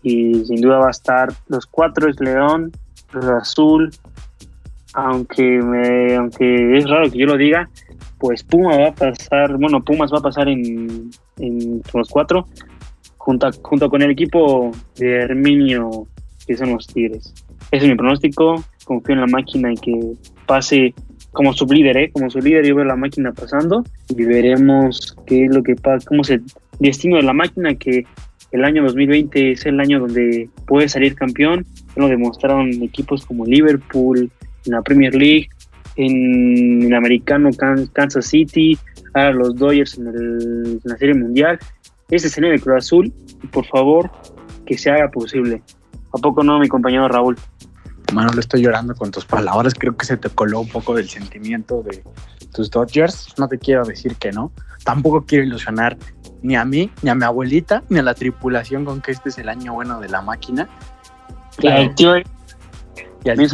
Y 0.04 0.44
sin 0.44 0.60
duda 0.60 0.78
va 0.78 0.88
a 0.88 0.90
estar 0.90 1.32
los 1.48 1.66
cuatro 1.66 2.08
es 2.08 2.20
León, 2.20 2.70
los 3.12 3.24
Azul. 3.24 3.90
Aunque, 4.92 5.58
aunque 6.16 6.76
es 6.78 6.88
raro 6.88 7.10
que 7.10 7.18
yo 7.18 7.26
lo 7.26 7.36
diga, 7.36 7.68
pues 8.18 8.44
Puma 8.44 8.76
va 8.78 8.88
a 8.88 8.94
pasar, 8.94 9.56
bueno, 9.56 9.82
Pumas 9.82 10.12
va 10.12 10.18
a 10.18 10.22
pasar 10.22 10.48
en, 10.48 11.10
en 11.38 11.82
los 11.92 12.08
cuatro, 12.08 12.46
junto, 13.16 13.50
junto 13.62 13.90
con 13.90 14.02
el 14.02 14.10
equipo 14.12 14.70
de 14.96 15.16
Herminio, 15.16 16.06
que 16.46 16.56
son 16.56 16.74
los 16.74 16.86
Tigres. 16.86 17.34
Ese 17.72 17.84
es 17.86 17.90
mi 17.90 17.96
pronóstico. 17.96 18.62
Confío 18.84 19.14
en 19.14 19.22
la 19.22 19.26
máquina 19.26 19.72
y 19.72 19.76
que 19.76 20.12
pase 20.46 20.94
como 21.32 21.52
su 21.54 21.66
líder, 21.66 21.96
¿eh? 21.96 22.10
Como 22.12 22.30
su 22.30 22.38
líder, 22.38 22.66
yo 22.66 22.76
veo 22.76 22.84
la 22.84 22.96
máquina 22.96 23.32
pasando 23.32 23.82
y 24.08 24.24
veremos 24.24 25.16
qué 25.26 25.46
es 25.46 25.54
lo 25.54 25.62
que 25.62 25.74
pasa, 25.74 26.06
cómo 26.06 26.22
es 26.22 26.30
el 26.30 26.42
destino 26.78 27.16
de 27.16 27.22
la 27.22 27.32
máquina, 27.32 27.74
que 27.74 28.04
el 28.54 28.64
año 28.64 28.84
2020 28.84 29.50
es 29.50 29.66
el 29.66 29.80
año 29.80 29.98
donde 29.98 30.48
puede 30.66 30.88
salir 30.88 31.16
campeón. 31.16 31.66
Lo 31.96 32.06
demostraron 32.06 32.70
equipos 32.84 33.26
como 33.26 33.44
Liverpool, 33.44 34.30
en 34.64 34.72
la 34.72 34.80
Premier 34.80 35.12
League, 35.12 35.48
en 35.96 36.84
el 36.84 36.94
americano 36.94 37.50
Kansas 37.92 38.26
City, 38.26 38.78
ahora 39.12 39.32
los 39.32 39.56
Dodgers 39.56 39.98
en, 39.98 40.80
la 40.84 40.96
Serie 40.96 41.14
Mundial 41.14 41.58
ese 42.10 42.28
escenario 42.28 42.56
de 42.56 42.62
Cruz 42.62 42.76
Azul 42.76 43.12
por 43.50 43.66
favor 43.66 44.10
que 44.66 44.78
se 44.78 44.90
haga 44.90 45.10
posible. 45.10 45.60
¿A 46.12 46.18
poco 46.18 46.44
no, 46.44 46.60
mi 46.60 46.68
compañero 46.68 47.08
Raúl? 47.08 47.36
Manuel, 48.12 48.38
estoy 48.38 48.62
llorando 48.62 48.94
con 48.94 49.10
tus 49.10 49.24
palabras. 49.24 49.74
Creo 49.74 49.96
que 49.96 50.06
se 50.06 50.16
te 50.16 50.28
coló 50.28 50.60
un 50.60 50.68
poco 50.68 50.94
del 50.94 51.08
sentimiento 51.08 51.82
de 51.82 52.04
tus 52.52 52.70
Dodgers. 52.70 53.34
No 53.36 53.48
te 53.48 53.58
quiero 53.58 53.84
decir 53.84 54.14
que 54.14 54.30
no. 54.30 54.52
Tampoco 54.84 55.24
quiero 55.24 55.44
ilusionar 55.44 55.96
ni 56.44 56.56
a 56.56 56.64
mí, 56.66 56.90
ni 57.02 57.08
a 57.08 57.14
mi 57.14 57.24
abuelita, 57.24 57.82
ni 57.88 57.98
a 57.98 58.02
la 58.02 58.12
tripulación 58.14 58.84
con 58.84 59.00
que 59.00 59.12
este 59.12 59.30
es 59.30 59.38
el 59.38 59.48
año 59.48 59.72
bueno 59.72 59.98
de 59.98 60.10
la 60.10 60.20
máquina. 60.20 60.68
Claro. 61.56 61.90
Y 63.24 63.30
así 63.30 63.46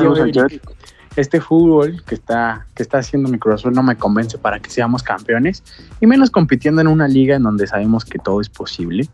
este 1.16 1.40
fútbol 1.40 2.02
que 2.04 2.16
está, 2.16 2.66
que 2.74 2.82
está 2.82 2.98
haciendo 2.98 3.28
mi 3.28 3.38
Cruz 3.38 3.64
no 3.66 3.82
me 3.82 3.96
convence 3.96 4.38
para 4.38 4.58
que 4.58 4.70
seamos 4.70 5.02
campeones 5.02 5.62
y 6.00 6.06
menos 6.06 6.30
compitiendo 6.30 6.80
en 6.80 6.88
una 6.88 7.06
liga 7.06 7.36
en 7.36 7.44
donde 7.44 7.66
sabemos 7.66 8.04
que 8.04 8.18
todo 8.18 8.40
es 8.40 8.48
posible, 8.48 9.08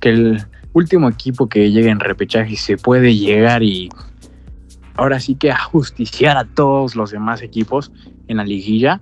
que 0.00 0.10
el 0.10 0.46
último 0.72 1.08
equipo 1.08 1.48
que 1.48 1.70
llegue 1.70 1.90
en 1.90 2.00
repechaje 2.00 2.56
se 2.56 2.76
puede 2.76 3.14
llegar 3.14 3.62
y 3.62 3.90
ahora 4.96 5.20
sí 5.20 5.36
que 5.36 5.52
ajusticiar 5.52 6.36
a 6.36 6.44
todos 6.44 6.96
los 6.96 7.12
demás 7.12 7.42
equipos 7.42 7.92
en 8.26 8.38
la 8.38 8.44
liguilla. 8.44 9.00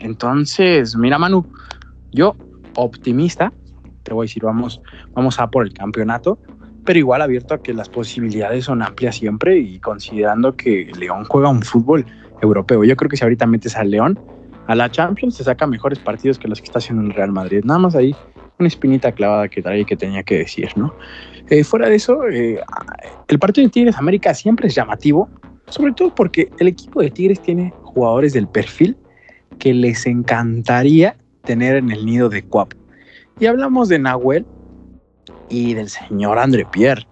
Entonces, 0.00 0.96
mira, 0.96 1.18
Manu, 1.18 1.46
yo 2.12 2.36
optimista, 2.76 3.52
te 4.02 4.12
voy 4.12 4.24
a 4.24 4.26
decir, 4.26 4.44
vamos, 4.44 4.80
vamos 5.12 5.40
a 5.40 5.50
por 5.50 5.64
el 5.64 5.72
campeonato, 5.72 6.38
pero 6.84 6.98
igual 6.98 7.22
abierto 7.22 7.54
a 7.54 7.62
que 7.62 7.72
las 7.72 7.88
posibilidades 7.88 8.66
son 8.66 8.82
amplias 8.82 9.16
siempre 9.16 9.58
y 9.58 9.78
considerando 9.80 10.56
que 10.56 10.90
León 10.98 11.24
juega 11.24 11.48
un 11.48 11.62
fútbol 11.62 12.04
europeo. 12.42 12.84
Yo 12.84 12.96
creo 12.96 13.08
que 13.08 13.16
si 13.16 13.24
ahorita 13.24 13.46
metes 13.46 13.76
al 13.76 13.90
León 13.90 14.20
a 14.66 14.74
la 14.74 14.90
Champions, 14.90 15.36
se 15.36 15.44
saca 15.44 15.66
mejores 15.66 15.98
partidos 15.98 16.38
que 16.38 16.48
los 16.48 16.60
que 16.60 16.66
está 16.66 16.78
haciendo 16.78 17.02
el 17.02 17.14
Real 17.14 17.32
Madrid. 17.32 17.62
Nada 17.64 17.80
más 17.80 17.94
ahí 17.94 18.14
una 18.58 18.68
espinita 18.68 19.12
clavada 19.12 19.48
que 19.48 19.62
trae 19.62 19.84
que 19.84 19.96
tenía 19.96 20.22
que 20.22 20.38
decir, 20.38 20.70
¿no? 20.76 20.94
Eh, 21.50 21.64
fuera 21.64 21.88
de 21.88 21.96
eso, 21.96 22.26
eh, 22.28 22.60
el 23.28 23.38
partido 23.38 23.66
de 23.66 23.70
Tigres 23.70 23.96
América 23.96 24.32
siempre 24.32 24.68
es 24.68 24.74
llamativo, 24.74 25.28
sobre 25.66 25.92
todo 25.92 26.14
porque 26.14 26.50
el 26.58 26.68
equipo 26.68 27.02
de 27.02 27.10
Tigres 27.10 27.40
tiene 27.40 27.72
jugadores 27.82 28.32
del 28.32 28.48
perfil 28.48 28.96
que 29.58 29.74
les 29.74 30.06
encantaría 30.06 31.16
tener 31.44 31.76
en 31.76 31.90
el 31.90 32.04
nido 32.04 32.28
de 32.28 32.42
Cuap. 32.42 32.72
Y 33.38 33.46
hablamos 33.46 33.88
de 33.88 33.98
Nahuel 33.98 34.46
y 35.48 35.74
del 35.74 35.88
señor 35.88 36.38
André 36.38 36.66
Pierre, 36.66 37.06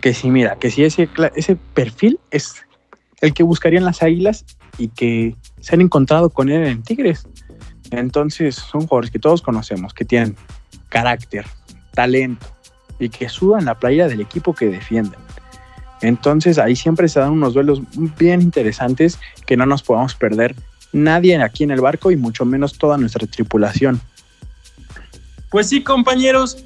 que 0.00 0.14
si 0.14 0.30
mira, 0.30 0.56
que 0.56 0.70
si 0.70 0.84
ese, 0.84 1.08
ese 1.34 1.56
perfil 1.74 2.18
es 2.30 2.54
el 3.20 3.34
que 3.34 3.42
buscarían 3.42 3.84
las 3.84 4.02
águilas 4.02 4.44
y 4.78 4.88
que 4.88 5.36
se 5.60 5.74
han 5.74 5.80
encontrado 5.80 6.30
con 6.30 6.48
él 6.48 6.64
en 6.64 6.82
Tigres. 6.82 7.26
Entonces 7.90 8.54
son 8.54 8.82
jugadores 8.82 9.10
que 9.10 9.18
todos 9.18 9.42
conocemos, 9.42 9.94
que 9.94 10.04
tienen 10.04 10.36
carácter, 10.88 11.46
talento 11.92 12.46
y 12.98 13.08
que 13.08 13.28
sudan 13.28 13.64
la 13.64 13.78
playa 13.78 14.08
del 14.08 14.20
equipo 14.20 14.54
que 14.54 14.66
defienden. 14.66 15.18
Entonces 16.00 16.58
ahí 16.58 16.76
siempre 16.76 17.08
se 17.08 17.18
dan 17.20 17.32
unos 17.32 17.54
duelos 17.54 17.82
bien 18.18 18.40
interesantes 18.40 19.18
que 19.46 19.56
no 19.56 19.66
nos 19.66 19.82
podemos 19.82 20.14
perder 20.14 20.54
nadie 20.92 21.36
aquí 21.42 21.64
en 21.64 21.70
el 21.70 21.80
barco 21.80 22.10
y 22.10 22.16
mucho 22.16 22.44
menos 22.44 22.76
toda 22.78 22.96
nuestra 22.98 23.26
tripulación. 23.26 24.00
Pues 25.50 25.68
sí, 25.68 25.82
compañeros, 25.82 26.64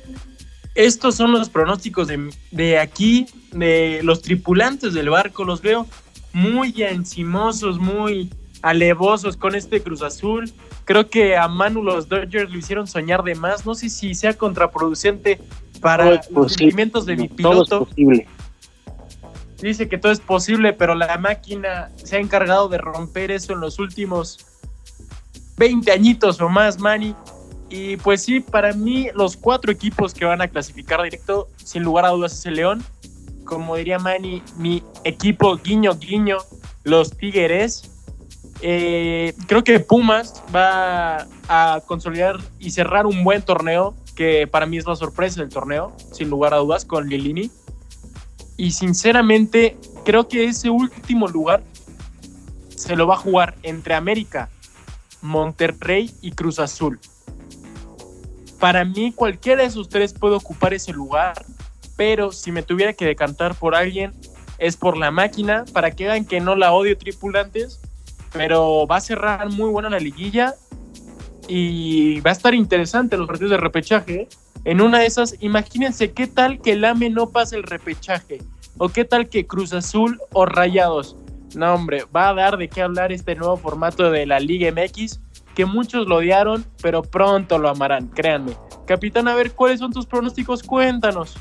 estos 0.75 1.15
son 1.15 1.33
los 1.33 1.49
pronósticos 1.49 2.09
de, 2.09 2.31
de, 2.51 2.79
aquí, 2.79 3.27
de 3.53 4.01
los 4.03 4.23
tripulantes 4.23 4.95
del 4.95 5.11
barco. 5.11 5.45
Los 5.45 5.63
veo 5.63 5.87
muy 6.33 6.83
encimosos, 6.83 7.79
muy 7.79 8.31
alevosos 8.63 9.37
con 9.37 9.55
este 9.55 9.83
Cruz 9.83 10.03
Azul. 10.03 10.51
Creo 10.85 11.09
que 11.09 11.37
a 11.37 11.47
Manu 11.49 11.83
los 11.83 12.09
Dodgers 12.09 12.51
lo 12.51 12.59
hicieron 12.59 12.87
soñar 12.87 13.23
de 13.23 13.35
más. 13.35 13.67
No 13.67 13.75
sé 13.75 13.89
si 13.89 14.15
sea 14.15 14.35
contraproducente 14.35 15.39
para 15.81 16.21
los 16.31 16.55
sentimientos 16.55 17.07
de 17.07 17.17
mi 17.17 17.29
piloto. 17.29 17.65
Todo 17.65 17.83
es 17.83 17.89
posible. 17.89 18.29
Dice 19.63 19.89
que 19.89 19.97
todo 19.97 20.11
es 20.11 20.19
posible, 20.19 20.73
pero 20.73 20.97
la 20.97 21.17
máquina 21.19 21.91
se 21.95 22.17
ha 22.17 22.19
encargado 22.19 22.69
de 22.69 22.79
romper 22.79 23.31
eso 23.31 23.53
en 23.53 23.61
los 23.61 23.79
últimos 23.79 24.45
20 25.57 25.93
añitos 25.93 26.41
o 26.41 26.49
más, 26.49 26.81
Manny. 26.81 27.15
Y 27.71 27.97
pues 27.99 28.25
sí, 28.25 28.41
para 28.41 28.73
mí 28.73 29.09
los 29.15 29.37
cuatro 29.37 29.71
equipos 29.71 30.15
que 30.15 30.25
van 30.25 30.43
a 30.43 30.49
clasificar 30.49 31.01
directo, 31.01 31.49
sin 31.57 31.85
lugar 31.85 32.05
a 32.05 32.09
dudas, 32.09 32.33
es 32.33 32.47
el 32.47 32.55
León. 32.55 32.85
Como 33.45 33.77
diría 33.77 34.01
Manny, 34.01 34.43
mi 34.57 34.83
equipo 35.05 35.57
guiño 35.57 35.95
guiño, 35.95 36.39
los 36.83 37.17
Tigres. 37.17 37.89
Eh, 38.63 39.33
creo 39.47 39.63
que 39.63 39.79
Pumas 39.79 40.43
va 40.55 41.29
a 41.49 41.81
consolidar 41.87 42.39
y 42.59 42.73
cerrar 42.73 43.07
un 43.07 43.23
buen 43.23 43.43
torneo, 43.43 43.95
que 44.17 44.49
para 44.49 44.67
mí 44.67 44.77
es 44.79 44.87
la 44.87 44.97
sorpresa 44.97 45.41
del 45.41 45.51
torneo, 45.51 45.97
sin 46.11 46.31
lugar 46.31 46.53
a 46.53 46.57
dudas, 46.57 46.85
con 46.85 47.09
Lilini. 47.09 47.49
Y 48.63 48.71
sinceramente, 48.71 49.77
creo 50.05 50.29
que 50.29 50.45
ese 50.45 50.71
último 50.71 51.27
lugar 51.27 51.65
se 52.77 52.95
lo 52.95 53.09
va 53.09 53.15
a 53.15 53.19
jugar 53.19 53.57
entre 53.65 53.93
América, 53.93 54.51
Monterrey 55.21 56.15
y 56.23 56.31
Cruz 56.31 56.61
Azul. 56.61 57.01
Para 58.61 58.85
mí, 58.85 59.11
cualquiera 59.11 59.63
de 59.63 59.67
esos 59.67 59.89
tres 59.89 60.13
puede 60.13 60.37
ocupar 60.37 60.73
ese 60.75 60.93
lugar, 60.93 61.45
pero 61.97 62.31
si 62.31 62.53
me 62.53 62.63
tuviera 62.63 62.93
que 62.93 63.05
decantar 63.05 63.57
por 63.57 63.75
alguien, 63.75 64.13
es 64.59 64.77
por 64.77 64.97
la 64.97 65.11
máquina, 65.11 65.65
para 65.73 65.91
que 65.91 66.05
vean 66.05 66.25
que 66.25 66.39
no 66.39 66.55
la 66.55 66.73
odio 66.73 66.97
tripulantes, 66.97 67.81
pero 68.33 68.87
va 68.87 68.99
a 68.99 69.01
cerrar 69.01 69.51
muy 69.51 69.71
buena 69.71 69.91
la 69.91 69.99
liguilla 69.99 70.55
y 71.49 72.21
va 72.21 72.31
a 72.31 72.35
estar 72.35 72.55
interesante 72.55 73.17
los 73.17 73.27
partidos 73.27 73.51
de 73.51 73.57
repechaje. 73.57 74.29
En 74.65 74.81
una 74.81 75.01
de 75.01 75.07
esas, 75.07 75.35
imagínense 75.41 76.13
qué 76.13 76.29
tal 76.29 76.61
que 76.61 76.71
el 76.71 76.87
no 77.13 77.31
pase 77.31 77.57
el 77.57 77.65
repechaje, 77.65 78.39
o 78.79 78.89
qué 78.89 79.05
tal 79.05 79.29
que 79.29 79.47
Cruz 79.47 79.73
Azul 79.73 80.21
o 80.33 80.47
Rayados. 80.47 81.17
No, 81.55 81.75
hombre, 81.75 82.05
va 82.15 82.31
a 82.31 82.35
dar 82.35 82.57
de 82.57 82.69
qué 82.69 82.83
hablar 82.83 83.13
este 83.13 83.35
nuevo 83.35 83.57
formato 83.57 84.11
de 84.11 84.27
la 84.27 84.41
Liga 84.41 84.71
MX, 84.73 85.21
que 85.55 85.67
muchos 85.67 86.07
lo 86.07 86.17
odiaron, 86.17 86.65
pero 86.83 87.03
pronto 87.03 87.59
lo 87.59 87.69
amarán, 87.69 88.09
créanme. 88.09 88.53
Capitán, 88.87 89.29
a 89.29 89.35
ver, 89.35 89.53
¿cuáles 89.53 89.81
son 89.81 89.93
tus 89.93 90.07
pronósticos? 90.07 90.63
Cuéntanos. 90.63 91.37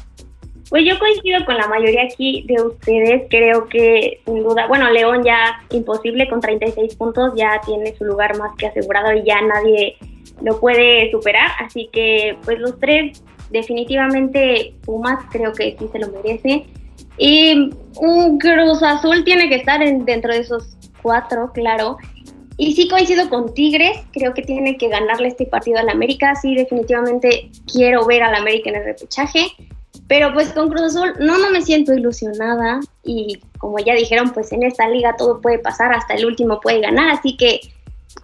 Pues 0.70 0.86
yo 0.86 0.98
coincido 1.00 1.44
con 1.46 1.58
la 1.58 1.68
mayoría 1.68 2.04
aquí 2.04 2.46
de 2.48 2.62
ustedes. 2.62 3.24
Creo 3.30 3.68
que 3.68 4.22
sin 4.26 4.42
duda, 4.42 4.68
bueno, 4.68 4.90
León 4.90 5.22
ya 5.22 5.62
imposible 5.70 6.30
con 6.30 6.40
36 6.40 6.96
puntos, 6.96 7.34
ya 7.36 7.60
tiene 7.66 7.94
su 7.98 8.06
lugar 8.06 8.38
más 8.38 8.56
que 8.58 8.68
asegurado 8.68 9.12
y 9.12 9.24
ya 9.26 9.42
nadie 9.42 9.98
lo 10.42 10.62
puede 10.62 11.12
superar. 11.12 11.50
Así 11.60 11.90
que 11.92 12.38
pues 12.46 12.58
los 12.60 12.80
tres, 12.80 13.22
definitivamente 13.50 14.74
Pumas 14.86 15.26
creo 15.30 15.52
que 15.52 15.76
sí 15.78 15.90
se 15.92 16.00
lo 16.00 16.08
merece. 16.10 16.66
Y 17.18 17.72
un 17.98 18.40
Cruz 18.40 18.82
Azul 18.84 19.24
tiene 19.24 19.50
que 19.50 19.56
estar 19.56 19.82
en, 19.82 20.06
dentro 20.06 20.34
de 20.34 20.40
esos 20.40 20.78
cuatro, 21.02 21.52
claro. 21.54 21.98
Y 22.58 22.74
sí 22.76 22.88
coincido 22.88 23.30
con 23.30 23.54
Tigres, 23.54 23.98
creo 24.12 24.34
que 24.34 24.44
tiene 24.44 24.78
que 24.78 24.88
ganarle 24.88 25.30
este 25.30 25.46
partido 25.46 25.80
al 25.80 25.90
América. 25.90 26.36
Sí, 26.36 26.56
definitivamente 26.56 27.50
quiero 27.72 28.06
ver 28.06 28.24
al 28.24 28.36
América 28.36 28.70
en 28.70 28.76
el 28.78 28.86
repechaje. 28.86 29.48
Pero 30.08 30.34
pues 30.34 30.52
con 30.52 30.70
Cruz 30.70 30.96
Azul 30.96 31.14
no, 31.20 31.38
no 31.38 31.50
me 31.52 31.62
siento 31.62 31.94
ilusionada 31.94 32.80
y 33.04 33.40
como 33.58 33.80
ya 33.80 33.94
dijeron, 33.94 34.32
pues 34.32 34.52
en 34.52 34.64
esta 34.64 34.88
liga 34.88 35.16
todo 35.18 35.42
puede 35.42 35.60
pasar, 35.60 35.94
hasta 35.94 36.16
el 36.16 36.26
último 36.26 36.60
puede 36.60 36.82
ganar, 36.82 37.10
así 37.12 37.38
que 37.38 37.60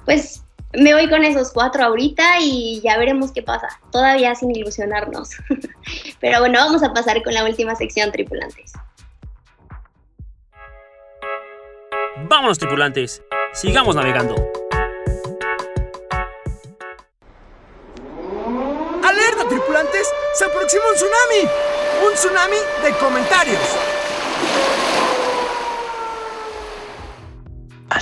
pues 0.05 0.43
me 0.77 0.93
voy 0.93 1.09
con 1.09 1.23
esos 1.23 1.51
cuatro 1.51 1.83
ahorita 1.83 2.39
y 2.39 2.81
ya 2.81 2.97
veremos 2.97 3.31
qué 3.31 3.41
pasa, 3.41 3.67
todavía 3.91 4.35
sin 4.35 4.55
ilusionarnos. 4.55 5.31
Pero 6.19 6.39
bueno, 6.39 6.59
vamos 6.59 6.83
a 6.83 6.93
pasar 6.93 7.21
con 7.23 7.33
la 7.33 7.43
última 7.43 7.75
sección, 7.75 8.11
tripulantes. 8.11 8.73
Vámonos, 12.29 12.59
tripulantes, 12.59 13.23
sigamos 13.53 13.95
navegando. 13.95 14.35
¡Alerta, 19.03 19.47
tripulantes! 19.49 20.07
¡Se 20.33 20.45
aproxima 20.45 20.83
un 20.89 20.95
tsunami! 20.95 21.51
¡Un 22.05 22.13
tsunami 22.13 22.57
de 22.83 22.91
comentarios! 22.97 23.86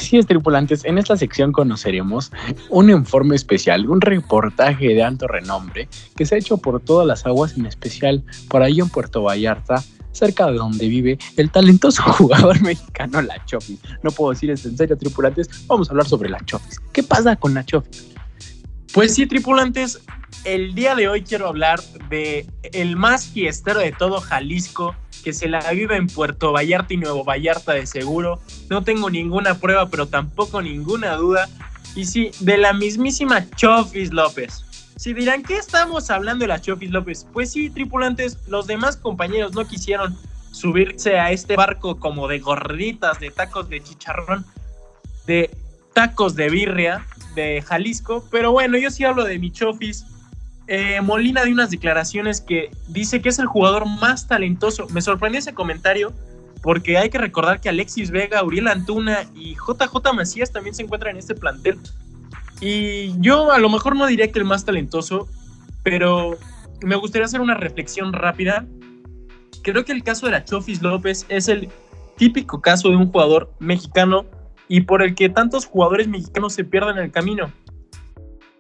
Así 0.05 0.17
es, 0.17 0.27
tripulantes. 0.27 0.85
En 0.85 0.99
esta 0.99 1.17
sección 1.17 1.51
conoceremos 1.51 2.31
un 2.69 2.91
informe 2.91 3.35
especial, 3.35 3.89
un 3.89 4.01
reportaje 4.01 4.89
de 4.89 5.01
alto 5.01 5.27
renombre 5.27 5.89
que 6.15 6.27
se 6.27 6.35
ha 6.35 6.37
hecho 6.37 6.57
por 6.57 6.79
todas 6.79 7.07
las 7.07 7.25
aguas, 7.25 7.57
en 7.57 7.65
especial 7.65 8.23
por 8.47 8.61
ahí 8.61 8.79
en 8.79 8.89
Puerto 8.89 9.23
Vallarta, 9.23 9.83
cerca 10.11 10.45
de 10.45 10.57
donde 10.57 10.87
vive 10.87 11.17
el 11.37 11.49
talentoso 11.49 12.03
jugador 12.19 12.61
mexicano 12.61 13.19
La 13.23 13.43
Chofis. 13.45 13.79
No 14.03 14.11
puedo 14.11 14.29
decir 14.29 14.51
esto 14.51 14.69
en 14.69 14.77
serio, 14.77 14.95
tripulantes. 14.95 15.65
Vamos 15.65 15.89
a 15.89 15.93
hablar 15.93 16.05
sobre 16.05 16.29
La 16.29 16.39
Chofis. 16.45 16.79
¿Qué 16.93 17.01
pasa 17.01 17.35
con 17.35 17.55
La 17.55 17.65
Chofis? 17.65 18.13
Pues 18.93 19.15
sí, 19.15 19.25
tripulantes, 19.25 20.03
el 20.43 20.75
día 20.75 20.93
de 20.93 21.07
hoy 21.07 21.23
quiero 21.23 21.47
hablar 21.47 21.81
de 22.11 22.45
el 22.73 22.95
más 22.95 23.25
fiestero 23.25 23.79
de 23.79 23.91
todo 23.91 24.21
Jalisco, 24.21 24.95
que 25.25 25.33
se 25.33 25.49
la 25.49 25.59
vive 25.71 25.95
en 25.95 26.05
Puerto 26.05 26.51
Vallarta 26.51 26.93
y 26.93 26.97
Nuevo 26.97 27.23
Vallarta 27.23 27.73
de 27.73 27.87
seguro. 27.87 28.39
No 28.69 28.83
tengo 28.83 29.09
ninguna 29.09 29.55
prueba, 29.55 29.89
pero 29.89 30.07
tampoco 30.07 30.61
ninguna 30.61 31.15
duda. 31.15 31.49
Y 31.95 32.05
sí, 32.05 32.29
de 32.41 32.57
la 32.57 32.73
mismísima 32.73 33.49
Chofis 33.55 34.13
López. 34.13 34.63
Si 34.97 35.15
dirán, 35.15 35.41
¿qué 35.41 35.57
estamos 35.57 36.11
hablando 36.11 36.43
de 36.43 36.49
la 36.49 36.61
Chofis 36.61 36.91
López? 36.91 37.25
Pues 37.33 37.51
sí, 37.51 37.71
tripulantes, 37.71 38.37
los 38.47 38.67
demás 38.67 38.97
compañeros 38.97 39.55
no 39.55 39.65
quisieron 39.65 40.15
subirse 40.51 41.17
a 41.17 41.31
este 41.31 41.55
barco 41.55 41.99
como 41.99 42.27
de 42.27 42.37
gorditas, 42.37 43.19
de 43.19 43.31
tacos 43.31 43.67
de 43.67 43.81
chicharrón, 43.81 44.45
de 45.25 45.49
tacos 45.93 46.35
de 46.35 46.51
birria 46.51 47.03
de 47.33 47.63
Jalisco. 47.63 48.23
Pero 48.29 48.51
bueno, 48.51 48.77
yo 48.77 48.91
sí 48.91 49.03
hablo 49.03 49.23
de 49.23 49.39
mi 49.39 49.51
Chofis. 49.51 50.05
Eh, 50.67 50.99
Molina 51.01 51.43
de 51.43 51.51
unas 51.51 51.69
declaraciones 51.69 52.41
que 52.41 52.71
dice 52.87 53.21
que 53.21 53.29
es 53.29 53.39
el 53.39 53.45
jugador 53.45 53.85
más 53.85 54.27
talentoso. 54.27 54.87
Me 54.89 55.01
sorprendió 55.01 55.39
ese 55.39 55.53
comentario 55.53 56.13
porque 56.61 56.97
hay 56.97 57.09
que 57.09 57.19
recordar 57.19 57.61
que 57.61 57.69
Alexis 57.69 58.09
Vega, 58.09 58.43
Uriel 58.43 58.67
Antuna 58.67 59.25
y 59.35 59.55
JJ 59.55 60.13
Macías 60.15 60.51
también 60.51 60.73
se 60.73 60.81
encuentran 60.81 61.11
en 61.11 61.19
este 61.19 61.35
plantel. 61.35 61.77
Y 62.59 63.19
yo 63.19 63.51
a 63.51 63.59
lo 63.59 63.69
mejor 63.69 63.95
no 63.95 64.07
diría 64.07 64.31
que 64.31 64.39
el 64.39 64.45
más 64.45 64.65
talentoso, 64.65 65.27
pero 65.83 66.37
me 66.81 66.95
gustaría 66.95 67.25
hacer 67.25 67.41
una 67.41 67.53
reflexión 67.53 68.13
rápida. 68.13 68.65
Creo 69.61 69.85
que 69.85 69.91
el 69.91 70.03
caso 70.03 70.25
de 70.25 70.31
la 70.31 70.45
Chofis 70.45 70.81
López 70.81 71.25
es 71.29 71.47
el 71.47 71.69
típico 72.17 72.61
caso 72.61 72.89
de 72.89 72.95
un 72.95 73.11
jugador 73.11 73.51
mexicano 73.59 74.25
y 74.67 74.81
por 74.81 75.03
el 75.03 75.13
que 75.15 75.29
tantos 75.29 75.65
jugadores 75.65 76.07
mexicanos 76.07 76.53
se 76.53 76.63
pierden 76.63 76.97
en 76.97 77.03
el 77.03 77.11
camino. 77.11 77.51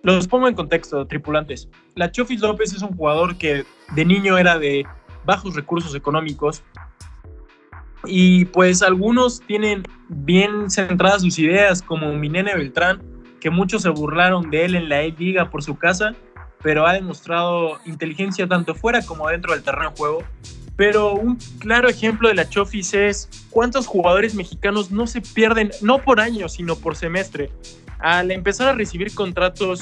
Los 0.05 0.27
pongo 0.27 0.47
en 0.47 0.53
contexto, 0.53 1.07
tripulantes. 1.07 1.67
La 1.95 2.11
Chofis 2.11 2.39
López 2.39 2.71
es 2.71 2.83
un 2.83 2.95
jugador 2.95 3.39
que 3.39 3.65
de 3.95 4.05
niño 4.05 4.37
era 4.37 4.59
de 4.59 4.85
bajos 5.25 5.55
recursos 5.55 5.95
económicos 5.95 6.61
y 8.05 8.45
pues 8.45 8.83
algunos 8.83 9.41
tienen 9.41 9.81
bien 10.09 10.69
centradas 10.69 11.23
sus 11.23 11.39
ideas, 11.39 11.81
como 11.81 12.13
Minene 12.13 12.53
Beltrán, 12.53 13.01
que 13.39 13.49
muchos 13.49 13.81
se 13.81 13.89
burlaron 13.89 14.51
de 14.51 14.65
él 14.65 14.75
en 14.75 14.89
la 14.89 15.01
liga 15.01 15.49
por 15.49 15.63
su 15.63 15.75
casa, 15.75 16.13
pero 16.61 16.85
ha 16.85 16.93
demostrado 16.93 17.79
inteligencia 17.87 18.47
tanto 18.47 18.75
fuera 18.75 19.03
como 19.03 19.27
dentro 19.27 19.53
del 19.53 19.63
terreno 19.63 19.89
de 19.89 19.97
juego. 19.97 20.23
Pero 20.75 21.15
un 21.15 21.39
claro 21.57 21.89
ejemplo 21.89 22.27
de 22.27 22.35
la 22.35 22.47
Chofis 22.47 22.93
es 22.93 23.47
cuántos 23.49 23.87
jugadores 23.87 24.35
mexicanos 24.35 24.91
no 24.91 25.07
se 25.07 25.21
pierden, 25.21 25.71
no 25.81 25.97
por 25.97 26.19
año, 26.19 26.47
sino 26.47 26.75
por 26.75 26.95
semestre. 26.95 27.49
Al 27.99 28.31
empezar 28.31 28.69
a 28.69 28.73
recibir 28.73 29.13
contratos 29.13 29.81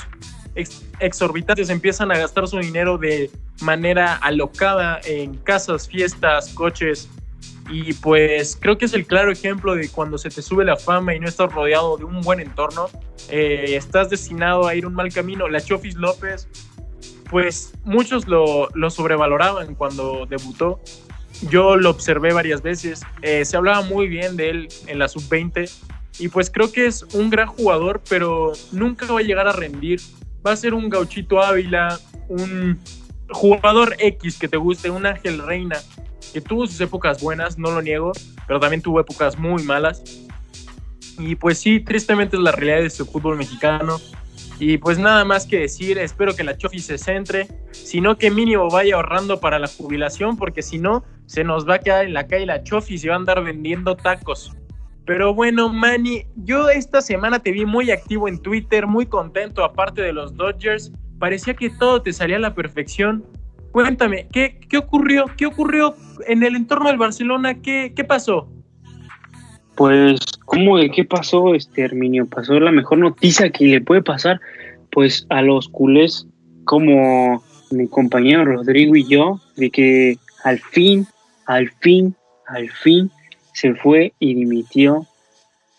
exorbitantes, 0.99 1.69
empiezan 1.69 2.11
a 2.11 2.17
gastar 2.17 2.47
su 2.47 2.59
dinero 2.59 2.97
de 2.97 3.31
manera 3.61 4.15
alocada 4.15 4.99
en 5.05 5.35
casas, 5.37 5.87
fiestas, 5.87 6.49
coches. 6.53 7.09
Y 7.69 7.93
pues 7.93 8.57
creo 8.59 8.77
que 8.77 8.85
es 8.85 8.93
el 8.93 9.05
claro 9.05 9.31
ejemplo 9.31 9.75
de 9.75 9.89
cuando 9.89 10.17
se 10.17 10.29
te 10.29 10.41
sube 10.41 10.65
la 10.65 10.75
fama 10.75 11.15
y 11.15 11.19
no 11.19 11.27
estás 11.27 11.51
rodeado 11.51 11.97
de 11.97 12.03
un 12.03 12.21
buen 12.21 12.39
entorno, 12.39 12.87
eh, 13.29 13.75
estás 13.75 14.09
destinado 14.09 14.67
a 14.67 14.75
ir 14.75 14.85
un 14.85 14.93
mal 14.93 15.11
camino. 15.11 15.47
La 15.47 15.61
Chofis 15.61 15.95
López 15.95 16.47
pues 17.33 17.73
muchos 17.83 18.27
lo, 18.27 18.69
sobrevaloraban 18.91 19.73
cuando 19.73 20.27
debutó. 20.27 20.79
Yo 21.49 21.77
lo 21.77 21.89
observé 21.89 22.31
varias 22.31 22.61
veces. 22.61 23.01
Eh, 23.23 23.43
se 23.43 23.57
hablaba 23.57 23.81
muy 23.81 24.07
bien 24.07 24.37
de 24.37 24.51
él 24.51 24.67
en 24.85 24.99
la 24.99 25.07
sub-20 25.07 25.67
y 26.19 26.27
pues 26.27 26.49
creo 26.49 26.71
que 26.71 26.85
es 26.85 27.03
un 27.13 27.29
gran 27.29 27.47
jugador, 27.47 28.01
pero 28.07 28.53
nunca 28.71 29.11
va 29.11 29.19
a 29.19 29.23
llegar 29.23 29.47
a 29.47 29.51
rendir. 29.51 29.99
Va 30.45 30.51
a 30.51 30.55
ser 30.55 30.73
un 30.73 30.89
gauchito 30.89 31.41
Ávila, 31.41 31.99
un 32.27 32.79
jugador 33.29 33.95
X 33.97 34.37
que 34.37 34.47
te 34.47 34.57
guste, 34.57 34.89
un 34.89 35.05
Ángel 35.05 35.39
Reina, 35.39 35.77
que 36.33 36.41
tuvo 36.41 36.67
sus 36.67 36.79
épocas 36.81 37.21
buenas, 37.21 37.57
no 37.57 37.71
lo 37.71 37.81
niego, 37.81 38.11
pero 38.47 38.59
también 38.59 38.81
tuvo 38.81 38.99
épocas 38.99 39.37
muy 39.37 39.63
malas. 39.63 40.03
Y 41.17 41.35
pues 41.35 41.59
sí, 41.59 41.79
tristemente 41.79 42.37
es 42.37 42.41
la 42.41 42.51
realidad 42.51 42.79
de 42.79 42.87
este 42.87 43.05
fútbol 43.05 43.37
mexicano. 43.37 43.99
Y 44.59 44.77
pues 44.77 44.99
nada 44.99 45.25
más 45.25 45.47
que 45.47 45.59
decir, 45.59 45.97
espero 45.97 46.35
que 46.35 46.43
la 46.43 46.57
Chofi 46.57 46.79
se 46.79 46.97
centre, 46.97 47.47
sino 47.71 48.17
que 48.17 48.29
mínimo 48.29 48.69
vaya 48.69 48.95
ahorrando 48.95 49.39
para 49.39 49.59
la 49.59 49.67
jubilación, 49.67 50.37
porque 50.37 50.61
si 50.61 50.77
no, 50.77 51.03
se 51.25 51.43
nos 51.43 51.67
va 51.67 51.75
a 51.75 51.79
quedar 51.79 52.05
en 52.05 52.13
la 52.13 52.27
calle 52.27 52.45
la 52.45 52.63
Chofi 52.63 52.95
y 52.95 52.97
se 52.97 53.09
va 53.09 53.15
a 53.15 53.17
andar 53.17 53.43
vendiendo 53.43 53.95
tacos. 53.95 54.55
Pero 55.05 55.33
bueno, 55.33 55.69
Manny, 55.69 56.25
yo 56.37 56.69
esta 56.69 57.01
semana 57.01 57.39
te 57.39 57.51
vi 57.51 57.65
muy 57.65 57.91
activo 57.91 58.27
en 58.27 58.39
Twitter, 58.39 58.87
muy 58.87 59.05
contento, 59.05 59.63
aparte 59.63 60.01
de 60.01 60.13
los 60.13 60.35
Dodgers. 60.35 60.91
Parecía 61.19 61.53
que 61.53 61.69
todo 61.69 62.01
te 62.01 62.13
salía 62.13 62.37
a 62.37 62.39
la 62.39 62.55
perfección. 62.55 63.25
Cuéntame, 63.71 64.27
¿qué, 64.31 64.59
qué 64.69 64.77
ocurrió? 64.77 65.25
¿Qué 65.35 65.45
ocurrió 65.45 65.95
en 66.27 66.43
el 66.43 66.55
entorno 66.55 66.87
del 66.87 66.97
Barcelona? 66.97 67.55
¿Qué, 67.61 67.91
qué 67.95 68.03
pasó? 68.03 68.47
Pues, 69.75 70.19
¿cómo 70.45 70.77
de 70.77 70.89
qué 70.91 71.03
pasó, 71.03 71.55
este 71.55 71.81
Herminio? 71.81 72.25
Pasó 72.27 72.59
la 72.59 72.71
mejor 72.71 72.99
noticia 72.99 73.49
que 73.49 73.65
le 73.65 73.81
puede 73.81 74.03
pasar, 74.03 74.39
pues, 74.91 75.25
a 75.29 75.41
los 75.41 75.67
culés, 75.67 76.27
como 76.65 77.43
mi 77.71 77.87
compañero 77.87 78.45
Rodrigo 78.45 78.95
y 78.95 79.05
yo, 79.05 79.41
de 79.57 79.69
que 79.69 80.17
al 80.43 80.59
fin, 80.59 81.07
al 81.47 81.69
fin, 81.81 82.15
al 82.47 82.69
fin 82.69 83.11
se 83.53 83.75
fue 83.75 84.13
y 84.19 84.33
dimitió 84.35 85.05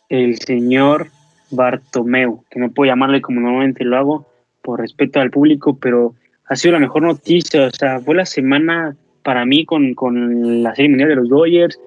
el 0.09 0.39
señor 0.39 1.09
Bartomeu, 1.51 2.45
que 2.51 2.61
no 2.61 2.71
puedo 2.71 2.91
llamarle 2.91 3.21
como 3.21 3.41
normalmente 3.41 3.85
lo 3.85 3.97
hago 3.97 4.27
por 4.63 4.81
respeto 4.81 5.21
al 5.21 5.31
público, 5.31 5.79
pero 5.79 6.15
ha 6.47 6.57
sido 6.57 6.73
la 6.73 6.81
mejor 6.81 7.03
noticia, 7.03 7.67
o 7.67 7.71
sea, 7.71 8.01
fue 8.01 8.15
la 8.15 8.27
semana 8.27 8.97
para 9.23 9.45
mí 9.45 9.65
con, 9.65 9.95
con 9.95 10.63
la 10.63 10.75
serie 10.75 10.91
mundial 10.91 11.11
de 11.11 11.17
los 11.17 11.29
Dodgers, 11.29 11.79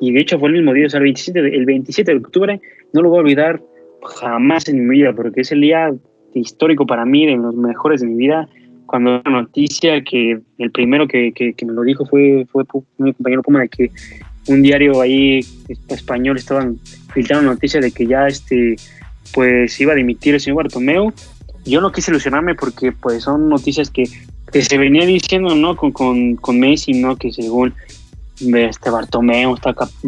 y 0.00 0.12
de 0.12 0.20
hecho 0.20 0.38
fue 0.38 0.48
el 0.48 0.56
mismo 0.56 0.72
día, 0.72 0.86
o 0.86 0.90
sea, 0.90 0.98
el 0.98 1.04
27 1.04 1.42
de, 1.42 1.48
el 1.56 1.64
27 1.64 2.10
de 2.10 2.18
octubre, 2.18 2.60
no 2.92 3.02
lo 3.02 3.10
voy 3.10 3.18
a 3.18 3.22
olvidar 3.22 3.60
jamás 4.02 4.68
en 4.68 4.86
mi 4.86 4.98
vida, 4.98 5.12
porque 5.12 5.42
es 5.42 5.52
el 5.52 5.60
día 5.60 5.92
histórico 6.34 6.86
para 6.86 7.04
mí, 7.04 7.26
de 7.26 7.36
los 7.36 7.54
mejores 7.54 8.00
de 8.00 8.08
mi 8.08 8.16
vida, 8.16 8.48
cuando 8.86 9.22
la 9.24 9.30
noticia 9.30 10.02
que 10.02 10.40
el 10.58 10.70
primero 10.70 11.08
que, 11.08 11.32
que, 11.32 11.54
me 11.64 11.72
lo 11.72 11.82
dijo 11.82 12.04
fue, 12.04 12.46
fue 12.50 12.64
mi 12.98 13.12
compañero 13.14 13.42
Puma, 13.42 13.60
de 13.60 13.68
que 13.68 13.90
un 14.48 14.62
diario 14.62 15.00
ahí 15.00 15.40
español 15.88 16.36
estaban 16.36 16.78
filtrando 17.12 17.50
noticias 17.50 17.82
de 17.82 17.90
que 17.90 18.06
ya 18.06 18.26
este 18.26 18.76
pues 19.32 19.80
iba 19.80 19.92
a 19.92 19.96
dimitir 19.96 20.34
el 20.34 20.40
señor 20.40 20.64
Bartomeu. 20.64 21.12
Yo 21.64 21.80
no 21.80 21.92
quise 21.92 22.10
ilusionarme 22.10 22.54
porque 22.54 22.92
pues 22.92 23.24
son 23.24 23.48
noticias 23.48 23.90
que, 23.90 24.04
que 24.52 24.62
se 24.62 24.78
venía 24.78 25.06
diciendo, 25.06 25.54
¿no? 25.54 25.76
Con, 25.76 25.92
con, 25.92 26.36
con 26.36 26.60
Messi, 26.60 26.92
¿no? 26.92 27.16
Que 27.16 27.32
según 27.32 27.74
este 28.40 28.90
Bartomeu 28.90 29.56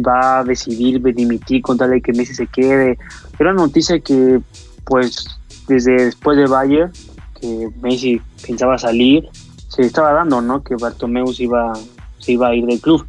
va 0.05 0.39
a 0.39 0.43
decidir 0.43 1.01
dimitir 1.01 1.61
con 1.61 1.77
tal 1.77 1.91
de 1.91 2.01
que 2.01 2.13
Messi 2.13 2.33
se 2.33 2.47
quede. 2.47 2.97
Era 3.39 3.51
una 3.51 3.63
noticia 3.63 3.99
que, 3.99 4.39
pues, 4.85 5.25
desde 5.67 6.05
después 6.05 6.37
de 6.37 6.45
Bayern, 6.45 6.91
que 7.39 7.69
Messi 7.81 8.21
pensaba 8.45 8.77
salir, 8.77 9.27
se 9.69 9.83
estaba 9.83 10.13
dando, 10.13 10.41
¿no? 10.41 10.63
Que 10.63 10.75
Bartomeu 10.75 11.33
se 11.33 11.43
iba, 11.43 11.73
se 12.19 12.33
iba 12.33 12.49
a 12.49 12.55
ir 12.55 12.65
del 12.65 12.79
club. 12.79 13.05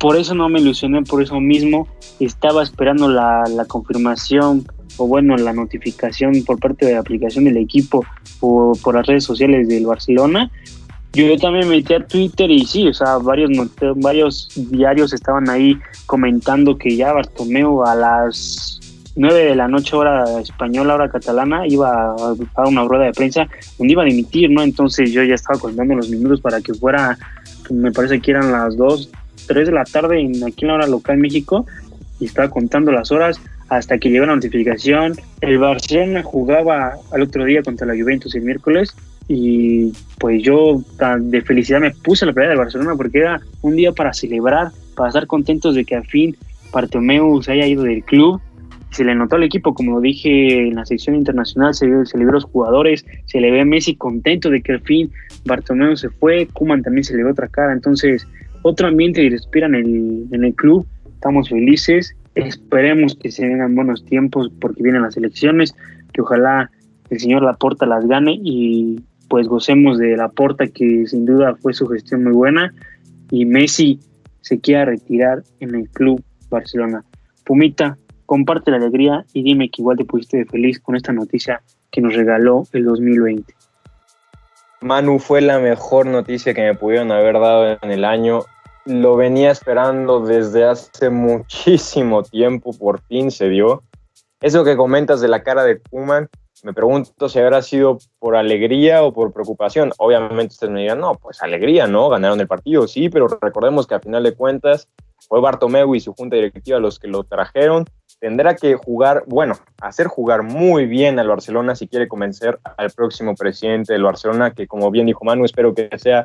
Por 0.00 0.16
eso 0.16 0.34
no 0.34 0.48
me 0.48 0.60
ilusioné, 0.60 1.02
por 1.02 1.22
eso 1.22 1.38
mismo 1.40 1.86
estaba 2.18 2.62
esperando 2.62 3.08
la, 3.08 3.44
confirmación 3.68 4.66
o 4.96 5.06
bueno, 5.06 5.36
la 5.36 5.52
notificación 5.52 6.42
por 6.44 6.58
parte 6.58 6.86
de 6.86 6.94
la 6.94 7.00
aplicación 7.00 7.44
del 7.44 7.58
equipo 7.58 8.04
o 8.40 8.72
por 8.82 8.96
las 8.96 9.06
redes 9.06 9.24
sociales 9.24 9.68
del 9.68 9.86
Barcelona 9.86 10.50
yo 11.12 11.36
también 11.38 11.68
me 11.68 11.76
metí 11.76 11.94
a 11.94 12.06
Twitter 12.06 12.50
y 12.50 12.64
sí, 12.64 12.86
o 12.86 12.94
sea, 12.94 13.18
varios, 13.18 13.50
varios 13.96 14.48
diarios 14.54 15.12
estaban 15.12 15.48
ahí 15.50 15.76
comentando 16.06 16.78
que 16.78 16.96
ya 16.96 17.12
Bartomeu 17.12 17.82
a 17.84 17.96
las 17.96 18.78
9 19.16 19.44
de 19.44 19.56
la 19.56 19.66
noche 19.66 19.96
hora 19.96 20.40
española, 20.40 20.94
hora 20.94 21.10
catalana, 21.10 21.66
iba 21.66 22.12
a, 22.12 22.34
dar 22.56 22.66
una 22.66 22.84
rueda 22.84 23.06
de 23.06 23.12
prensa 23.12 23.48
donde 23.76 23.92
iba 23.92 24.02
a 24.02 24.06
dimitir, 24.06 24.50
¿no? 24.50 24.62
Entonces 24.62 25.10
yo 25.10 25.24
ya 25.24 25.34
estaba 25.34 25.58
contando 25.58 25.96
los 25.96 26.08
minutos 26.08 26.40
para 26.40 26.60
que 26.60 26.74
fuera, 26.74 27.18
me 27.70 27.90
parece 27.90 28.20
que 28.20 28.30
eran 28.30 28.52
las 28.52 28.76
2, 28.76 29.10
3 29.50 29.66
de 29.66 29.72
la 29.72 29.84
tarde 29.84 30.20
en, 30.20 30.44
aquí 30.44 30.64
en 30.64 30.68
la 30.68 30.74
hora 30.74 30.86
local 30.86 31.18
México 31.18 31.66
y 32.20 32.26
estaba 32.26 32.48
contando 32.48 32.92
las 32.92 33.10
horas 33.10 33.40
hasta 33.68 33.98
que 33.98 34.08
llegó 34.08 34.24
la 34.26 34.36
notificación. 34.36 35.14
El 35.40 35.58
Barcelona 35.58 36.22
jugaba 36.22 36.94
al 37.10 37.22
otro 37.22 37.44
día 37.44 37.60
contra 37.62 37.84
la 37.84 38.00
Juventus 38.00 38.32
el 38.36 38.42
miércoles 38.42 38.94
y 39.26 39.92
pues 40.20 40.40
yo 40.44 40.84
de 41.18 41.42
felicidad 41.42 41.80
me 41.80 41.90
puse 41.90 42.26
la 42.26 42.32
playa 42.32 42.50
de 42.50 42.56
Barcelona 42.56 42.94
porque 42.96 43.18
era 43.18 43.40
un 43.62 43.74
día 43.74 43.90
para 43.90 44.12
celebrar, 44.12 44.68
para 44.94 45.08
estar 45.08 45.26
contentos 45.26 45.74
de 45.74 45.84
que 45.84 45.96
al 45.96 46.06
fin 46.06 46.36
Bartomeu 46.72 47.42
se 47.42 47.50
haya 47.50 47.66
ido 47.66 47.82
del 47.82 48.04
club. 48.04 48.40
Se 48.92 49.02
le 49.04 49.16
notó 49.16 49.34
al 49.34 49.42
equipo, 49.42 49.74
como 49.74 50.00
dije 50.00 50.68
en 50.68 50.76
la 50.76 50.86
sección 50.86 51.16
internacional, 51.16 51.74
se, 51.74 51.86
se 52.06 52.18
le 52.18 52.24
vio 52.24 52.30
a 52.30 52.34
los 52.34 52.44
jugadores, 52.44 53.04
se 53.26 53.40
le 53.40 53.50
ve 53.50 53.62
a 53.62 53.64
Messi 53.64 53.96
contento 53.96 54.48
de 54.48 54.62
que 54.62 54.72
al 54.72 54.80
fin 54.82 55.10
Bartomeu 55.44 55.96
se 55.96 56.08
fue, 56.08 56.46
Kuman 56.52 56.82
también 56.82 57.02
se 57.02 57.16
le 57.16 57.24
ve 57.24 57.32
otra 57.32 57.48
cara, 57.48 57.72
entonces 57.72 58.26
otro 58.62 58.88
ambiente 58.88 59.22
y 59.22 59.30
respira 59.30 59.66
en 59.66 59.74
el, 59.74 60.54
club, 60.54 60.86
estamos 61.14 61.48
felices, 61.48 62.14
esperemos 62.34 63.16
que 63.16 63.30
se 63.30 63.46
vengan 63.46 63.74
buenos 63.74 64.04
tiempos 64.04 64.50
porque 64.60 64.82
vienen 64.82 65.02
las 65.02 65.16
elecciones, 65.16 65.74
que 66.12 66.20
ojalá 66.20 66.70
el 67.10 67.18
señor 67.18 67.42
Laporta 67.42 67.86
las 67.86 68.06
gane 68.06 68.38
y 68.42 69.00
pues 69.28 69.46
gocemos 69.46 69.98
de 69.98 70.16
la 70.16 70.28
porta 70.28 70.66
que 70.66 71.06
sin 71.06 71.24
duda 71.24 71.54
fue 71.60 71.72
su 71.72 71.86
gestión 71.86 72.24
muy 72.24 72.32
buena 72.32 72.74
y 73.30 73.44
Messi 73.44 74.00
se 74.40 74.60
quiera 74.60 74.84
retirar 74.84 75.42
en 75.60 75.74
el 75.74 75.88
club 75.88 76.22
Barcelona. 76.50 77.04
Pumita, 77.44 77.96
comparte 78.26 78.70
la 78.70 78.78
alegría 78.78 79.24
y 79.32 79.42
dime 79.42 79.70
que 79.70 79.82
igual 79.82 79.96
te 79.96 80.04
pusiste 80.04 80.38
de 80.38 80.44
feliz 80.46 80.80
con 80.80 80.96
esta 80.96 81.12
noticia 81.12 81.62
que 81.90 82.00
nos 82.00 82.14
regaló 82.14 82.64
el 82.72 82.84
2020. 82.84 83.54
Manu 84.82 85.18
fue 85.18 85.42
la 85.42 85.58
mejor 85.58 86.06
noticia 86.06 86.54
que 86.54 86.62
me 86.62 86.74
pudieron 86.74 87.12
haber 87.12 87.34
dado 87.34 87.78
en 87.82 87.90
el 87.90 88.04
año. 88.04 88.40
Lo 88.86 89.14
venía 89.14 89.50
esperando 89.50 90.20
desde 90.20 90.64
hace 90.64 91.10
muchísimo 91.10 92.22
tiempo, 92.22 92.72
por 92.72 93.02
fin 93.02 93.30
se 93.30 93.50
dio. 93.50 93.82
Eso 94.40 94.64
que 94.64 94.76
comentas 94.76 95.20
de 95.20 95.28
la 95.28 95.42
cara 95.42 95.64
de 95.64 95.80
Kuman, 95.80 96.30
me 96.62 96.72
pregunto 96.72 97.28
si 97.28 97.38
habrá 97.38 97.60
sido 97.60 97.98
por 98.18 98.36
alegría 98.36 99.02
o 99.02 99.12
por 99.12 99.32
preocupación. 99.32 99.92
Obviamente 99.98 100.54
ustedes 100.54 100.72
me 100.72 100.80
dirán, 100.80 101.00
no, 101.00 101.14
pues 101.14 101.42
alegría, 101.42 101.86
¿no? 101.86 102.08
Ganaron 102.08 102.40
el 102.40 102.48
partido, 102.48 102.88
sí, 102.88 103.10
pero 103.10 103.28
recordemos 103.28 103.86
que 103.86 103.96
a 103.96 104.00
final 104.00 104.22
de 104.22 104.34
cuentas 104.34 104.88
fue 105.28 105.40
Bartomeu 105.40 105.94
y 105.94 106.00
su 106.00 106.14
junta 106.14 106.36
directiva 106.36 106.78
los 106.78 106.98
que 106.98 107.08
lo 107.08 107.24
trajeron. 107.24 107.84
Tendrá 108.20 108.54
que 108.54 108.74
jugar, 108.74 109.24
bueno, 109.26 109.54
hacer 109.80 110.06
jugar 110.06 110.42
muy 110.42 110.84
bien 110.84 111.18
al 111.18 111.28
Barcelona 111.28 111.74
si 111.74 111.88
quiere 111.88 112.06
convencer 112.06 112.60
al 112.76 112.90
próximo 112.90 113.34
presidente 113.34 113.94
del 113.94 114.02
Barcelona, 114.02 114.52
que 114.52 114.66
como 114.66 114.90
bien 114.90 115.06
dijo 115.06 115.24
Manu, 115.24 115.46
espero 115.46 115.74
que 115.74 115.88
sea 115.96 116.22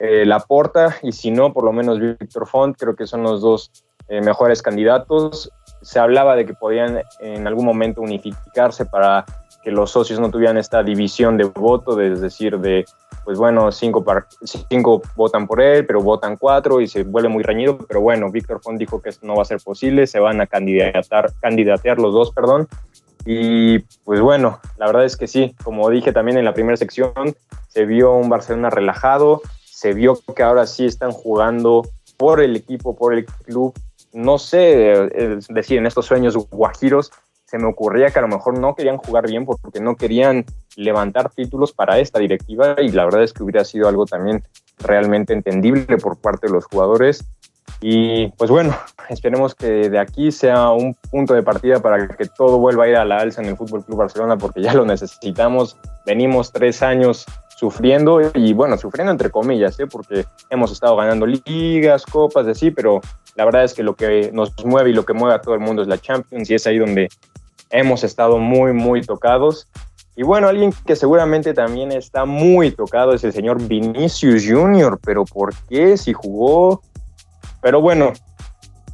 eh, 0.00 0.26
Laporta 0.26 0.96
y 1.02 1.12
si 1.12 1.30
no, 1.30 1.52
por 1.52 1.64
lo 1.64 1.72
menos 1.72 2.00
Víctor 2.00 2.48
Font, 2.48 2.76
creo 2.76 2.96
que 2.96 3.06
son 3.06 3.22
los 3.22 3.40
dos 3.40 3.70
eh, 4.08 4.20
mejores 4.20 4.62
candidatos. 4.62 5.50
Se 5.80 6.00
hablaba 6.00 6.34
de 6.34 6.44
que 6.44 6.54
podían 6.54 7.02
en 7.20 7.46
algún 7.46 7.64
momento 7.64 8.00
unificarse 8.00 8.84
para 8.84 9.24
que 9.62 9.70
los 9.70 9.92
socios 9.92 10.18
no 10.18 10.32
tuvieran 10.32 10.56
esta 10.56 10.82
división 10.82 11.36
de 11.36 11.44
voto, 11.44 12.00
es 12.00 12.20
decir, 12.20 12.58
de, 12.58 12.84
pues 13.28 13.36
bueno, 13.36 13.70
cinco, 13.72 14.02
cinco 14.70 15.02
votan 15.14 15.46
por 15.46 15.60
él, 15.60 15.84
pero 15.84 16.00
votan 16.00 16.38
cuatro 16.38 16.80
y 16.80 16.88
se 16.88 17.02
vuelve 17.02 17.28
muy 17.28 17.42
reñido, 17.42 17.76
pero 17.76 18.00
bueno, 18.00 18.30
Víctor 18.30 18.58
Font 18.62 18.78
dijo 18.78 19.02
que 19.02 19.10
esto 19.10 19.26
no 19.26 19.36
va 19.36 19.42
a 19.42 19.44
ser 19.44 19.60
posible, 19.60 20.06
se 20.06 20.18
van 20.18 20.40
a 20.40 20.46
candidatar, 20.46 21.30
candidatear 21.42 21.98
los 21.98 22.14
dos, 22.14 22.32
perdón, 22.32 22.66
y 23.26 23.80
pues 24.06 24.22
bueno, 24.22 24.60
la 24.78 24.86
verdad 24.86 25.04
es 25.04 25.14
que 25.18 25.26
sí, 25.26 25.54
como 25.62 25.90
dije 25.90 26.10
también 26.10 26.38
en 26.38 26.46
la 26.46 26.54
primera 26.54 26.78
sección, 26.78 27.12
se 27.68 27.84
vio 27.84 28.14
un 28.14 28.30
Barcelona 28.30 28.70
relajado, 28.70 29.42
se 29.62 29.92
vio 29.92 30.18
que 30.34 30.42
ahora 30.42 30.66
sí 30.66 30.86
están 30.86 31.12
jugando 31.12 31.86
por 32.16 32.40
el 32.40 32.56
equipo, 32.56 32.96
por 32.96 33.12
el 33.12 33.26
club. 33.26 33.74
No 34.14 34.38
sé, 34.38 35.10
es 35.14 35.48
decir, 35.48 35.76
en 35.76 35.84
estos 35.84 36.06
sueños 36.06 36.34
guajiros 36.48 37.12
se 37.48 37.56
me 37.56 37.66
ocurría 37.66 38.10
que 38.10 38.18
a 38.18 38.22
lo 38.22 38.28
mejor 38.28 38.58
no 38.58 38.74
querían 38.74 38.98
jugar 38.98 39.26
bien 39.26 39.46
porque 39.46 39.80
no 39.80 39.96
querían 39.96 40.44
levantar 40.76 41.30
títulos 41.30 41.72
para 41.72 41.98
esta 41.98 42.18
directiva 42.18 42.76
y 42.78 42.90
la 42.90 43.06
verdad 43.06 43.22
es 43.22 43.32
que 43.32 43.42
hubiera 43.42 43.64
sido 43.64 43.88
algo 43.88 44.04
también 44.04 44.44
realmente 44.78 45.32
entendible 45.32 45.96
por 45.96 46.20
parte 46.20 46.48
de 46.48 46.52
los 46.52 46.66
jugadores. 46.66 47.24
Y 47.80 48.28
pues 48.32 48.50
bueno, 48.50 48.76
esperemos 49.08 49.54
que 49.54 49.88
de 49.88 49.98
aquí 49.98 50.30
sea 50.30 50.70
un 50.72 50.94
punto 51.10 51.32
de 51.32 51.42
partida 51.42 51.80
para 51.80 52.08
que 52.08 52.26
todo 52.26 52.58
vuelva 52.58 52.84
a 52.84 52.88
ir 52.88 52.96
a 52.96 53.06
la 53.06 53.16
alza 53.16 53.40
en 53.40 53.48
el 53.48 53.56
Fútbol 53.56 53.82
Club 53.82 53.96
Barcelona 53.96 54.36
porque 54.36 54.60
ya 54.60 54.74
lo 54.74 54.84
necesitamos. 54.84 55.78
Venimos 56.04 56.52
tres 56.52 56.82
años 56.82 57.24
sufriendo 57.56 58.20
y 58.34 58.52
bueno, 58.52 58.76
sufriendo 58.76 59.10
entre 59.10 59.30
comillas, 59.30 59.80
¿eh? 59.80 59.86
porque 59.86 60.26
hemos 60.50 60.70
estado 60.70 60.96
ganando 60.96 61.26
ligas, 61.26 62.04
copas, 62.04 62.44
de 62.46 62.54
sí, 62.54 62.70
pero 62.70 63.00
la 63.34 63.44
verdad 63.44 63.64
es 63.64 63.74
que 63.74 63.82
lo 63.82 63.94
que 63.94 64.30
nos 64.32 64.52
mueve 64.64 64.90
y 64.90 64.92
lo 64.92 65.04
que 65.04 65.12
mueve 65.12 65.34
a 65.34 65.40
todo 65.40 65.54
el 65.54 65.60
mundo 65.60 65.82
es 65.82 65.88
la 65.88 65.98
Champions 65.98 66.50
y 66.50 66.54
es 66.54 66.66
ahí 66.66 66.78
donde 66.78 67.08
hemos 67.70 68.04
estado 68.04 68.38
muy, 68.38 68.72
muy 68.72 69.02
tocados. 69.02 69.68
Y 70.16 70.24
bueno, 70.24 70.48
alguien 70.48 70.72
que 70.84 70.96
seguramente 70.96 71.54
también 71.54 71.92
está 71.92 72.24
muy 72.24 72.70
tocado 72.72 73.12
es 73.14 73.22
el 73.22 73.32
señor 73.32 73.62
Vinicius 73.66 74.44
Junior, 74.48 74.98
pero 75.04 75.24
¿por 75.24 75.54
qué? 75.68 75.96
Si 75.96 76.12
jugó 76.12 76.82
pero 77.60 77.80
bueno, 77.80 78.12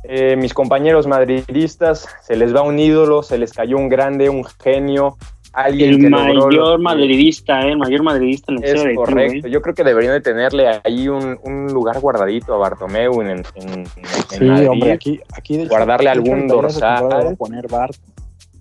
eh, 0.04 0.36
mis 0.36 0.54
compañeros 0.54 1.06
madridistas, 1.06 2.08
se 2.22 2.36
les 2.36 2.54
va 2.54 2.62
un 2.62 2.78
ídolo, 2.78 3.22
se 3.22 3.38
les 3.38 3.52
cayó 3.52 3.76
un 3.76 3.88
grande, 3.88 4.30
un 4.30 4.44
genio, 4.62 5.16
alguien 5.52 5.90
el 5.90 6.00
que 6.00 6.10
mayor 6.10 6.80
madridista, 6.80 7.60
eh, 7.62 7.72
el 7.72 7.78
mayor 7.78 8.02
madridista 8.02 8.52
en 8.52 8.64
Es 8.64 8.96
correcto, 8.96 9.48
yo 9.48 9.60
creo 9.60 9.74
que 9.74 9.84
deberían 9.84 10.14
de 10.14 10.20
tenerle 10.20 10.80
ahí 10.82 11.08
un, 11.08 11.38
un 11.42 11.66
lugar 11.72 12.00
guardadito 12.00 12.54
a 12.54 12.58
Bartomeu 12.58 13.20
en, 13.20 13.28
en, 13.30 13.44
en 13.54 13.86
sí, 14.30 14.44
Madrid. 14.44 14.70
hombre, 14.70 14.92
aquí, 14.92 15.20
aquí 15.34 15.58
de 15.58 15.66
guardarle 15.66 16.10
algún 16.10 16.48
dorsal. 16.48 17.36
Poner 17.36 17.68
Bart, 17.68 17.94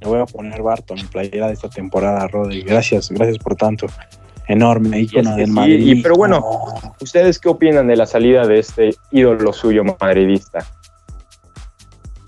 le 0.03 0.09
voy 0.09 0.19
a 0.19 0.25
poner 0.25 0.61
Barton 0.61 0.99
en 0.99 1.07
playera 1.07 1.47
de 1.47 1.53
esta 1.53 1.69
temporada, 1.69 2.27
Rodri. 2.27 2.61
Gracias, 2.61 3.09
gracias 3.09 3.37
por 3.37 3.55
tanto. 3.55 3.87
Enorme 4.47 4.99
es 4.99 5.11
ícono 5.13 5.31
que 5.31 5.37
del 5.41 5.45
sí, 5.47 5.51
Madrid. 5.53 5.79
y- 5.97 6.01
pero 6.01 6.15
bueno, 6.15 6.41
Oh, 6.43 6.95
¿Ustedes 6.99 7.39
qué 7.39 7.49
opinan 7.49 7.87
de 7.87 7.95
la 7.95 8.05
salida 8.05 8.45
de 8.45 8.59
este 8.59 8.95
ídolo 9.11 9.53
suyo 9.53 9.83
madridista? 9.99 10.65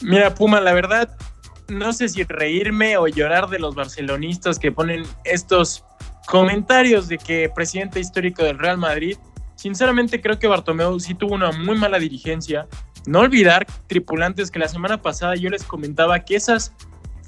Mira, 0.02 0.34
Puma, 0.34 0.62
la 0.62 0.74
verdad, 0.74 1.10
no 1.68 1.92
sé 1.94 2.10
si 2.10 2.24
reírme 2.24 2.98
o 2.98 3.08
llorar 3.08 3.48
de 3.50 3.60
los 3.60 3.76
barcelonistas 3.76 4.60
que 4.60 4.72
ponen 4.72 5.04
estos 5.24 5.84
comentarios 6.28 7.08
de 7.08 7.18
que 7.18 7.50
presidente 7.54 8.00
histórico 8.00 8.44
del 8.44 8.58
Real 8.60 8.78
Madrid. 8.78 9.18
Sinceramente 9.56 10.22
creo 10.22 10.38
que 10.40 10.48
Bartomeu 10.48 11.00
sí 11.00 11.16
tuvo 11.16 11.36
una 11.36 11.52
muy 11.52 11.78
mala 11.78 11.98
dirigencia. 12.00 12.68
No 13.08 13.20
olvidar, 13.20 13.66
tripulantes, 13.88 14.52
que 14.52 14.60
la 14.60 14.68
semana 14.68 15.02
pasada 15.02 15.36
yo 15.36 15.50
les 15.50 15.64
comentaba 15.64 16.20
que 16.20 16.36
esas 16.36 16.74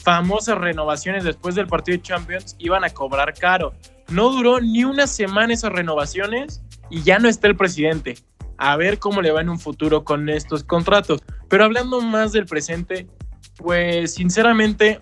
famosas 0.07 0.57
renovaciones 0.57 1.25
después 1.25 1.53
del 1.53 1.67
partido 1.67 1.97
de 1.97 2.01
Champions 2.01 2.55
iban 2.59 2.85
a 2.85 2.89
cobrar 2.89 3.33
caro. 3.33 3.73
No 4.07 4.29
duró 4.29 4.61
ni 4.61 4.85
una 4.85 5.05
semana 5.05 5.53
esas 5.53 5.73
renovaciones 5.73 6.63
y 6.89 7.03
ya 7.03 7.19
no 7.19 7.27
está 7.27 7.47
el 7.47 7.57
presidente. 7.57 8.15
A 8.57 8.77
ver 8.77 8.99
cómo 8.99 9.21
le 9.21 9.31
va 9.31 9.41
en 9.41 9.49
un 9.49 9.59
futuro 9.59 10.05
con 10.05 10.29
estos 10.29 10.63
contratos. 10.63 11.21
Pero 11.49 11.65
hablando 11.65 11.99
más 11.99 12.31
del 12.31 12.45
presente, 12.45 13.05
pues 13.57 14.13
sinceramente 14.13 15.01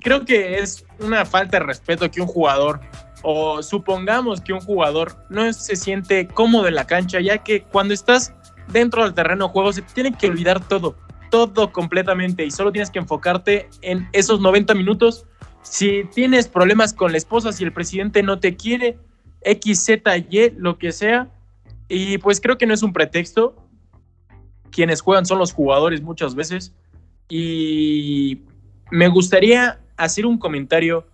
creo 0.00 0.26
que 0.26 0.58
es 0.58 0.84
una 1.00 1.24
falta 1.24 1.58
de 1.58 1.64
respeto 1.64 2.10
que 2.10 2.20
un 2.20 2.26
jugador 2.26 2.82
o 3.22 3.62
supongamos 3.62 4.42
que 4.42 4.52
un 4.52 4.60
jugador 4.60 5.16
no 5.30 5.50
se 5.54 5.76
siente 5.76 6.28
cómodo 6.28 6.68
en 6.68 6.74
la 6.74 6.86
cancha, 6.86 7.20
ya 7.20 7.38
que 7.38 7.62
cuando 7.62 7.94
estás 7.94 8.34
dentro 8.68 9.02
del 9.02 9.14
terreno 9.14 9.46
de 9.46 9.52
juego 9.52 9.72
se 9.72 9.80
tiene 9.80 10.12
que 10.12 10.26
olvidar 10.26 10.62
todo, 10.68 10.94
todo 11.32 11.72
completamente 11.72 12.44
y 12.44 12.50
solo 12.50 12.72
tienes 12.72 12.90
que 12.90 12.98
enfocarte 12.98 13.70
en 13.80 14.06
esos 14.12 14.40
90 14.40 14.74
minutos. 14.74 15.24
Si 15.62 16.04
tienes 16.14 16.46
problemas 16.46 16.92
con 16.92 17.10
la 17.10 17.16
esposa, 17.16 17.52
si 17.52 17.64
el 17.64 17.72
presidente 17.72 18.22
no 18.22 18.38
te 18.38 18.54
quiere, 18.54 18.98
X, 19.40 19.82
Z, 19.82 20.18
Y, 20.18 20.50
lo 20.58 20.76
que 20.76 20.92
sea, 20.92 21.30
y 21.88 22.18
pues 22.18 22.38
creo 22.38 22.58
que 22.58 22.66
no 22.66 22.74
es 22.74 22.82
un 22.82 22.92
pretexto. 22.92 23.56
Quienes 24.70 25.00
juegan 25.00 25.24
son 25.24 25.38
los 25.38 25.54
jugadores 25.54 26.02
muchas 26.02 26.34
veces. 26.34 26.74
Y 27.30 28.42
me 28.90 29.08
gustaría 29.08 29.80
hacer 29.96 30.26
un 30.26 30.36
comentario. 30.36 31.06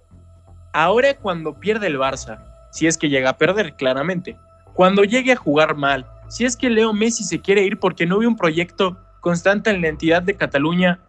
Ahora 0.73 1.16
cuando 1.16 1.61
pierde 1.61 1.87
el 1.87 1.97
Barça, 1.97 2.45
si 2.73 2.89
es 2.89 2.99
que 2.99 3.09
llega 3.09 3.31
a 3.31 3.39
perder 3.39 3.77
claramente, 3.77 4.37
cuando 4.75 5.05
llegue 5.05 5.33
a 5.33 5.37
jugar 5.37 5.77
mal, 5.77 6.07
si 6.29 6.45
es 6.45 6.57
que 6.57 6.71
Leo 6.71 6.93
Messi 6.93 7.23
se 7.23 7.41
quiere 7.41 7.62
ir 7.62 7.79
porque 7.79 8.05
no 8.05 8.19
ve 8.19 8.27
un 8.27 8.37
proyecto 8.37 8.99
constante 9.21 9.71
en 9.71 9.83
la 9.83 9.89
entidad 9.89 10.23
de 10.23 10.37
Cataluña, 10.37 11.01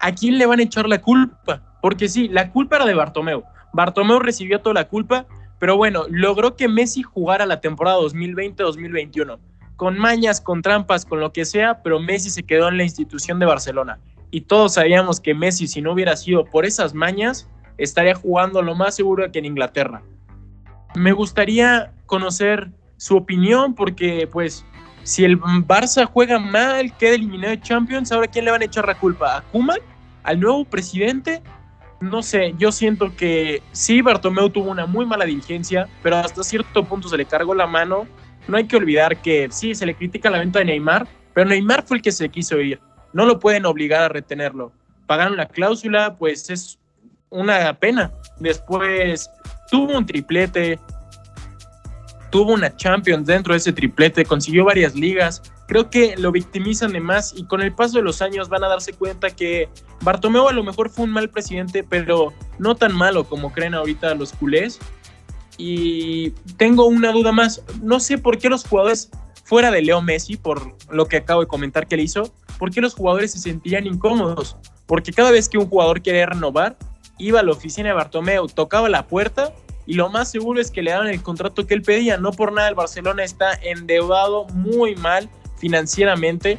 ¿a 0.00 0.12
quién 0.12 0.38
le 0.38 0.46
van 0.46 0.60
a 0.60 0.62
echar 0.62 0.88
la 0.88 1.00
culpa? 1.00 1.62
Porque 1.80 2.08
sí, 2.08 2.28
la 2.28 2.50
culpa 2.50 2.76
era 2.76 2.86
de 2.86 2.94
Bartomeu. 2.94 3.44
Bartomeu 3.72 4.18
recibió 4.18 4.60
toda 4.60 4.74
la 4.74 4.88
culpa, 4.88 5.26
pero 5.58 5.76
bueno, 5.76 6.04
logró 6.10 6.56
que 6.56 6.68
Messi 6.68 7.02
jugara 7.02 7.46
la 7.46 7.60
temporada 7.60 7.98
2020-2021, 7.98 9.38
con 9.76 9.98
mañas, 9.98 10.40
con 10.40 10.62
trampas, 10.62 11.04
con 11.04 11.20
lo 11.20 11.32
que 11.32 11.44
sea, 11.44 11.82
pero 11.82 12.00
Messi 12.00 12.30
se 12.30 12.42
quedó 12.42 12.68
en 12.68 12.76
la 12.76 12.84
institución 12.84 13.38
de 13.38 13.46
Barcelona. 13.46 13.98
Y 14.30 14.42
todos 14.42 14.74
sabíamos 14.74 15.20
que 15.20 15.34
Messi, 15.34 15.66
si 15.66 15.80
no 15.80 15.92
hubiera 15.92 16.16
sido 16.16 16.44
por 16.44 16.66
esas 16.66 16.94
mañas, 16.94 17.48
estaría 17.78 18.14
jugando 18.14 18.62
lo 18.62 18.74
más 18.74 18.94
seguro 18.96 19.30
que 19.30 19.38
en 19.38 19.44
Inglaterra. 19.44 20.02
Me 20.94 21.12
gustaría 21.12 21.92
conocer 22.06 22.70
su 22.96 23.16
opinión 23.16 23.74
porque, 23.74 24.28
pues, 24.30 24.64
si 25.06 25.24
el 25.24 25.40
Barça 25.40 26.04
juega 26.04 26.40
mal, 26.40 26.92
queda 26.96 27.14
eliminado 27.14 27.52
de 27.52 27.60
Champions, 27.60 28.10
ahora 28.10 28.26
¿quién 28.26 28.44
le 28.44 28.50
van 28.50 28.62
a 28.62 28.64
echar 28.64 28.88
la 28.88 28.98
culpa? 28.98 29.36
¿A 29.36 29.40
Koeman? 29.40 29.78
¿Al 30.24 30.40
nuevo 30.40 30.64
presidente? 30.64 31.44
No 32.00 32.24
sé, 32.24 32.54
yo 32.58 32.72
siento 32.72 33.14
que 33.14 33.62
sí, 33.70 34.02
Bartomeu 34.02 34.50
tuvo 34.50 34.68
una 34.68 34.84
muy 34.84 35.06
mala 35.06 35.24
dirigencia, 35.24 35.86
pero 36.02 36.16
hasta 36.16 36.42
cierto 36.42 36.84
punto 36.84 37.08
se 37.08 37.16
le 37.16 37.24
cargó 37.24 37.54
la 37.54 37.68
mano. 37.68 38.08
No 38.48 38.56
hay 38.56 38.66
que 38.66 38.76
olvidar 38.76 39.22
que 39.22 39.46
sí, 39.52 39.76
se 39.76 39.86
le 39.86 39.94
critica 39.94 40.28
la 40.28 40.40
venta 40.40 40.58
de 40.58 40.64
Neymar, 40.64 41.06
pero 41.34 41.48
Neymar 41.48 41.84
fue 41.86 41.98
el 41.98 42.02
que 42.02 42.10
se 42.10 42.28
quiso 42.28 42.60
ir. 42.60 42.80
No 43.12 43.26
lo 43.26 43.38
pueden 43.38 43.64
obligar 43.64 44.02
a 44.02 44.08
retenerlo. 44.08 44.72
Pagaron 45.06 45.36
la 45.36 45.46
cláusula, 45.46 46.16
pues 46.16 46.50
es 46.50 46.80
una 47.30 47.72
pena. 47.74 48.10
Después 48.40 49.30
tuvo 49.70 49.96
un 49.98 50.04
triplete, 50.04 50.80
tuvo 52.36 52.52
una 52.52 52.76
Champions 52.76 53.26
dentro 53.26 53.54
de 53.54 53.58
ese 53.58 53.72
triplete, 53.72 54.26
consiguió 54.26 54.66
varias 54.66 54.94
ligas. 54.94 55.40
Creo 55.68 55.88
que 55.88 56.18
lo 56.18 56.30
victimizan 56.32 56.92
de 56.92 57.00
más 57.00 57.32
y 57.34 57.46
con 57.46 57.62
el 57.62 57.72
paso 57.72 57.96
de 57.96 58.02
los 58.02 58.20
años 58.20 58.50
van 58.50 58.62
a 58.62 58.68
darse 58.68 58.92
cuenta 58.92 59.30
que 59.30 59.70
Bartomeu 60.02 60.46
a 60.46 60.52
lo 60.52 60.62
mejor 60.62 60.90
fue 60.90 61.06
un 61.06 61.12
mal 61.12 61.30
presidente, 61.30 61.82
pero 61.82 62.34
no 62.58 62.74
tan 62.74 62.94
malo 62.94 63.24
como 63.24 63.54
creen 63.54 63.72
ahorita 63.72 64.14
los 64.16 64.34
culés. 64.34 64.78
Y 65.56 66.32
tengo 66.58 66.84
una 66.84 67.10
duda 67.10 67.32
más, 67.32 67.62
no 67.80 68.00
sé 68.00 68.18
por 68.18 68.36
qué 68.36 68.50
los 68.50 68.66
jugadores 68.66 69.08
fuera 69.44 69.70
de 69.70 69.80
Leo 69.80 70.02
Messi, 70.02 70.36
por 70.36 70.76
lo 70.90 71.06
que 71.06 71.16
acabo 71.16 71.40
de 71.40 71.46
comentar 71.46 71.86
que 71.86 71.96
le 71.96 72.02
hizo, 72.02 72.34
por 72.58 72.70
qué 72.70 72.82
los 72.82 72.92
jugadores 72.92 73.32
se 73.32 73.38
sentían 73.38 73.86
incómodos. 73.86 74.58
Porque 74.84 75.10
cada 75.10 75.30
vez 75.30 75.48
que 75.48 75.56
un 75.56 75.70
jugador 75.70 76.02
quería 76.02 76.26
renovar, 76.26 76.76
iba 77.16 77.40
a 77.40 77.42
la 77.42 77.52
oficina 77.52 77.88
de 77.88 77.94
Bartomeu, 77.94 78.46
tocaba 78.46 78.90
la 78.90 79.06
puerta 79.06 79.54
y 79.86 79.94
lo 79.94 80.08
más 80.10 80.30
seguro 80.30 80.60
es 80.60 80.70
que 80.70 80.82
le 80.82 80.90
daban 80.90 81.08
el 81.08 81.22
contrato 81.22 81.66
que 81.66 81.74
él 81.74 81.82
pedía. 81.82 82.16
No 82.16 82.32
por 82.32 82.52
nada 82.52 82.68
el 82.68 82.74
Barcelona 82.74 83.24
está 83.24 83.54
endeudado 83.54 84.46
muy 84.48 84.96
mal 84.96 85.30
financieramente 85.58 86.58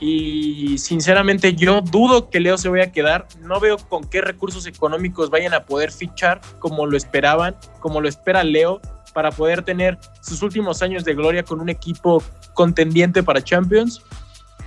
y 0.00 0.78
sinceramente 0.78 1.54
yo 1.54 1.80
dudo 1.80 2.30
que 2.30 2.40
Leo 2.40 2.58
se 2.58 2.68
vaya 2.68 2.84
a 2.84 2.92
quedar. 2.92 3.26
No 3.40 3.58
veo 3.58 3.78
con 3.78 4.04
qué 4.04 4.20
recursos 4.20 4.66
económicos 4.66 5.30
vayan 5.30 5.54
a 5.54 5.64
poder 5.64 5.90
fichar 5.90 6.40
como 6.58 6.86
lo 6.86 6.96
esperaban, 6.96 7.56
como 7.80 8.00
lo 8.00 8.08
espera 8.08 8.44
Leo 8.44 8.80
para 9.12 9.32
poder 9.32 9.62
tener 9.62 9.98
sus 10.20 10.42
últimos 10.42 10.82
años 10.82 11.04
de 11.04 11.14
gloria 11.14 11.42
con 11.42 11.60
un 11.60 11.68
equipo 11.68 12.22
contendiente 12.54 13.22
para 13.22 13.42
Champions. 13.42 14.02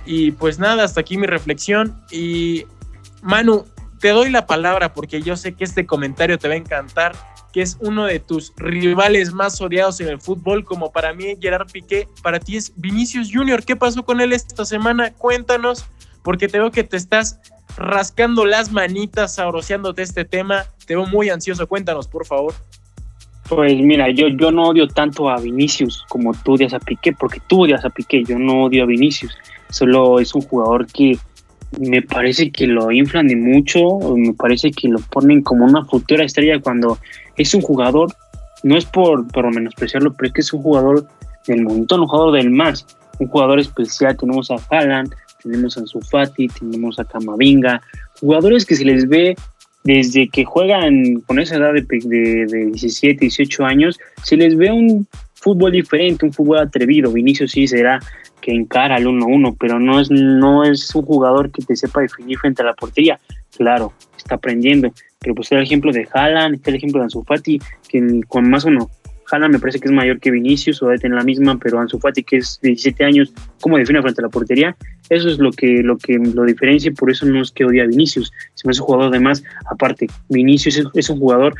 Y 0.04 0.32
pues 0.32 0.58
nada, 0.58 0.84
hasta 0.84 1.00
aquí 1.00 1.16
mi 1.16 1.26
reflexión. 1.26 1.96
Y 2.10 2.66
Manu, 3.22 3.64
te 3.98 4.08
doy 4.08 4.30
la 4.30 4.46
palabra 4.46 4.92
porque 4.92 5.22
yo 5.22 5.36
sé 5.36 5.54
que 5.54 5.64
este 5.64 5.86
comentario 5.86 6.38
te 6.38 6.48
va 6.48 6.54
a 6.54 6.56
encantar, 6.58 7.14
que 7.52 7.62
es 7.62 7.76
uno 7.80 8.06
de 8.06 8.18
tus 8.18 8.52
rivales 8.56 9.32
más 9.32 9.60
odiados 9.60 10.00
en 10.00 10.08
el 10.08 10.20
fútbol, 10.20 10.64
como 10.64 10.90
para 10.90 11.12
mí 11.12 11.36
Gerard 11.40 11.70
Piqué, 11.70 12.08
para 12.22 12.40
ti 12.40 12.56
es 12.56 12.72
Vinicius 12.76 13.30
Junior. 13.32 13.64
¿Qué 13.64 13.76
pasó 13.76 14.02
con 14.04 14.20
él 14.20 14.32
esta 14.32 14.64
semana? 14.64 15.12
Cuéntanos, 15.12 15.84
porque 16.22 16.48
te 16.48 16.58
veo 16.58 16.70
que 16.70 16.84
te 16.84 16.96
estás 16.96 17.40
rascando 17.76 18.44
las 18.44 18.72
manitas, 18.72 19.34
sabroseándote 19.34 20.02
este 20.02 20.24
tema. 20.24 20.66
Te 20.86 20.96
veo 20.96 21.06
muy 21.06 21.30
ansioso. 21.30 21.66
Cuéntanos, 21.66 22.08
por 22.08 22.26
favor. 22.26 22.54
Pues 23.48 23.76
mira, 23.76 24.08
yo, 24.10 24.28
yo 24.28 24.50
no 24.50 24.68
odio 24.68 24.88
tanto 24.88 25.28
a 25.28 25.38
Vinicius 25.38 26.04
como 26.08 26.32
tú 26.32 26.54
odias 26.54 26.72
a 26.72 26.80
Piqué, 26.80 27.12
porque 27.12 27.40
tú 27.48 27.64
odias 27.64 27.84
a 27.84 27.90
Piqué, 27.90 28.24
yo 28.24 28.38
no 28.38 28.64
odio 28.64 28.84
a 28.84 28.86
Vinicius. 28.86 29.36
Solo 29.68 30.20
es 30.20 30.34
un 30.34 30.42
jugador 30.42 30.86
que 30.86 31.18
me 31.80 32.02
parece 32.02 32.50
que 32.50 32.66
lo 32.66 32.90
inflan 32.90 33.26
de 33.28 33.36
mucho, 33.36 33.98
me 34.16 34.34
parece 34.34 34.70
que 34.70 34.88
lo 34.88 34.98
ponen 34.98 35.42
como 35.42 35.64
una 35.64 35.84
futura 35.84 36.24
estrella 36.24 36.60
cuando 36.60 36.98
es 37.36 37.54
un 37.54 37.62
jugador, 37.62 38.12
no 38.62 38.76
es 38.76 38.84
por, 38.84 39.26
por 39.28 39.52
menospreciarlo, 39.54 40.12
pero 40.12 40.28
es 40.28 40.34
que 40.34 40.40
es 40.40 40.52
un 40.52 40.62
jugador 40.62 41.06
del 41.46 41.62
montón, 41.62 42.00
un 42.00 42.06
jugador 42.06 42.34
del 42.34 42.50
más, 42.50 42.86
un 43.18 43.28
jugador 43.28 43.58
especial. 43.58 44.16
Tenemos 44.16 44.50
a 44.50 44.56
Haaland, 44.70 45.14
tenemos 45.42 45.76
a 45.76 45.80
Ansu 45.80 46.00
Fati, 46.00 46.48
tenemos 46.48 46.98
a 46.98 47.04
Camavinga, 47.04 47.80
jugadores 48.20 48.64
que 48.64 48.76
se 48.76 48.84
les 48.84 49.08
ve 49.08 49.34
desde 49.84 50.28
que 50.28 50.44
juegan 50.44 51.20
con 51.26 51.40
esa 51.40 51.56
edad 51.56 51.72
de, 51.72 51.82
de, 51.82 52.46
de 52.46 52.66
17, 52.66 53.18
18 53.20 53.64
años, 53.64 53.98
se 54.22 54.36
les 54.36 54.56
ve 54.56 54.70
un 54.70 55.08
fútbol 55.34 55.72
diferente, 55.72 56.24
un 56.24 56.32
fútbol 56.32 56.58
atrevido. 56.58 57.12
Vinicius 57.12 57.50
sí 57.50 57.66
será 57.66 58.00
que 58.40 58.52
encara 58.52 58.96
al 58.96 59.06
1-1, 59.06 59.56
pero 59.58 59.78
no 59.78 60.00
es, 60.00 60.10
no 60.10 60.64
es 60.64 60.94
un 60.94 61.02
jugador 61.02 61.50
que 61.50 61.64
te 61.64 61.76
sepa 61.76 62.00
definir 62.00 62.38
frente 62.38 62.62
a 62.62 62.66
la 62.66 62.74
portería. 62.74 63.18
Claro, 63.56 63.92
está 64.16 64.36
aprendiendo, 64.36 64.92
pero 65.22 65.34
pues 65.34 65.46
está 65.46 65.56
el 65.56 65.62
ejemplo 65.62 65.92
de 65.92 66.06
Haaland, 66.12 66.56
está 66.56 66.70
el 66.70 66.76
ejemplo 66.76 67.00
de 67.00 67.04
Ansu 67.04 67.22
Fati, 67.24 67.60
que 67.88 68.20
con 68.28 68.48
más 68.50 68.64
uno, 68.64 68.90
Haaland 69.30 69.54
me 69.54 69.58
parece 69.58 69.78
que 69.78 69.88
es 69.88 69.94
mayor 69.94 70.20
que 70.20 70.30
Vinicius 70.30 70.82
o 70.82 70.86
debe 70.86 70.98
tener 70.98 71.16
la 71.16 71.24
misma, 71.24 71.58
pero 71.58 71.78
Ansu 71.78 71.98
Fati 71.98 72.22
que 72.22 72.38
es 72.38 72.58
de 72.62 72.70
17 72.70 73.04
años, 73.04 73.32
¿cómo 73.60 73.78
define 73.78 74.02
frente 74.02 74.20
a 74.20 74.24
la 74.24 74.28
portería? 74.28 74.76
Eso 75.08 75.28
es 75.28 75.38
lo 75.38 75.50
que 75.52 75.82
lo 75.82 75.96
que 75.96 76.18
lo 76.18 76.44
diferencia 76.44 76.90
y 76.90 76.94
por 76.94 77.10
eso 77.10 77.26
no 77.26 77.40
es 77.40 77.50
que 77.50 77.64
odia 77.64 77.84
a 77.84 77.86
Vinicius, 77.86 78.32
sino 78.54 78.72
es 78.72 78.80
un 78.80 78.86
jugador 78.86 79.08
además, 79.08 79.42
aparte, 79.70 80.08
Vinicius 80.28 80.82
es, 80.94 81.10
un 81.10 81.18
jugador 81.18 81.54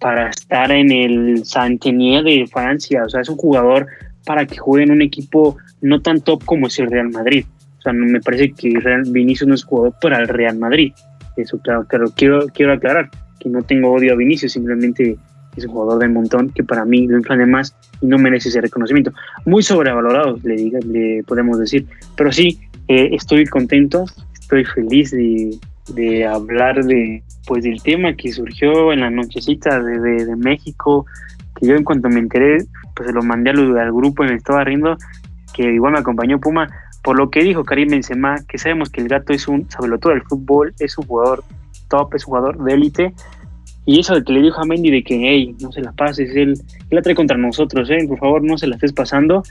para 0.00 0.30
estar 0.30 0.70
en 0.70 0.90
el 0.90 1.44
Saint-Denis 1.44 2.24
de 2.24 2.46
Francia, 2.50 3.04
o 3.04 3.08
sea, 3.08 3.20
es 3.20 3.28
un 3.28 3.36
jugador 3.36 3.86
para 4.26 4.46
que 4.46 4.58
juegue 4.58 4.84
en 4.84 4.92
un 4.92 5.02
equipo 5.02 5.56
no 5.80 6.00
tan 6.00 6.20
top 6.20 6.44
como 6.44 6.66
es 6.66 6.78
el 6.78 6.90
Real 6.90 7.10
Madrid. 7.10 7.44
O 7.78 7.82
sea, 7.82 7.92
me 7.94 8.20
parece 8.20 8.52
que 8.52 8.74
Vinicius 9.06 9.48
no 9.48 9.54
es 9.54 9.64
jugador 9.64 9.94
para 10.02 10.18
el 10.18 10.28
Real 10.28 10.58
Madrid. 10.58 10.92
Eso, 11.42 11.58
claro, 11.58 11.86
quiero, 12.14 12.46
quiero 12.48 12.72
aclarar 12.72 13.10
que 13.38 13.48
no 13.48 13.62
tengo 13.62 13.92
odio 13.92 14.12
a 14.12 14.16
Vinicius, 14.16 14.52
simplemente 14.52 15.16
es 15.56 15.64
un 15.64 15.72
jugador 15.72 16.00
de 16.00 16.08
montón 16.08 16.50
que 16.50 16.62
para 16.62 16.84
mí 16.84 17.06
lo 17.08 17.16
inflame 17.16 17.46
más 17.46 17.74
y 18.00 18.06
no 18.06 18.18
merece 18.18 18.50
ese 18.50 18.60
reconocimiento. 18.60 19.12
Muy 19.44 19.62
sobrevalorado, 19.62 20.38
le, 20.42 20.54
diga, 20.54 20.78
le 20.86 21.24
podemos 21.24 21.58
decir. 21.58 21.86
Pero 22.16 22.30
sí, 22.30 22.60
eh, 22.88 23.10
estoy 23.12 23.46
contento, 23.46 24.04
estoy 24.38 24.64
feliz 24.64 25.10
de, 25.10 25.58
de, 25.94 26.26
hablar 26.26 26.84
de, 26.84 27.22
pues, 27.46 27.64
del 27.64 27.82
tema 27.82 28.14
que 28.14 28.32
surgió 28.32 28.92
en 28.92 29.00
la 29.00 29.10
nochecita 29.10 29.82
de, 29.82 29.98
de, 29.98 30.26
de 30.26 30.36
México, 30.36 31.06
que 31.56 31.66
yo 31.66 31.74
en 31.74 31.84
cuanto 31.84 32.08
me 32.08 32.20
enteré, 32.20 32.58
pues 32.94 33.08
se 33.08 33.12
lo 33.12 33.22
mandé 33.22 33.50
al, 33.50 33.78
al 33.78 33.92
grupo 33.92 34.24
y 34.24 34.28
me 34.28 34.34
estaba 34.34 34.64
riendo, 34.64 34.96
que 35.54 35.64
igual 35.64 35.92
me 35.92 35.98
acompañó 35.98 36.38
Puma, 36.38 36.68
por 37.02 37.16
lo 37.16 37.30
que 37.30 37.42
dijo 37.42 37.64
Karim 37.64 37.88
Benzema, 37.88 38.36
que 38.48 38.58
sabemos 38.58 38.90
que 38.90 39.00
el 39.00 39.08
gato 39.08 39.32
es 39.32 39.48
un 39.48 39.66
todo 39.66 40.12
del 40.12 40.22
fútbol, 40.22 40.74
es 40.78 40.96
un 40.98 41.06
jugador 41.06 41.44
top, 41.88 42.14
es 42.14 42.26
un 42.26 42.30
jugador 42.30 42.62
de 42.62 42.74
élite, 42.74 43.14
y 43.86 44.00
eso 44.00 44.14
de 44.14 44.22
que 44.22 44.32
le 44.32 44.42
dijo 44.42 44.60
a 44.60 44.64
Mendy 44.64 44.90
de 44.90 45.02
que, 45.02 45.16
hey, 45.16 45.56
no 45.60 45.72
se 45.72 45.80
la 45.80 45.92
pases, 45.92 46.30
él, 46.36 46.50
él 46.50 46.88
la 46.90 47.02
trae 47.02 47.14
contra 47.14 47.36
nosotros, 47.36 47.88
eh, 47.90 48.06
por 48.06 48.18
favor 48.18 48.44
no 48.44 48.58
se 48.58 48.66
la 48.66 48.76
estés 48.76 48.92
pasando, 48.92 49.42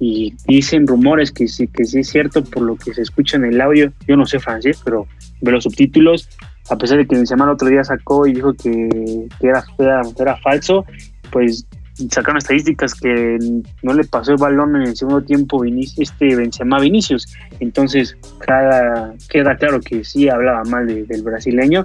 y 0.00 0.34
dicen 0.46 0.86
rumores 0.86 1.32
que 1.32 1.48
sí, 1.48 1.66
que 1.68 1.84
sí 1.84 2.00
es 2.00 2.08
cierto 2.08 2.44
por 2.44 2.62
lo 2.62 2.76
que 2.76 2.94
se 2.94 3.02
escucha 3.02 3.36
en 3.36 3.46
el 3.46 3.60
audio, 3.60 3.92
yo 4.06 4.16
no 4.16 4.26
sé 4.26 4.38
francés, 4.38 4.80
pero 4.84 5.06
veo 5.40 5.54
los 5.54 5.64
subtítulos, 5.64 6.28
a 6.70 6.76
pesar 6.76 6.98
de 6.98 7.06
que 7.06 7.16
Benzema 7.16 7.44
el 7.44 7.50
otro 7.50 7.68
día 7.68 7.82
sacó 7.82 8.26
y 8.26 8.34
dijo 8.34 8.52
que, 8.54 9.28
que 9.40 9.46
era, 9.46 9.64
era, 9.78 10.02
era 10.18 10.36
falso, 10.36 10.84
pues 11.30 11.66
sacaron 12.10 12.38
estadísticas 12.38 12.94
que 12.94 13.38
no 13.82 13.92
le 13.92 14.04
pasó 14.04 14.32
el 14.32 14.38
balón 14.38 14.76
en 14.76 14.82
el 14.82 14.96
segundo 14.96 15.22
tiempo 15.22 15.60
Vinicius, 15.60 16.10
este 16.10 16.36
Benzema 16.36 16.78
Vinicius. 16.78 17.26
Entonces 17.60 18.16
queda, 18.44 19.14
queda 19.28 19.56
claro 19.56 19.80
que 19.80 20.04
sí 20.04 20.28
hablaba 20.28 20.62
mal 20.64 20.86
de, 20.86 21.04
del 21.04 21.22
brasileño. 21.22 21.84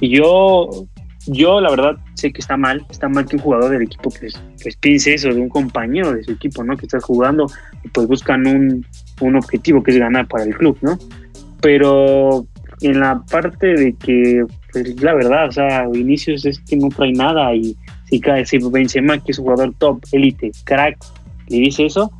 Y 0.00 0.16
yo, 0.16 0.86
yo 1.26 1.60
la 1.60 1.70
verdad 1.70 1.96
sé 2.14 2.32
que 2.32 2.40
está 2.40 2.56
mal, 2.56 2.84
está 2.90 3.08
mal 3.08 3.26
que 3.26 3.36
un 3.36 3.42
jugador 3.42 3.70
del 3.70 3.82
equipo 3.82 4.10
pues, 4.10 4.40
pues 4.62 4.76
piense 4.76 5.14
eso 5.14 5.28
de 5.28 5.40
un 5.40 5.48
compañero 5.48 6.12
de 6.12 6.22
su 6.24 6.32
equipo, 6.32 6.62
¿no? 6.62 6.76
Que 6.76 6.86
está 6.86 7.00
jugando 7.00 7.46
y 7.82 7.88
pues 7.88 8.06
buscan 8.06 8.46
un, 8.46 8.86
un 9.20 9.36
objetivo 9.36 9.82
que 9.82 9.92
es 9.92 9.98
ganar 9.98 10.26
para 10.28 10.44
el 10.44 10.54
club, 10.54 10.76
¿no? 10.82 10.98
Pero 11.60 12.46
en 12.80 13.00
la 13.00 13.22
parte 13.30 13.68
de 13.68 13.94
que, 13.94 14.44
pues 14.72 15.00
la 15.02 15.14
verdad, 15.14 15.48
o 15.48 15.52
sea, 15.52 15.86
Vinicius 15.88 16.44
es 16.44 16.60
que 16.60 16.76
no 16.76 16.88
trae 16.88 17.12
nada 17.12 17.54
y 17.54 17.76
si 18.14 18.20
cae, 18.20 18.44
Benzema, 18.70 19.18
que 19.18 19.32
es 19.32 19.38
un 19.38 19.46
jugador 19.46 19.74
top, 19.78 20.04
élite, 20.12 20.52
crack, 20.64 20.98
le 21.48 21.58
dice 21.58 21.86
eso, 21.86 22.12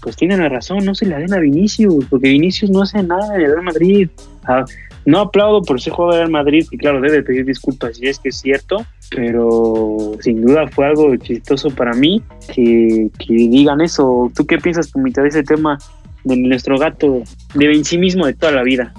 pues 0.00 0.16
tiene 0.16 0.36
la 0.36 0.48
razón, 0.48 0.84
no 0.84 0.94
se 0.94 1.06
le 1.06 1.16
den 1.16 1.34
a 1.34 1.38
Vinicius, 1.38 2.04
porque 2.06 2.28
Vinicius 2.28 2.70
no 2.70 2.82
hace 2.82 3.02
nada 3.02 3.34
en 3.34 3.42
el 3.42 3.52
Real 3.52 3.64
Madrid. 3.64 4.08
Ah, 4.44 4.64
no 5.06 5.20
aplaudo 5.20 5.62
por 5.62 5.80
ser 5.80 5.92
jugador 5.92 6.14
del 6.14 6.20
Real 6.22 6.44
Madrid, 6.44 6.66
y 6.70 6.76
claro, 6.78 7.00
debe 7.00 7.22
pedir 7.22 7.44
disculpas 7.44 7.96
si 7.96 8.06
es 8.06 8.18
que 8.18 8.28
es 8.28 8.36
cierto, 8.36 8.84
pero 9.10 10.12
sin 10.20 10.40
duda 10.40 10.68
fue 10.68 10.86
algo 10.86 11.16
chistoso 11.16 11.70
para 11.70 11.94
mí 11.94 12.22
que, 12.54 13.08
que 13.18 13.34
digan 13.34 13.80
eso. 13.80 14.30
¿Tú 14.34 14.46
qué 14.46 14.58
piensas, 14.58 14.94
mitad 14.96 15.22
de 15.22 15.28
ese 15.28 15.42
tema 15.42 15.78
de 16.24 16.36
nuestro 16.36 16.78
gato, 16.78 17.22
de 17.54 17.84
sí 17.84 17.98
mismo 17.98 18.26
de 18.26 18.34
toda 18.34 18.52
la 18.52 18.62
vida? 18.62 18.94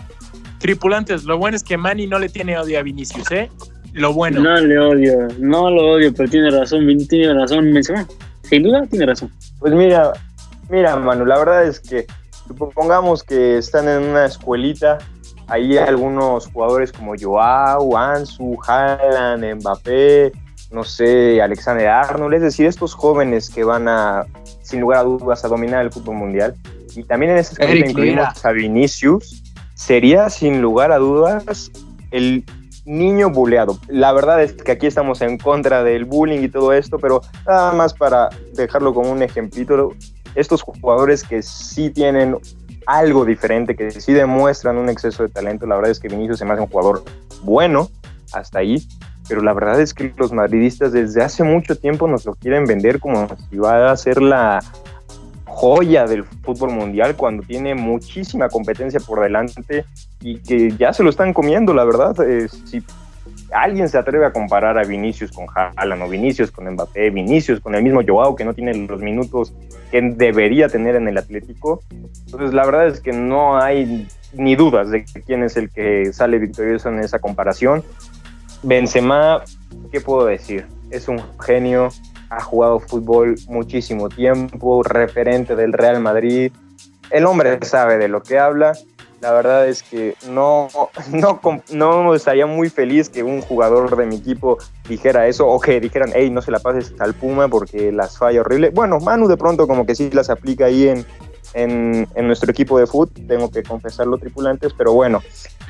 Tripulantes, 0.59 1.23
lo 1.23 1.37
bueno 1.37 1.55
es 1.55 1.63
que 1.63 1.77
Manny 1.77 2.07
no 2.07 2.19
le 2.19 2.29
tiene 2.29 2.57
odio 2.57 2.77
a 2.77 2.83
Vinicius, 2.83 3.31
¿eh? 3.31 3.49
Lo 3.93 4.13
bueno. 4.13 4.41
No 4.41 4.55
le 4.59 4.79
odio, 4.79 5.27
no 5.39 5.69
lo 5.69 5.93
odio, 5.93 6.13
pero 6.13 6.29
tiene 6.29 6.49
razón, 6.49 6.87
tiene 7.09 7.33
razón, 7.33 7.73
Benzema. 7.73 8.07
Sin 8.43 8.63
duda 8.63 8.85
tiene 8.89 9.05
razón. 9.05 9.31
Pues 9.59 9.73
mira, 9.73 10.13
mira, 10.69 10.95
Manu, 10.95 11.25
la 11.25 11.39
verdad 11.39 11.65
es 11.65 11.79
que 11.79 12.05
supongamos 12.47 13.23
que 13.23 13.57
están 13.57 13.87
en 13.87 14.09
una 14.09 14.25
escuelita, 14.25 14.97
ahí 15.47 15.77
hay 15.77 15.87
algunos 15.87 16.47
jugadores 16.47 16.91
como 16.91 17.13
Joao, 17.19 17.97
Ansu, 17.97 18.57
Haaland, 18.65 19.55
Mbappé, 19.55 20.31
no 20.71 20.83
sé, 20.83 21.41
Alexander 21.41 21.87
Arnold, 21.89 22.35
es 22.35 22.41
decir, 22.41 22.65
estos 22.65 22.93
jóvenes 22.93 23.49
que 23.49 23.63
van 23.63 23.87
a, 23.87 24.25
sin 24.61 24.79
lugar 24.79 24.99
a 24.99 25.03
dudas, 25.03 25.43
a 25.43 25.49
dominar 25.49 25.83
el 25.83 25.91
fútbol 25.91 26.15
mundial. 26.15 26.55
Y 26.95 27.03
también 27.03 27.33
en 27.33 27.39
esa 27.39 27.53
escuelita 27.53 27.89
incluimos 27.89 28.45
a 28.45 28.51
Vinicius, 28.51 29.43
sería 29.75 30.29
sin 30.29 30.61
lugar 30.61 30.91
a 30.91 30.97
dudas 30.97 31.71
el 32.11 32.45
niño 32.85 33.29
buleado. 33.29 33.77
La 33.87 34.11
verdad 34.13 34.41
es 34.41 34.53
que 34.53 34.71
aquí 34.71 34.87
estamos 34.87 35.21
en 35.21 35.37
contra 35.37 35.83
del 35.83 36.05
bullying 36.05 36.41
y 36.41 36.49
todo 36.49 36.73
esto, 36.73 36.97
pero 36.99 37.21
nada 37.47 37.73
más 37.73 37.93
para 37.93 38.29
dejarlo 38.53 38.93
como 38.93 39.11
un 39.11 39.21
ejemplito, 39.23 39.93
estos 40.35 40.61
jugadores 40.61 41.23
que 41.23 41.41
sí 41.41 41.89
tienen 41.89 42.37
algo 42.85 43.25
diferente, 43.25 43.75
que 43.75 43.91
sí 43.91 44.13
demuestran 44.13 44.77
un 44.77 44.89
exceso 44.89 45.23
de 45.23 45.29
talento, 45.29 45.65
la 45.65 45.75
verdad 45.75 45.91
es 45.91 45.99
que 45.99 46.07
Vinicius 46.07 46.39
se 46.39 46.45
me 46.45 46.53
hace 46.53 46.61
un 46.61 46.67
jugador 46.67 47.03
bueno 47.43 47.89
hasta 48.33 48.59
ahí, 48.59 48.83
pero 49.27 49.41
la 49.41 49.53
verdad 49.53 49.79
es 49.79 49.93
que 49.93 50.13
los 50.17 50.31
madridistas 50.31 50.91
desde 50.91 51.21
hace 51.23 51.43
mucho 51.43 51.77
tiempo 51.77 52.07
nos 52.07 52.25
lo 52.25 52.33
quieren 52.35 52.65
vender 52.65 52.99
como 52.99 53.27
si 53.49 53.57
va 53.57 53.91
a 53.91 53.97
ser 53.97 54.21
la 54.21 54.63
joya 55.45 56.05
del 56.05 56.23
fútbol 56.23 56.71
mundial 56.71 57.15
cuando 57.15 57.43
tiene 57.43 57.75
muchísima 57.75 58.49
competencia 58.49 58.99
por 58.99 59.21
delante 59.21 59.85
y 60.21 60.39
que 60.39 60.71
ya 60.77 60.93
se 60.93 61.03
lo 61.03 61.09
están 61.09 61.33
comiendo, 61.33 61.73
la 61.73 61.83
verdad. 61.83 62.15
Eh, 62.27 62.47
si 62.65 62.83
alguien 63.51 63.89
se 63.89 63.97
atreve 63.97 64.25
a 64.25 64.31
comparar 64.31 64.77
a 64.77 64.83
Vinicius 64.83 65.31
con 65.31 65.45
Haaland 65.53 66.03
o 66.03 66.09
Vinicius 66.09 66.51
con 66.51 66.69
Mbappé, 66.71 67.09
Vinicius 67.09 67.59
con 67.59 67.75
el 67.75 67.83
mismo 67.83 68.01
Joao 68.05 68.35
que 68.35 68.45
no 68.45 68.53
tiene 68.53 68.73
los 68.73 69.01
minutos 69.01 69.53
que 69.91 70.01
debería 70.01 70.69
tener 70.69 70.95
en 70.95 71.07
el 71.07 71.17
Atlético, 71.17 71.83
entonces 72.25 72.53
la 72.53 72.65
verdad 72.65 72.87
es 72.87 73.01
que 73.01 73.11
no 73.11 73.57
hay 73.57 74.07
ni 74.33 74.55
dudas 74.55 74.89
de 74.89 75.03
quién 75.03 75.43
es 75.43 75.57
el 75.57 75.69
que 75.69 76.13
sale 76.13 76.39
victorioso 76.39 76.89
en 76.89 76.99
esa 76.99 77.19
comparación. 77.19 77.83
Benzema, 78.63 79.43
¿qué 79.91 79.99
puedo 79.99 80.25
decir? 80.25 80.65
Es 80.89 81.07
un 81.07 81.21
genio, 81.39 81.89
ha 82.29 82.41
jugado 82.41 82.79
fútbol 82.79 83.35
muchísimo 83.47 84.07
tiempo, 84.07 84.83
referente 84.83 85.55
del 85.55 85.73
Real 85.73 85.99
Madrid. 85.99 86.51
El 87.09 87.25
hombre 87.25 87.59
sabe 87.63 87.97
de 87.97 88.07
lo 88.07 88.23
que 88.23 88.39
habla. 88.39 88.73
La 89.21 89.31
verdad 89.33 89.67
es 89.67 89.83
que 89.83 90.15
no, 90.29 90.67
no, 91.11 91.39
no 91.71 92.15
estaría 92.15 92.47
muy 92.47 92.69
feliz 92.69 93.07
que 93.07 93.21
un 93.21 93.41
jugador 93.41 93.95
de 93.95 94.07
mi 94.07 94.15
equipo 94.15 94.57
dijera 94.89 95.27
eso 95.27 95.47
o 95.47 95.59
que 95.59 95.79
dijeran, 95.79 96.11
hey, 96.15 96.31
no 96.31 96.41
se 96.41 96.49
la 96.49 96.57
pases 96.57 96.93
al 96.99 97.13
Puma 97.13 97.47
porque 97.47 97.91
las 97.91 98.17
falla 98.17 98.41
horrible. 98.41 98.71
Bueno, 98.71 98.99
Manu 98.99 99.27
de 99.27 99.37
pronto 99.37 99.67
como 99.67 99.85
que 99.85 99.93
sí 99.93 100.09
las 100.11 100.31
aplica 100.31 100.65
ahí 100.65 100.87
en, 100.87 101.05
en, 101.53 102.07
en 102.15 102.27
nuestro 102.27 102.49
equipo 102.49 102.79
de 102.79 102.87
fútbol, 102.87 103.27
tengo 103.27 103.51
que 103.51 103.61
confesarlo, 103.61 104.17
tripulantes, 104.17 104.73
pero 104.73 104.93
bueno, 104.93 105.21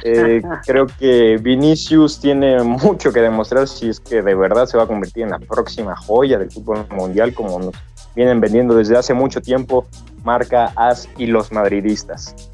eh, 0.04 0.42
creo 0.66 0.88
que 0.88 1.38
Vinicius 1.38 2.22
tiene 2.22 2.64
mucho 2.64 3.12
que 3.12 3.20
demostrar 3.20 3.68
si 3.68 3.90
es 3.90 4.00
que 4.00 4.22
de 4.22 4.36
verdad 4.36 4.66
se 4.66 4.78
va 4.78 4.84
a 4.84 4.88
convertir 4.88 5.24
en 5.24 5.32
la 5.32 5.40
próxima 5.40 5.96
joya 5.96 6.38
del 6.38 6.52
fútbol 6.52 6.88
mundial, 6.92 7.34
como 7.34 7.60
nos 7.60 7.76
vienen 8.16 8.40
vendiendo 8.40 8.76
desde 8.76 8.98
hace 8.98 9.14
mucho 9.14 9.42
tiempo, 9.42 9.86
marca 10.24 10.72
AS 10.76 11.10
y 11.18 11.28
los 11.28 11.52
madridistas. 11.52 12.51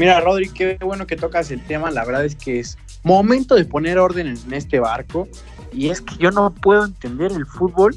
Mira, 0.00 0.18
Rodri, 0.18 0.48
qué 0.48 0.78
bueno 0.80 1.06
que 1.06 1.14
tocas 1.14 1.50
el 1.50 1.62
tema. 1.62 1.90
La 1.90 2.06
verdad 2.06 2.24
es 2.24 2.34
que 2.34 2.58
es 2.58 2.78
momento 3.02 3.54
de 3.54 3.66
poner 3.66 3.98
orden 3.98 4.28
en 4.28 4.54
este 4.54 4.80
barco. 4.80 5.28
Y 5.74 5.90
es 5.90 6.00
que 6.00 6.16
yo 6.16 6.30
no 6.30 6.54
puedo 6.54 6.86
entender 6.86 7.30
el 7.32 7.44
fútbol 7.44 7.94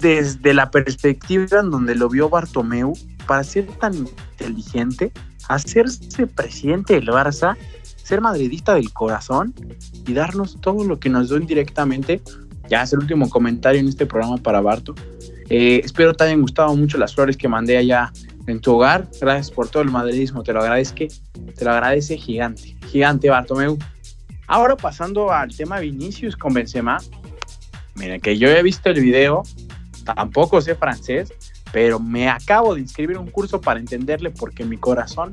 desde 0.00 0.52
la 0.52 0.68
perspectiva 0.72 1.60
en 1.60 1.70
donde 1.70 1.94
lo 1.94 2.08
vio 2.08 2.28
Bartomeu 2.28 2.92
para 3.28 3.44
ser 3.44 3.66
tan 3.78 3.94
inteligente, 3.94 5.12
hacerse 5.46 6.26
presidente 6.26 6.94
del 6.94 7.06
Barça, 7.06 7.56
ser 8.02 8.20
madridista 8.20 8.74
del 8.74 8.92
corazón 8.92 9.54
y 10.08 10.12
darnos 10.12 10.60
todo 10.60 10.82
lo 10.82 10.98
que 10.98 11.08
nos 11.08 11.28
dio 11.28 11.38
indirectamente. 11.38 12.20
Ya 12.68 12.82
es 12.82 12.92
el 12.92 12.98
último 12.98 13.30
comentario 13.30 13.80
en 13.80 13.86
este 13.86 14.06
programa 14.06 14.38
para 14.38 14.60
Barto. 14.60 14.96
Eh, 15.50 15.82
espero 15.84 16.14
te 16.14 16.24
hayan 16.24 16.40
gustado 16.40 16.74
mucho 16.74 16.98
las 16.98 17.14
flores 17.14 17.36
que 17.36 17.46
mandé 17.46 17.76
allá 17.76 18.12
en 18.46 18.60
tu 18.60 18.74
hogar. 18.74 19.08
Gracias 19.20 19.50
por 19.50 19.68
todo 19.68 19.82
el 19.82 19.90
madridismo, 19.90 20.42
te 20.42 20.52
lo 20.52 20.60
agradezco. 20.60 21.06
Te 21.56 21.64
lo 21.64 21.70
agradece 21.70 22.16
gigante, 22.16 22.76
gigante 22.88 23.30
Bartomeu. 23.30 23.78
Ahora 24.46 24.76
pasando 24.76 25.32
al 25.32 25.54
tema 25.54 25.80
Vinicius 25.80 26.36
con 26.36 26.54
Benzema. 26.54 26.98
Miren 27.94 28.20
que 28.20 28.38
yo 28.38 28.48
he 28.48 28.62
visto 28.62 28.90
el 28.90 29.00
video, 29.00 29.42
tampoco 30.04 30.60
sé 30.60 30.74
francés, 30.74 31.32
pero 31.72 31.98
me 31.98 32.28
acabo 32.28 32.74
de 32.74 32.82
inscribir 32.82 33.18
un 33.18 33.30
curso 33.30 33.60
para 33.60 33.80
entenderle 33.80 34.30
porque 34.30 34.64
mi 34.64 34.76
corazón 34.76 35.32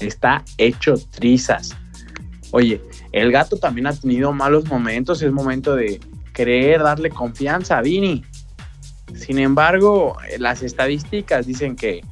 está 0.00 0.44
hecho 0.58 0.94
trizas. 1.10 1.76
Oye, 2.50 2.80
el 3.12 3.30
gato 3.30 3.56
también 3.56 3.86
ha 3.86 3.92
tenido 3.92 4.32
malos 4.32 4.66
momentos, 4.66 5.22
es 5.22 5.32
momento 5.32 5.76
de 5.76 6.00
querer 6.32 6.82
darle 6.82 7.10
confianza 7.10 7.78
a 7.78 7.82
Vini. 7.82 8.24
Sin 9.14 9.38
embargo, 9.38 10.16
las 10.38 10.62
estadísticas 10.62 11.46
dicen 11.46 11.76
que 11.76 12.02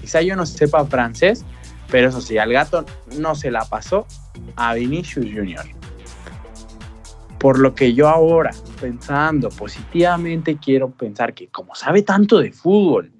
quizá 0.00 0.22
yo 0.22 0.36
no 0.36 0.46
sepa 0.46 0.84
francés, 0.84 1.44
pero 1.90 2.08
eso 2.08 2.20
sí, 2.20 2.38
al 2.38 2.52
gato 2.52 2.84
no 3.18 3.34
se 3.34 3.50
la 3.50 3.64
pasó 3.64 4.06
a 4.56 4.74
Vinicius 4.74 5.26
Jr. 5.26 5.66
Por 7.38 7.58
lo 7.58 7.74
que 7.74 7.94
yo 7.94 8.08
ahora, 8.08 8.50
pensando 8.80 9.48
positivamente, 9.48 10.58
quiero 10.58 10.90
pensar 10.90 11.34
que 11.34 11.48
como 11.48 11.74
sabe 11.74 12.02
tanto 12.02 12.38
de 12.38 12.52
fútbol, 12.52 13.10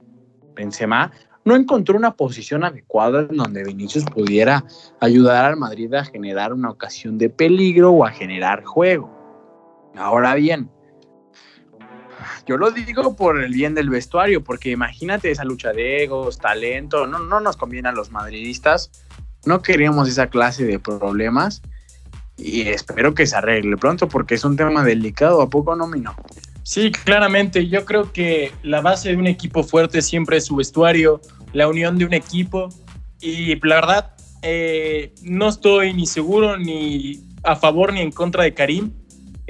Benzema 0.54 1.10
no 1.44 1.56
encontró 1.56 1.96
una 1.96 2.12
posición 2.12 2.64
adecuada 2.64 3.26
en 3.28 3.36
donde 3.36 3.64
Vinicius 3.64 4.04
pudiera 4.04 4.64
ayudar 5.00 5.46
al 5.46 5.56
Madrid 5.56 5.92
a 5.94 6.04
generar 6.04 6.52
una 6.52 6.70
ocasión 6.70 7.16
de 7.16 7.30
peligro 7.30 7.92
o 7.92 8.04
a 8.04 8.10
generar 8.10 8.64
juego. 8.64 9.10
Ahora 9.96 10.34
bien, 10.34 10.70
yo 12.46 12.56
lo 12.56 12.70
digo 12.70 13.16
por 13.16 13.42
el 13.42 13.52
bien 13.52 13.74
del 13.74 13.90
vestuario, 13.90 14.42
porque 14.42 14.70
imagínate 14.70 15.30
esa 15.30 15.44
lucha 15.44 15.72
de 15.72 16.02
egos, 16.04 16.38
talento, 16.38 17.06
no, 17.06 17.18
no 17.18 17.40
nos 17.40 17.56
conviene 17.56 17.88
a 17.88 17.92
los 17.92 18.10
madridistas, 18.10 18.90
no 19.44 19.62
queríamos 19.62 20.08
esa 20.08 20.28
clase 20.28 20.64
de 20.64 20.78
problemas 20.78 21.62
y 22.36 22.62
espero 22.62 23.14
que 23.14 23.26
se 23.26 23.36
arregle 23.36 23.76
pronto 23.76 24.08
porque 24.08 24.34
es 24.34 24.44
un 24.44 24.56
tema 24.56 24.82
delicado, 24.82 25.42
¿a 25.42 25.50
poco 25.50 25.76
no, 25.76 25.86
Mino? 25.86 26.14
Sí, 26.62 26.90
claramente. 26.92 27.68
Yo 27.68 27.84
creo 27.84 28.12
que 28.12 28.52
la 28.62 28.80
base 28.80 29.10
de 29.10 29.16
un 29.16 29.26
equipo 29.26 29.62
fuerte 29.62 30.02
siempre 30.02 30.36
es 30.36 30.44
su 30.46 30.56
vestuario, 30.56 31.20
la 31.52 31.68
unión 31.68 31.98
de 31.98 32.04
un 32.04 32.14
equipo. 32.14 32.68
Y 33.20 33.56
la 33.66 33.74
verdad, 33.76 34.14
eh, 34.42 35.12
no 35.22 35.48
estoy 35.48 35.92
ni 35.94 36.06
seguro 36.06 36.56
ni 36.56 37.20
a 37.42 37.56
favor 37.56 37.92
ni 37.92 38.00
en 38.00 38.12
contra 38.12 38.44
de 38.44 38.54
Karim. 38.54 38.92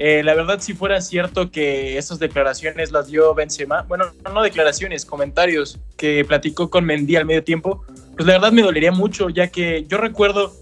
Eh, 0.03 0.22
la 0.24 0.32
verdad, 0.32 0.61
si 0.61 0.72
fuera 0.72 0.98
cierto 1.03 1.51
que 1.51 1.98
esas 1.98 2.18
declaraciones 2.18 2.90
las 2.90 3.09
dio 3.09 3.34
Benzema, 3.34 3.82
bueno, 3.82 4.07
no 4.32 4.42
declaraciones, 4.42 5.05
comentarios 5.05 5.78
que 5.98 6.24
platicó 6.24 6.70
con 6.70 6.86
Mendy 6.86 7.16
al 7.16 7.26
medio 7.26 7.44
tiempo, 7.44 7.84
pues 8.16 8.26
la 8.26 8.32
verdad 8.32 8.51
me 8.51 8.62
dolería 8.62 8.92
mucho, 8.92 9.28
ya 9.28 9.48
que 9.48 9.84
yo 9.86 9.98
recuerdo, 9.98 10.55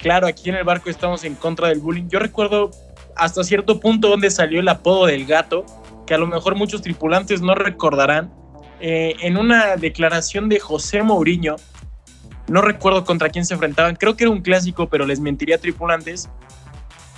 claro, 0.00 0.28
aquí 0.28 0.50
en 0.50 0.54
el 0.54 0.62
barco 0.62 0.88
estamos 0.88 1.24
en 1.24 1.34
contra 1.34 1.66
del 1.66 1.80
bullying, 1.80 2.08
yo 2.08 2.20
recuerdo 2.20 2.70
hasta 3.16 3.42
cierto 3.42 3.80
punto 3.80 4.08
donde 4.08 4.30
salió 4.30 4.60
el 4.60 4.68
apodo 4.68 5.06
del 5.06 5.26
gato, 5.26 5.66
que 6.06 6.14
a 6.14 6.18
lo 6.18 6.28
mejor 6.28 6.54
muchos 6.54 6.80
tripulantes 6.80 7.42
no 7.42 7.56
recordarán, 7.56 8.32
eh, 8.78 9.16
en 9.20 9.36
una 9.36 9.74
declaración 9.74 10.48
de 10.48 10.60
José 10.60 11.02
Mourinho, 11.02 11.56
no 12.46 12.62
recuerdo 12.62 13.04
contra 13.04 13.30
quién 13.30 13.46
se 13.46 13.54
enfrentaban, 13.54 13.96
creo 13.96 14.16
que 14.16 14.22
era 14.22 14.30
un 14.30 14.42
clásico, 14.42 14.88
pero 14.88 15.06
les 15.06 15.18
mentiría 15.18 15.58
tripulantes, 15.58 16.30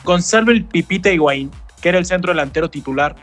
Gonzalo 0.04 0.52
el 0.52 0.64
Pipita 0.64 1.10
Higuaín, 1.10 1.50
que 1.80 1.88
era 1.88 1.98
el 1.98 2.06
centro 2.06 2.32
delantero 2.32 2.70
titular, 2.70 3.16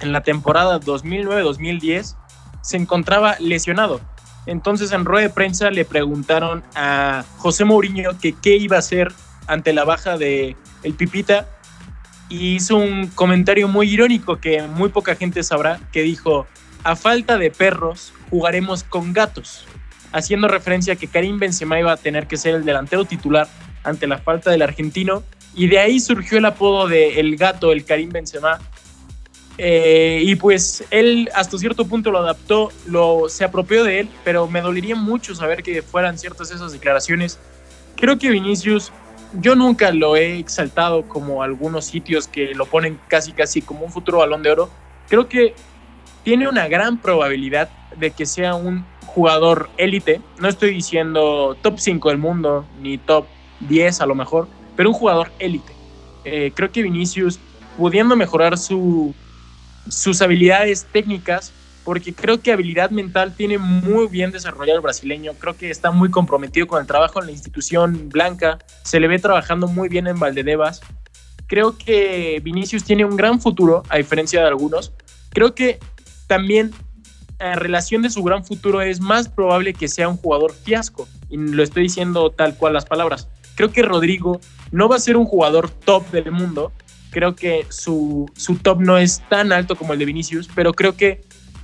en 0.00 0.12
la 0.12 0.22
temporada 0.22 0.80
2009-2010 0.80 2.16
se 2.62 2.76
encontraba 2.76 3.36
lesionado. 3.40 4.00
Entonces 4.46 4.92
en 4.92 5.04
rueda 5.04 5.28
de 5.28 5.34
prensa 5.34 5.70
le 5.70 5.84
preguntaron 5.84 6.62
a 6.74 7.24
José 7.38 7.64
Mourinho 7.64 8.18
que 8.18 8.32
qué 8.32 8.56
iba 8.56 8.76
a 8.76 8.80
hacer 8.80 9.12
ante 9.46 9.72
la 9.72 9.84
baja 9.84 10.16
de 10.16 10.56
el 10.82 10.94
Pipita 10.94 11.48
y 12.28 12.54
hizo 12.54 12.76
un 12.76 13.08
comentario 13.08 13.68
muy 13.68 13.90
irónico 13.90 14.36
que 14.36 14.62
muy 14.62 14.90
poca 14.90 15.16
gente 15.16 15.42
sabrá, 15.42 15.80
que 15.92 16.02
dijo, 16.02 16.46
a 16.84 16.94
falta 16.96 17.38
de 17.38 17.50
perros, 17.50 18.12
jugaremos 18.30 18.84
con 18.84 19.12
gatos, 19.12 19.66
haciendo 20.12 20.48
referencia 20.48 20.94
a 20.94 20.96
que 20.96 21.08
Karim 21.08 21.38
Benzema 21.38 21.78
iba 21.80 21.92
a 21.92 21.96
tener 21.96 22.26
que 22.26 22.36
ser 22.36 22.54
el 22.54 22.64
delantero 22.64 23.04
titular 23.04 23.48
ante 23.82 24.06
la 24.06 24.18
falta 24.18 24.50
del 24.50 24.62
argentino, 24.62 25.22
y 25.58 25.66
de 25.66 25.80
ahí 25.80 25.98
surgió 25.98 26.38
el 26.38 26.44
apodo 26.44 26.86
de 26.86 27.18
El 27.18 27.36
Gato, 27.36 27.72
el 27.72 27.84
Karim 27.84 28.10
Benzema. 28.10 28.60
Eh, 29.58 30.22
y 30.24 30.36
pues 30.36 30.84
él 30.92 31.28
hasta 31.34 31.58
cierto 31.58 31.84
punto 31.84 32.12
lo 32.12 32.20
adaptó, 32.20 32.70
lo, 32.86 33.28
se 33.28 33.42
apropió 33.42 33.82
de 33.82 33.98
él, 33.98 34.08
pero 34.22 34.46
me 34.46 34.60
dolería 34.60 34.94
mucho 34.94 35.34
saber 35.34 35.64
que 35.64 35.82
fueran 35.82 36.16
ciertas 36.16 36.52
esas 36.52 36.70
declaraciones. 36.70 37.40
Creo 37.96 38.18
que 38.18 38.30
Vinicius 38.30 38.92
yo 39.32 39.56
nunca 39.56 39.90
lo 39.90 40.14
he 40.14 40.38
exaltado 40.38 41.02
como 41.08 41.42
algunos 41.42 41.86
sitios 41.86 42.28
que 42.28 42.54
lo 42.54 42.66
ponen 42.66 43.00
casi 43.08 43.32
casi 43.32 43.60
como 43.60 43.84
un 43.84 43.90
futuro 43.90 44.18
balón 44.18 44.44
de 44.44 44.52
oro. 44.52 44.70
Creo 45.08 45.28
que 45.28 45.54
tiene 46.22 46.48
una 46.48 46.68
gran 46.68 46.98
probabilidad 46.98 47.68
de 47.96 48.12
que 48.12 48.26
sea 48.26 48.54
un 48.54 48.86
jugador 49.06 49.70
élite. 49.76 50.20
No 50.38 50.48
estoy 50.48 50.70
diciendo 50.70 51.56
top 51.62 51.80
5 51.80 52.10
del 52.10 52.18
mundo, 52.18 52.64
ni 52.80 52.96
top 52.96 53.26
10 53.60 54.00
a 54.00 54.06
lo 54.06 54.14
mejor, 54.14 54.46
pero 54.78 54.90
un 54.90 54.94
jugador 54.94 55.32
élite. 55.40 55.72
Eh, 56.24 56.52
creo 56.54 56.70
que 56.70 56.82
Vinicius, 56.82 57.40
pudiendo 57.76 58.14
mejorar 58.14 58.56
su, 58.56 59.12
sus 59.88 60.22
habilidades 60.22 60.86
técnicas, 60.92 61.52
porque 61.82 62.14
creo 62.14 62.40
que 62.40 62.52
habilidad 62.52 62.90
mental 62.90 63.34
tiene 63.34 63.58
muy 63.58 64.06
bien 64.06 64.30
desarrollado 64.30 64.76
el 64.76 64.82
brasileño, 64.82 65.32
creo 65.36 65.56
que 65.56 65.68
está 65.70 65.90
muy 65.90 66.12
comprometido 66.12 66.68
con 66.68 66.80
el 66.80 66.86
trabajo 66.86 67.18
en 67.18 67.26
la 67.26 67.32
institución 67.32 68.08
blanca, 68.08 68.58
se 68.84 69.00
le 69.00 69.08
ve 69.08 69.18
trabajando 69.18 69.66
muy 69.66 69.88
bien 69.88 70.06
en 70.06 70.20
Valdedevas. 70.20 70.80
Creo 71.48 71.76
que 71.76 72.40
Vinicius 72.44 72.84
tiene 72.84 73.04
un 73.04 73.16
gran 73.16 73.40
futuro, 73.40 73.82
a 73.88 73.96
diferencia 73.96 74.40
de 74.42 74.46
algunos. 74.46 74.92
Creo 75.30 75.56
que 75.56 75.80
también 76.28 76.70
en 77.40 77.58
relación 77.58 78.02
de 78.02 78.10
su 78.10 78.22
gran 78.22 78.44
futuro 78.44 78.80
es 78.80 79.00
más 79.00 79.28
probable 79.28 79.74
que 79.74 79.88
sea 79.88 80.08
un 80.08 80.18
jugador 80.18 80.52
fiasco, 80.52 81.08
y 81.28 81.36
lo 81.36 81.64
estoy 81.64 81.82
diciendo 81.82 82.30
tal 82.30 82.56
cual 82.56 82.74
las 82.74 82.84
palabras. 82.84 83.28
Creo 83.58 83.72
que 83.72 83.82
Rodrigo 83.82 84.40
no 84.70 84.88
va 84.88 84.94
a 84.94 85.00
ser 85.00 85.16
un 85.16 85.24
jugador 85.24 85.68
top 85.68 86.08
del 86.12 86.30
mundo, 86.30 86.70
creo 87.10 87.34
que 87.34 87.66
su, 87.70 88.30
su 88.36 88.54
top 88.54 88.80
no 88.80 88.98
es 88.98 89.20
tan 89.28 89.50
alto 89.50 89.74
como 89.74 89.94
el 89.94 89.98
de 89.98 90.04
Vinicius, 90.04 90.48
pero 90.54 90.72
creo 90.72 90.96
que 90.96 91.22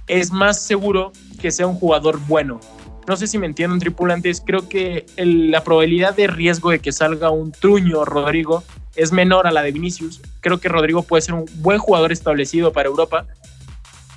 es 0.08 0.32
más 0.32 0.60
seguro 0.60 1.12
que 1.40 1.52
sea 1.52 1.68
un 1.68 1.76
jugador 1.76 2.18
bueno. 2.26 2.58
No 3.06 3.16
sé 3.16 3.28
si 3.28 3.38
me 3.38 3.46
entienden, 3.46 3.78
tripulantes. 3.78 4.42
Creo 4.44 4.68
que 4.68 5.06
la 5.16 5.62
probabilidad 5.62 6.16
de 6.16 6.26
riesgo 6.26 6.72
de 6.72 6.80
que 6.80 6.90
salga 6.90 7.30
un 7.30 7.52
truño 7.52 8.04
Rodrigo 8.04 8.64
es 8.96 9.12
menor 9.12 9.46
a 9.46 9.52
la 9.52 9.62
de 9.62 9.70
Vinicius. 9.70 10.20
Creo 10.40 10.58
que 10.58 10.68
Rodrigo 10.68 11.04
puede 11.04 11.22
ser 11.22 11.34
un 11.34 11.44
buen 11.58 11.78
jugador 11.78 12.10
establecido 12.10 12.72
para 12.72 12.88
Europa. 12.88 13.24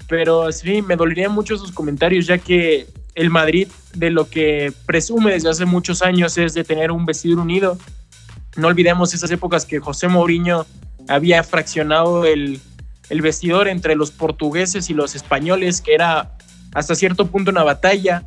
Pero 0.09 0.51
sí, 0.51 0.81
me 0.81 0.95
dolerían 0.95 1.31
mucho 1.31 1.55
sus 1.59 1.71
comentarios, 1.71 2.25
ya 2.25 2.39
que 2.39 2.87
el 3.17 3.31
Madrid, 3.31 3.67
de 3.95 4.11
lo 4.11 4.29
que 4.29 4.71
presume 4.85 5.31
desde 5.31 5.49
hace 5.49 5.65
muchos 5.65 6.03
años, 6.03 6.37
es 6.37 6.53
de 6.53 6.63
tener 6.63 6.91
un 6.91 7.05
vestidor 7.05 7.39
unido. 7.39 7.77
No 8.55 8.67
olvidemos 8.67 9.13
esas 9.15 9.31
épocas 9.31 9.65
que 9.65 9.79
José 9.79 10.07
Mourinho 10.07 10.67
había 11.09 11.43
fraccionado 11.43 12.25
el, 12.25 12.61
el 13.09 13.21
vestidor 13.21 13.67
entre 13.67 13.95
los 13.95 14.11
portugueses 14.11 14.91
y 14.91 14.93
los 14.93 15.15
españoles, 15.15 15.81
que 15.81 15.95
era 15.95 16.37
hasta 16.75 16.93
cierto 16.93 17.25
punto 17.25 17.49
una 17.49 17.63
batalla, 17.63 18.23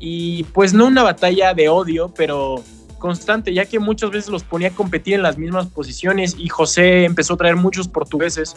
y 0.00 0.42
pues 0.52 0.74
no 0.74 0.86
una 0.86 1.04
batalla 1.04 1.54
de 1.54 1.68
odio, 1.68 2.12
pero 2.12 2.64
constante, 2.98 3.54
ya 3.54 3.66
que 3.66 3.78
muchas 3.78 4.10
veces 4.10 4.28
los 4.28 4.42
ponía 4.42 4.68
a 4.68 4.72
competir 4.72 5.14
en 5.14 5.22
las 5.22 5.38
mismas 5.38 5.68
posiciones 5.68 6.34
y 6.36 6.48
José 6.48 7.04
empezó 7.04 7.34
a 7.34 7.36
traer 7.36 7.54
muchos 7.54 7.86
portugueses. 7.86 8.56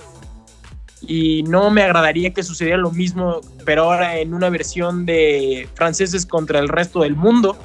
Y 1.02 1.44
no 1.44 1.70
me 1.70 1.84
agradaría 1.84 2.34
que 2.34 2.44
sucediera 2.44 2.78
lo 2.78 2.92
mismo, 2.92 3.42
pero 3.66 3.84
ahora 3.84 4.18
en 4.18 4.34
una 4.34 4.50
versión 4.50 5.06
de 5.06 5.68
franceses 5.76 6.26
contra 6.26 6.60
el 6.60 6.70
resto 6.70 7.02
del 7.02 7.16
mundo, 7.16 7.58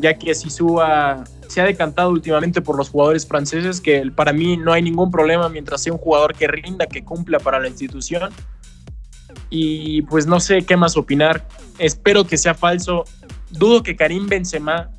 ya 0.00 0.14
que 0.14 0.34
Sisúa 0.34 1.24
se 1.48 1.60
ha 1.60 1.64
decantado 1.64 2.10
últimamente 2.10 2.60
por 2.60 2.76
los 2.76 2.90
jugadores 2.90 3.26
franceses, 3.26 3.80
que 3.80 4.10
para 4.14 4.32
mí 4.32 4.56
no 4.56 4.72
hay 4.72 4.82
ningún 4.82 5.10
problema 5.10 5.48
mientras 5.48 5.82
sea 5.82 5.92
un 5.92 5.98
jugador 5.98 6.34
que 6.34 6.46
rinda, 6.46 6.86
que 6.86 7.04
cumpla 7.04 7.38
para 7.38 7.58
la 7.58 7.68
institución. 7.68 8.30
Y 9.50 10.02
pues 10.02 10.26
no 10.26 10.40
sé 10.40 10.62
qué 10.62 10.76
más 10.76 10.96
opinar. 10.96 11.46
Espero 11.78 12.26
que 12.26 12.36
sea 12.36 12.54
falso. 12.54 13.04
Dudo 13.50 13.82
que 13.82 13.96
Karim 13.96 14.26
Benzema 14.26 14.90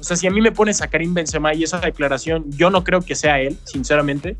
O 0.00 0.02
sea, 0.02 0.16
si 0.16 0.26
a 0.26 0.30
mí 0.30 0.40
me 0.40 0.50
pones 0.50 0.82
a 0.82 0.88
Karim 0.88 1.14
Benzema 1.14 1.54
y 1.54 1.62
esa 1.62 1.78
declaración, 1.78 2.50
yo 2.50 2.70
no 2.70 2.82
creo 2.82 3.00
que 3.02 3.14
sea 3.14 3.40
él, 3.40 3.56
sinceramente, 3.64 4.36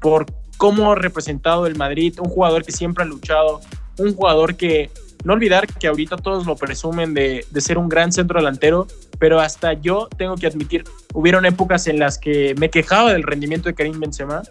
por 0.00 0.26
cómo 0.58 0.92
ha 0.92 0.96
representado 0.96 1.66
el 1.66 1.76
Madrid, 1.76 2.18
un 2.20 2.28
jugador 2.28 2.64
que 2.64 2.72
siempre 2.72 3.04
ha 3.04 3.06
luchado, 3.06 3.60
un 3.96 4.14
jugador 4.14 4.56
que, 4.56 4.90
no 5.24 5.32
olvidar 5.32 5.66
que 5.66 5.88
ahorita 5.88 6.16
todos 6.16 6.46
lo 6.46 6.56
presumen 6.56 7.14
de, 7.14 7.46
ser 7.58 7.78
un 7.78 7.88
gran 7.88 8.12
centro 8.12 8.38
delantero, 8.38 8.86
pero 9.18 9.40
hasta 9.40 9.72
yo 9.72 10.08
tengo 10.16 10.36
que 10.36 10.46
admitir, 10.46 10.84
hubieron 11.14 11.46
épocas 11.46 11.86
en 11.86 11.98
las 11.98 12.18
que 12.18 12.54
me 12.58 12.70
quejaba 12.70 13.12
del 13.12 13.22
rendimiento 13.22 13.68
de 13.68 13.74
Karim 13.74 13.98
Benzema, 13.98 14.42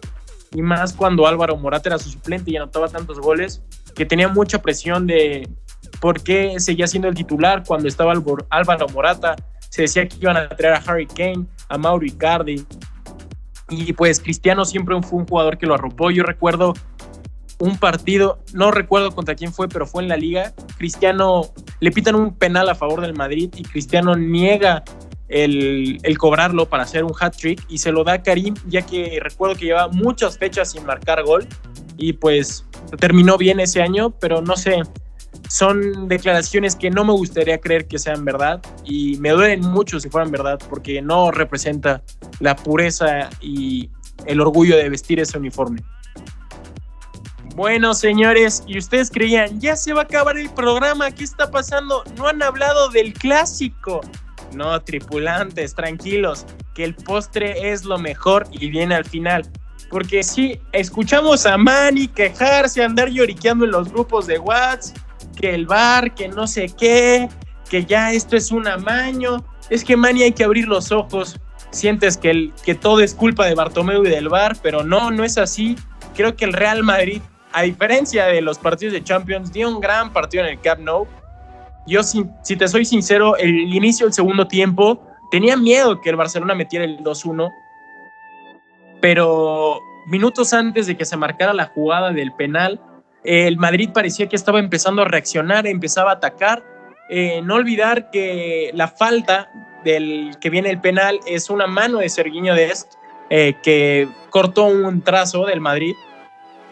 y 0.54 0.62
más 0.62 0.94
cuando 0.94 1.28
Álvaro 1.28 1.58
Morata 1.58 1.90
era 1.90 2.00
su 2.00 2.10
suplente 2.10 2.52
y 2.52 2.58
anotaba 2.58 2.88
tantos 2.88 3.20
goles, 3.20 3.62
que 3.94 4.06
tenía 4.06 4.30
mucha 4.30 4.62
presión 4.62 5.08
de 5.08 5.48
por 6.00 6.22
qué 6.24 6.60
seguía 6.60 6.88
siendo 6.88 7.08
el 7.08 7.16
titular 7.16 7.64
cuando 7.68 7.88
estaba 7.88 8.14
Álvaro 8.50 8.88
Morata, 8.90 9.36
se 9.70 9.84
decía 9.84 10.08
que 10.08 10.18
iban 10.22 10.38
a 10.38 10.48
traer 10.50 10.76
a 10.76 10.84
Harry 10.86 11.06
Kane, 11.06 11.46
a 11.70 11.78
Mauro 11.78 12.06
Icardi, 12.06 12.66
y 13.70 13.94
pues 13.94 14.20
Cristiano 14.20 14.66
siempre 14.66 14.96
fue 15.02 15.20
un 15.20 15.28
jugador 15.28 15.58
que 15.58 15.66
lo 15.66 15.74
arropó. 15.74 16.12
Yo 16.12 16.24
recuerdo 16.24 16.74
un 17.60 17.78
partido, 17.78 18.40
no 18.54 18.72
recuerdo 18.72 19.12
contra 19.12 19.36
quién 19.36 19.52
fue, 19.52 19.68
pero 19.68 19.86
fue 19.86 20.04
en 20.04 20.10
la 20.10 20.18
liga. 20.18 20.54
Cristiano 20.78 21.52
le 21.80 21.92
pitan 21.92 22.16
un 22.16 22.34
penal 22.36 22.70
a 22.70 22.76
favor 22.76 23.02
del 23.02 23.14
Madrid 23.14 23.50
y 23.56 23.64
Cristiano 23.64 24.16
niega 24.16 24.84
el, 25.28 26.00
cobrarlo 26.18 26.70
para 26.70 26.84
hacer 26.84 27.04
un 27.04 27.14
hat 27.20 27.36
trick 27.36 27.64
y 27.68 27.80
se 27.80 27.92
lo 27.92 28.04
da 28.04 28.14
a 28.14 28.24
Karim, 28.24 28.54
ya 28.68 28.82
que 28.84 29.20
recuerdo 29.22 29.56
que 29.56 29.66
lleva 29.66 29.88
muchas 29.90 30.38
fechas 30.38 30.72
sin 30.72 30.86
marcar 30.86 31.24
gol 31.24 31.48
y 31.98 32.14
pues 32.14 32.66
terminó 33.00 33.38
bien 33.38 33.60
ese 33.60 33.82
año, 33.82 34.12
pero 34.12 34.42
no 34.42 34.56
sé, 34.56 34.82
son 35.50 36.08
declaraciones 36.08 36.76
que 36.76 36.90
no 36.90 37.06
me 37.06 37.14
gustaría 37.14 37.60
creer 37.60 37.88
que 37.88 38.00
sean 38.00 38.26
verdad 38.26 38.62
y 38.86 39.18
me 39.18 39.30
duelen 39.30 39.62
mucho 39.62 40.00
si 40.00 40.10
fueran 40.10 40.32
verdad 40.32 40.60
porque 40.70 41.02
no 41.02 41.32
representa 41.32 42.02
la 42.40 42.56
pureza 42.56 43.30
y 43.42 43.90
el 44.26 44.42
orgullo 44.42 44.76
de 44.78 44.90
vestir 44.90 45.20
ese 45.20 45.38
uniforme. 45.38 45.82
Bueno, 47.56 47.96
señores, 47.96 48.64
y 48.68 48.78
ustedes 48.78 49.10
creían, 49.10 49.60
ya 49.60 49.76
se 49.76 49.92
va 49.92 50.02
a 50.02 50.04
acabar 50.04 50.38
el 50.38 50.50
programa, 50.52 51.10
¿qué 51.10 51.24
está 51.24 51.50
pasando? 51.50 52.04
No 52.16 52.28
han 52.28 52.44
hablado 52.44 52.90
del 52.90 53.14
clásico. 53.14 54.02
No, 54.54 54.80
tripulantes, 54.82 55.74
tranquilos, 55.74 56.46
que 56.76 56.84
el 56.84 56.94
postre 56.94 57.72
es 57.72 57.84
lo 57.84 57.98
mejor 57.98 58.48
y 58.52 58.70
viene 58.70 58.94
al 58.94 59.06
final. 59.06 59.50
Porque 59.90 60.22
si 60.22 60.60
escuchamos 60.72 61.48
a 61.48 61.58
Manny 61.58 62.08
quejarse, 62.08 62.84
andar 62.84 63.10
lloriqueando 63.10 63.66
en 63.66 63.72
los 63.72 63.92
grupos 63.92 64.28
de 64.28 64.38
WhatsApp, 64.38 64.96
que 65.40 65.54
el 65.54 65.66
bar, 65.66 66.14
que 66.16 66.28
no 66.28 66.48
sé 66.48 66.72
qué, 66.78 67.30
que 67.70 67.86
ya 67.86 68.12
esto 68.12 68.36
es 68.36 68.52
un 68.52 68.68
amaño. 68.68 69.44
Es 69.70 69.84
que 69.84 69.96
Manny 69.96 70.24
hay 70.24 70.32
que 70.32 70.44
abrir 70.44 70.68
los 70.68 70.92
ojos. 70.92 71.40
Sientes 71.72 72.18
que, 72.18 72.52
que 72.66 72.76
todo 72.76 73.02
es 73.02 73.14
culpa 73.14 73.46
de 73.46 73.56
Bartomeu 73.56 74.06
y 74.06 74.10
del 74.10 74.30
bar, 74.30 74.58
pero 74.62 74.84
no, 74.84 75.12
no 75.12 75.24
es 75.24 75.38
así. 75.38 75.76
Creo 76.16 76.36
que 76.36 76.46
el 76.46 76.54
Real 76.54 76.84
Madrid, 76.84 77.22
a 77.54 77.64
diferencia 77.64 78.26
de 78.26 78.42
los 78.42 78.58
partidos 78.58 78.94
de 78.94 79.04
Champions, 79.04 79.52
dio 79.52 79.70
un 79.70 79.80
gran 79.80 80.12
partido 80.14 80.44
en 80.46 80.52
el 80.52 80.62
Camp 80.62 80.82
Nou 80.82 81.08
yo, 81.88 82.04
si, 82.04 82.26
te 82.58 82.68
soy 82.68 82.84
sincero, 82.84 83.38
el 83.38 83.74
inicio 83.74 84.06
del 84.06 84.14
segundo 84.14 84.46
tiempo 84.46 85.02
tenía 85.32 85.56
miedo 85.56 86.02
que 86.02 86.10
el 86.10 86.18
Barcelona 86.18 86.54
metiera 86.54 86.84
el 86.84 87.00
2-1, 87.00 87.50
pero 89.02 89.80
minutos 90.06 90.52
antes 90.54 90.88
de 90.88 90.98
que 90.98 91.06
se 91.06 91.16
marcara 91.16 91.54
la 91.54 91.68
jugada 91.68 92.12
del 92.12 92.34
penal, 92.34 92.82
el 93.24 93.58
Madrid 93.58 93.90
parecía 93.94 94.28
que 94.28 94.36
estaba 94.36 94.60
empezando 94.60 95.02
a 95.02 95.06
reaccionar, 95.06 95.68
empezaba 95.68 96.12
a 96.12 96.14
atacar. 96.16 96.64
Eh, 97.10 97.42
no 97.44 97.56
olvidar 97.56 98.10
que 98.12 98.72
la 98.74 98.88
falta 98.88 99.50
del 99.84 100.32
que 100.42 100.50
viene 100.50 100.70
el 100.70 100.82
penal 100.82 101.20
es 101.26 101.50
una 101.50 101.68
mano 101.68 102.00
de 102.00 102.10
Serguiño 102.10 102.54
Dest 102.54 102.94
eh, 103.30 103.56
que 103.64 104.08
cortó 104.30 104.66
un 104.66 105.02
trazo 105.02 105.46
del 105.46 105.62
Madrid. 105.62 105.96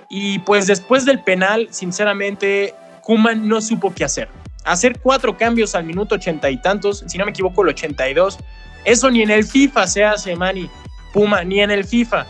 Y 0.09 0.39
pues 0.39 0.67
después 0.67 1.05
del 1.05 1.23
penal, 1.23 1.67
sinceramente, 1.71 2.73
Kuman 3.01 3.47
no 3.47 3.61
supo 3.61 3.93
qué 3.93 4.05
hacer 4.05 4.29
hacer 4.65 4.99
cuatro 4.99 5.37
cambios 5.37 5.75
al 5.75 5.85
minuto 5.85 6.15
ochenta 6.15 6.49
y 6.49 6.57
tantos, 6.57 7.03
si 7.07 7.17
no 7.17 7.25
me 7.25 7.31
equivoco, 7.31 7.61
el 7.61 7.69
82. 7.69 8.37
Eso 8.83 9.09
ni 9.09 9.21
en 9.21 9.31
el 9.31 9.45
FIFA 9.45 9.87
se 9.87 10.03
hace, 10.03 10.35
Manny. 10.35 10.69
Puma, 11.13 11.43
ni 11.43 11.61
en 11.61 11.71
el 11.71 11.85
FIFA. 11.85 12.25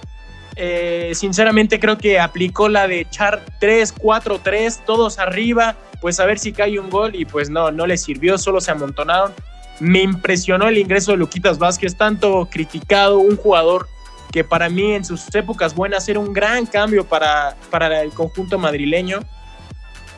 Eh, 0.55 1.11
sinceramente 1.15 1.79
creo 1.79 1.97
que 1.97 2.19
aplicó 2.19 2.69
la 2.69 2.87
de 2.87 3.01
echar 3.01 3.43
3, 3.59 3.93
4, 3.97 4.39
3, 4.41 4.81
todos 4.85 5.19
arriba, 5.19 5.75
pues 5.99 6.19
a 6.19 6.25
ver 6.25 6.39
si 6.39 6.53
cae 6.53 6.79
un 6.79 6.89
gol 6.89 7.15
y 7.15 7.25
pues 7.25 7.49
no, 7.49 7.71
no 7.71 7.85
le 7.85 7.97
sirvió, 7.97 8.37
solo 8.37 8.61
se 8.61 8.71
amontonaron. 8.71 9.33
Me 9.79 10.01
impresionó 10.01 10.67
el 10.67 10.77
ingreso 10.77 11.11
de 11.11 11.17
Luquitas 11.17 11.57
Vázquez, 11.57 11.97
tanto 11.97 12.47
criticado, 12.49 13.17
un 13.17 13.35
jugador 13.35 13.87
que 14.31 14.43
para 14.43 14.69
mí 14.69 14.93
en 14.93 15.03
sus 15.03 15.33
épocas 15.33 15.75
buenas 15.75 16.07
era 16.07 16.19
un 16.19 16.33
gran 16.33 16.65
cambio 16.65 17.05
para, 17.05 17.55
para 17.69 18.01
el 18.01 18.11
conjunto 18.11 18.57
madrileño. 18.57 19.19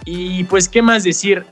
Y 0.06 0.44
pues, 0.46 0.70
¿qué 0.70 0.82
más 0.82 1.04
decir? 1.04 1.46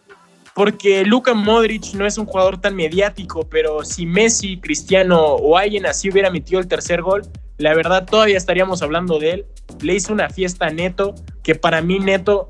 Porque 0.55 1.03
Luka 1.03 1.33
Modric 1.33 1.93
no 1.95 2.05
es 2.05 2.17
un 2.17 2.25
jugador 2.25 2.61
tan 2.61 2.77
mediático, 2.77 3.41
pero 3.49 3.83
si 3.83 4.05
Messi, 4.05 4.57
Cristiano 4.57 5.21
o 5.21 5.57
alguien 5.57 5.85
así 5.85 6.09
hubiera 6.09 6.31
metido 6.31 6.61
el 6.61 6.67
tercer 6.69 7.01
gol, 7.01 7.23
la 7.57 7.75
verdad 7.75 8.05
todavía 8.05 8.37
estaríamos 8.37 8.81
hablando 8.81 9.19
de 9.19 9.31
él. 9.31 9.45
Le 9.81 9.95
hizo 9.95 10.13
una 10.13 10.29
fiesta 10.29 10.67
a 10.67 10.69
Neto, 10.69 11.13
que 11.43 11.55
para 11.55 11.81
mí 11.81 11.99
Neto 11.99 12.49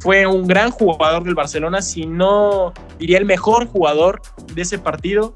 fue 0.00 0.26
un 0.26 0.46
gran 0.46 0.70
jugador 0.70 1.24
del 1.24 1.34
Barcelona, 1.34 1.82
si 1.82 2.06
no 2.06 2.72
diría 2.98 3.18
el 3.18 3.26
mejor 3.26 3.66
jugador 3.66 4.22
de 4.54 4.62
ese 4.62 4.78
partido. 4.78 5.34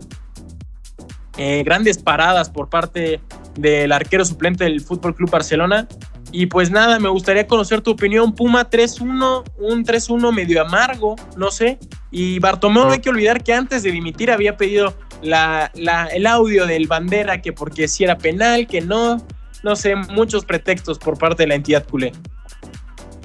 Eh, 1.36 1.62
grandes 1.64 1.98
paradas 1.98 2.48
por 2.48 2.70
parte 2.70 3.20
del 3.58 3.92
arquero 3.92 4.24
suplente 4.24 4.64
del 4.64 4.80
Fútbol 4.80 5.14
Club 5.14 5.30
Barcelona. 5.30 5.86
Y 6.32 6.46
pues 6.46 6.70
nada, 6.70 6.98
me 6.98 7.08
gustaría 7.08 7.46
conocer 7.46 7.80
tu 7.80 7.92
opinión. 7.92 8.34
Puma 8.34 8.68
3-1, 8.68 9.44
un 9.58 9.84
3-1 9.84 10.32
medio 10.32 10.62
amargo, 10.62 11.16
no 11.36 11.50
sé. 11.50 11.78
Y 12.10 12.38
Bartomeu, 12.38 12.84
no 12.84 12.92
hay 12.92 13.00
que 13.00 13.10
olvidar 13.10 13.42
que 13.42 13.52
antes 13.52 13.82
de 13.82 13.90
dimitir 13.90 14.30
había 14.30 14.56
pedido 14.56 14.94
la, 15.22 15.70
el 15.74 16.26
audio 16.26 16.66
del 16.66 16.86
bandera, 16.86 17.42
que 17.42 17.52
porque 17.52 17.88
si 17.88 18.04
era 18.04 18.16
penal, 18.18 18.66
que 18.66 18.80
no. 18.80 19.24
No 19.62 19.76
sé, 19.76 19.94
muchos 19.94 20.44
pretextos 20.44 20.98
por 20.98 21.18
parte 21.18 21.42
de 21.42 21.48
la 21.48 21.54
entidad 21.56 21.86
culé. 21.86 22.12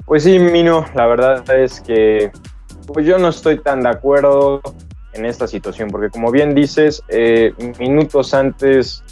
Pues 0.04 0.24
sí, 0.24 0.38
Mino, 0.38 0.86
la 0.94 1.06
verdad 1.06 1.48
es 1.58 1.80
que 1.80 2.30
pues 2.86 3.06
yo 3.06 3.18
no 3.18 3.28
estoy 3.28 3.58
tan 3.58 3.82
de 3.82 3.88
acuerdo 3.88 4.60
en 5.12 5.24
esta 5.24 5.46
situación, 5.46 5.90
porque 5.90 6.10
como 6.10 6.30
bien 6.30 6.54
dices, 6.54 7.02
eh, 7.08 7.52
minutos 7.78 8.34
antes, 8.34 9.02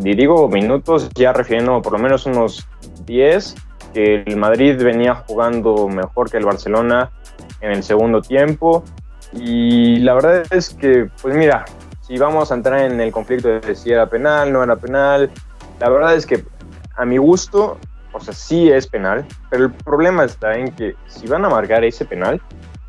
digo 0.00 0.48
minutos, 0.48 1.08
ya 1.14 1.32
refiriendo 1.32 1.80
por 1.80 1.92
lo 1.92 1.98
menos 1.98 2.26
unos 2.26 2.66
10, 3.04 3.54
que 3.92 4.22
el 4.26 4.36
Madrid 4.36 4.82
venía 4.82 5.14
jugando 5.26 5.88
mejor 5.88 6.30
que 6.30 6.36
el 6.36 6.44
Barcelona 6.44 7.10
en 7.60 7.72
el 7.72 7.82
segundo 7.82 8.22
tiempo. 8.22 8.84
Y 9.32 9.98
la 9.98 10.14
verdad 10.14 10.42
es 10.50 10.70
que, 10.70 11.08
pues 11.20 11.36
mira, 11.36 11.64
si 12.00 12.16
vamos 12.18 12.52
a 12.52 12.54
entrar 12.54 12.80
en 12.80 13.00
el 13.00 13.10
conflicto 13.10 13.48
de 13.48 13.74
si 13.74 13.90
era 13.90 14.08
penal, 14.08 14.52
no 14.52 14.62
era 14.62 14.76
penal, 14.76 15.30
la 15.80 15.88
verdad 15.88 16.14
es 16.14 16.24
que 16.24 16.44
a 16.96 17.04
mi 17.04 17.18
gusto, 17.18 17.78
o 18.12 18.20
sea, 18.20 18.32
sí 18.32 18.70
es 18.70 18.86
penal, 18.86 19.26
pero 19.50 19.64
el 19.64 19.72
problema 19.72 20.24
está 20.24 20.56
en 20.56 20.72
que 20.72 20.94
si 21.06 21.26
van 21.26 21.44
a 21.44 21.48
marcar 21.48 21.84
ese 21.84 22.04
penal, 22.04 22.40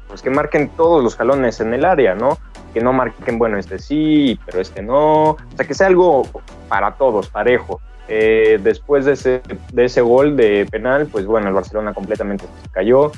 pues 0.07 0.21
que 0.21 0.29
marquen 0.29 0.69
todos 0.69 1.03
los 1.03 1.15
jalones 1.15 1.59
en 1.59 1.73
el 1.73 1.83
área, 1.83 2.15
¿no? 2.15 2.37
Que 2.73 2.81
no 2.81 2.93
marquen, 2.93 3.37
bueno, 3.37 3.57
este 3.57 3.79
sí, 3.79 4.39
pero 4.45 4.61
este 4.61 4.81
no. 4.81 5.31
O 5.31 5.37
sea, 5.55 5.65
que 5.67 5.73
sea 5.73 5.87
algo 5.87 6.23
para 6.69 6.93
todos, 6.95 7.27
parejo. 7.27 7.81
Eh, 8.07 8.59
después 8.63 9.05
de 9.05 9.13
ese, 9.13 9.41
de 9.73 9.85
ese 9.85 10.01
gol 10.01 10.37
de 10.37 10.65
penal, 10.69 11.07
pues 11.07 11.25
bueno, 11.25 11.47
el 11.47 11.53
Barcelona 11.53 11.93
completamente 11.93 12.45
cayó. 12.71 13.11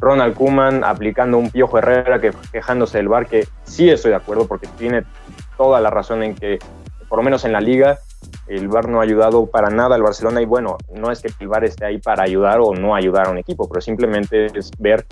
Ronald 0.00 0.34
Kuman 0.34 0.82
aplicando 0.82 1.38
un 1.38 1.50
piojo 1.50 1.78
Herrera 1.78 2.20
que, 2.20 2.32
quejándose 2.50 2.98
del 2.98 3.08
bar, 3.08 3.26
que 3.26 3.46
sí 3.62 3.88
estoy 3.88 4.10
de 4.10 4.16
acuerdo 4.16 4.48
porque 4.48 4.66
tiene 4.76 5.04
toda 5.56 5.80
la 5.80 5.90
razón 5.90 6.24
en 6.24 6.34
que, 6.34 6.58
por 7.08 7.18
lo 7.18 7.22
menos 7.22 7.44
en 7.44 7.52
la 7.52 7.60
liga, 7.60 8.00
el 8.48 8.66
VAR 8.66 8.88
no 8.88 9.00
ha 9.00 9.04
ayudado 9.04 9.46
para 9.46 9.70
nada 9.70 9.94
al 9.94 10.02
Barcelona 10.02 10.42
y 10.42 10.44
bueno, 10.44 10.76
no 10.92 11.12
es 11.12 11.20
que 11.20 11.30
el 11.38 11.46
VAR 11.48 11.64
esté 11.64 11.84
ahí 11.84 11.98
para 11.98 12.24
ayudar 12.24 12.58
o 12.60 12.74
no 12.74 12.96
ayudar 12.96 13.28
a 13.28 13.30
un 13.30 13.38
equipo, 13.38 13.68
pero 13.68 13.80
simplemente 13.80 14.46
es 14.58 14.70
ver 14.78 15.06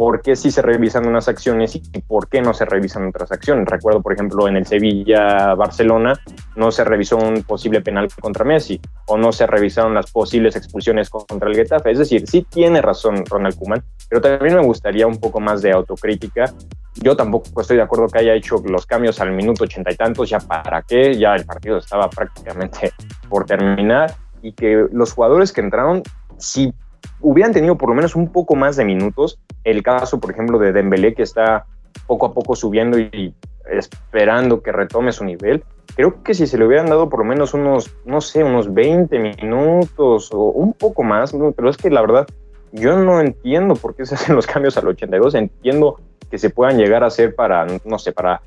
por 0.00 0.22
qué 0.22 0.34
sí 0.34 0.50
se 0.50 0.62
revisan 0.62 1.06
unas 1.06 1.28
acciones 1.28 1.76
y 1.76 2.00
por 2.00 2.26
qué 2.26 2.40
no 2.40 2.54
se 2.54 2.64
revisan 2.64 3.06
otras 3.08 3.30
acciones. 3.32 3.68
Recuerdo, 3.68 4.00
por 4.00 4.14
ejemplo, 4.14 4.48
en 4.48 4.56
el 4.56 4.64
Sevilla-Barcelona 4.64 6.18
no 6.56 6.70
se 6.70 6.84
revisó 6.84 7.18
un 7.18 7.42
posible 7.42 7.82
penal 7.82 8.08
contra 8.18 8.42
Messi 8.42 8.80
o 9.08 9.18
no 9.18 9.30
se 9.30 9.46
revisaron 9.46 9.92
las 9.92 10.10
posibles 10.10 10.56
expulsiones 10.56 11.10
contra 11.10 11.50
el 11.50 11.54
Getafe. 11.54 11.90
Es 11.90 11.98
decir, 11.98 12.26
sí 12.26 12.46
tiene 12.48 12.80
razón 12.80 13.26
Ronald 13.28 13.58
Koeman, 13.58 13.84
pero 14.08 14.22
también 14.22 14.54
me 14.54 14.64
gustaría 14.64 15.06
un 15.06 15.20
poco 15.20 15.38
más 15.38 15.60
de 15.60 15.72
autocrítica. 15.72 16.46
Yo 16.94 17.14
tampoco 17.14 17.60
estoy 17.60 17.76
de 17.76 17.82
acuerdo 17.82 18.06
que 18.06 18.20
haya 18.20 18.32
hecho 18.32 18.56
los 18.64 18.86
cambios 18.86 19.20
al 19.20 19.32
minuto 19.32 19.64
ochenta 19.64 19.92
y 19.92 19.96
tantos, 19.96 20.30
ya 20.30 20.38
para 20.38 20.80
qué, 20.80 21.14
ya 21.18 21.34
el 21.34 21.44
partido 21.44 21.76
estaba 21.76 22.08
prácticamente 22.08 22.90
por 23.28 23.44
terminar 23.44 24.14
y 24.40 24.54
que 24.54 24.86
los 24.92 25.12
jugadores 25.12 25.52
que 25.52 25.60
entraron 25.60 26.02
sí 26.38 26.72
hubieran 27.20 27.52
tenido 27.52 27.76
por 27.76 27.88
lo 27.88 27.94
menos 27.94 28.16
un 28.16 28.28
poco 28.32 28.56
más 28.56 28.76
de 28.76 28.84
minutos. 28.84 29.38
El 29.64 29.82
caso, 29.82 30.20
por 30.20 30.30
ejemplo, 30.30 30.58
de 30.58 30.72
Dembélé, 30.72 31.14
que 31.14 31.22
está 31.22 31.66
poco 32.06 32.26
a 32.26 32.32
poco 32.32 32.54
subiendo 32.54 32.98
y 32.98 33.34
esperando 33.70 34.62
que 34.62 34.72
retome 34.72 35.12
su 35.12 35.24
nivel. 35.24 35.64
Creo 35.94 36.22
que 36.22 36.34
si 36.34 36.46
se 36.46 36.56
le 36.56 36.66
hubieran 36.66 36.86
dado 36.86 37.08
por 37.08 37.20
lo 37.20 37.24
menos 37.24 37.54
unos, 37.54 37.94
no 38.04 38.20
sé, 38.20 38.44
unos 38.44 38.72
20 38.72 39.18
minutos 39.18 40.30
o 40.32 40.44
un 40.44 40.72
poco 40.72 41.02
más, 41.02 41.34
pero 41.56 41.68
es 41.68 41.76
que 41.76 41.90
la 41.90 42.00
verdad 42.00 42.26
yo 42.72 42.96
no 42.96 43.20
entiendo 43.20 43.74
por 43.74 43.96
qué 43.96 44.06
se 44.06 44.14
hacen 44.14 44.36
los 44.36 44.46
cambios 44.46 44.76
al 44.76 44.88
82, 44.88 45.34
entiendo 45.34 46.00
que 46.30 46.38
se 46.38 46.50
puedan 46.50 46.78
llegar 46.78 47.02
a 47.02 47.08
hacer 47.08 47.34
para, 47.34 47.66
no 47.84 47.98
sé, 47.98 48.12
para 48.12 48.40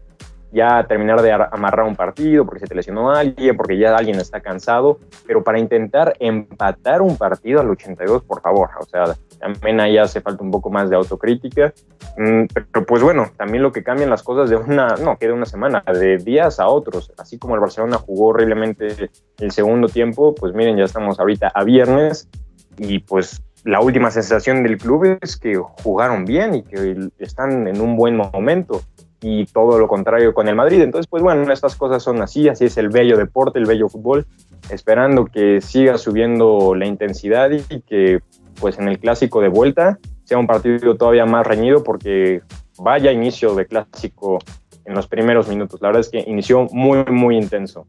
ya 0.54 0.86
terminar 0.88 1.22
de 1.22 1.32
amarrar 1.32 1.86
un 1.86 1.96
partido, 1.96 2.46
porque 2.46 2.60
se 2.60 2.68
te 2.68 2.76
lesionó 2.76 3.12
alguien, 3.12 3.58
porque 3.58 3.78
ya 3.78 3.96
alguien 3.96 4.20
está 4.20 4.40
cansado, 4.40 5.00
pero 5.26 5.44
para 5.44 5.60
intentar 5.60 6.16
empatar 6.20 7.02
un 7.02 7.18
partido 7.18 7.60
al 7.60 7.70
82, 7.72 8.24
por 8.24 8.42
favor, 8.42 8.70
o 8.80 8.86
sea, 8.86 9.16
también 9.40 9.80
ahí 9.80 9.98
hace 9.98 10.22
falta 10.22 10.44
un 10.44 10.52
poco 10.52 10.70
más 10.70 10.90
de 10.90 10.96
autocrítica, 10.96 11.74
mm, 12.18 12.44
pero 12.54 12.86
pues 12.86 13.02
bueno, 13.02 13.32
también 13.36 13.64
lo 13.64 13.72
que 13.72 13.84
cambian 13.84 14.12
las 14.12 14.22
cosas 14.22 14.50
de 14.50 14.56
una, 14.56 14.96
no, 15.02 15.18
que 15.18 15.28
de 15.28 15.34
una 15.34 15.46
semana, 15.46 15.84
de 15.92 16.18
días 16.18 16.60
a 16.60 16.68
otros, 16.68 17.12
así 17.18 17.40
como 17.40 17.56
el 17.56 17.62
Barcelona 17.62 17.98
jugó 17.98 18.28
horriblemente 18.28 19.10
el 19.40 19.52
segundo 19.52 19.88
tiempo, 19.88 20.36
pues 20.36 20.54
miren, 20.54 20.78
ya 20.78 20.84
estamos 20.84 21.20
ahorita 21.20 21.52
a 21.54 21.64
viernes 21.64 22.30
y 22.78 23.00
pues 23.00 23.42
la 23.64 23.80
última 23.80 24.12
sensación 24.12 24.62
del 24.62 24.78
club 24.78 25.18
es 25.22 25.38
que 25.38 25.56
jugaron 25.56 26.26
bien 26.26 26.54
y 26.54 26.64
que 26.64 27.10
están 27.18 27.68
en 27.68 27.82
un 27.82 27.96
buen 27.96 28.18
momento 28.18 28.82
y 29.24 29.46
todo 29.46 29.80
lo 29.80 29.88
contrario 29.88 30.34
con 30.34 30.48
el 30.50 30.56
Madrid. 30.56 30.82
Entonces, 30.82 31.08
pues 31.08 31.24
bueno, 31.24 31.52
estas 31.52 31.76
cosas 31.76 32.04
son 32.04 32.22
así, 32.22 32.50
así 32.50 32.66
es 32.66 32.78
el 32.78 32.90
bello 32.90 33.18
deporte, 33.18 33.58
el 33.58 33.66
bello 33.66 33.88
fútbol, 33.88 34.28
esperando 34.70 35.26
que 35.26 35.62
siga 35.62 35.98
subiendo 35.98 36.76
la 36.76 36.86
intensidad 36.86 37.50
y 37.52 37.82
que 37.82 38.20
pues 38.60 38.78
en 38.78 38.88
el 38.90 39.00
clásico 39.00 39.42
de 39.42 39.48
vuelta 39.48 39.98
sea 40.26 40.38
un 40.38 40.46
partido 40.46 40.96
todavía 40.96 41.26
más 41.26 41.48
reñido 41.48 41.84
porque 41.84 42.42
vaya 42.78 43.12
inicio 43.12 43.56
de 43.56 43.66
clásico 43.66 44.40
en 44.86 44.94
los 44.94 45.08
primeros 45.08 45.48
minutos. 45.48 45.82
La 45.82 45.88
verdad 45.88 46.02
es 46.02 46.10
que 46.10 46.20
inició 46.20 46.68
muy, 46.72 47.06
muy 47.06 47.38
intenso. 47.38 47.86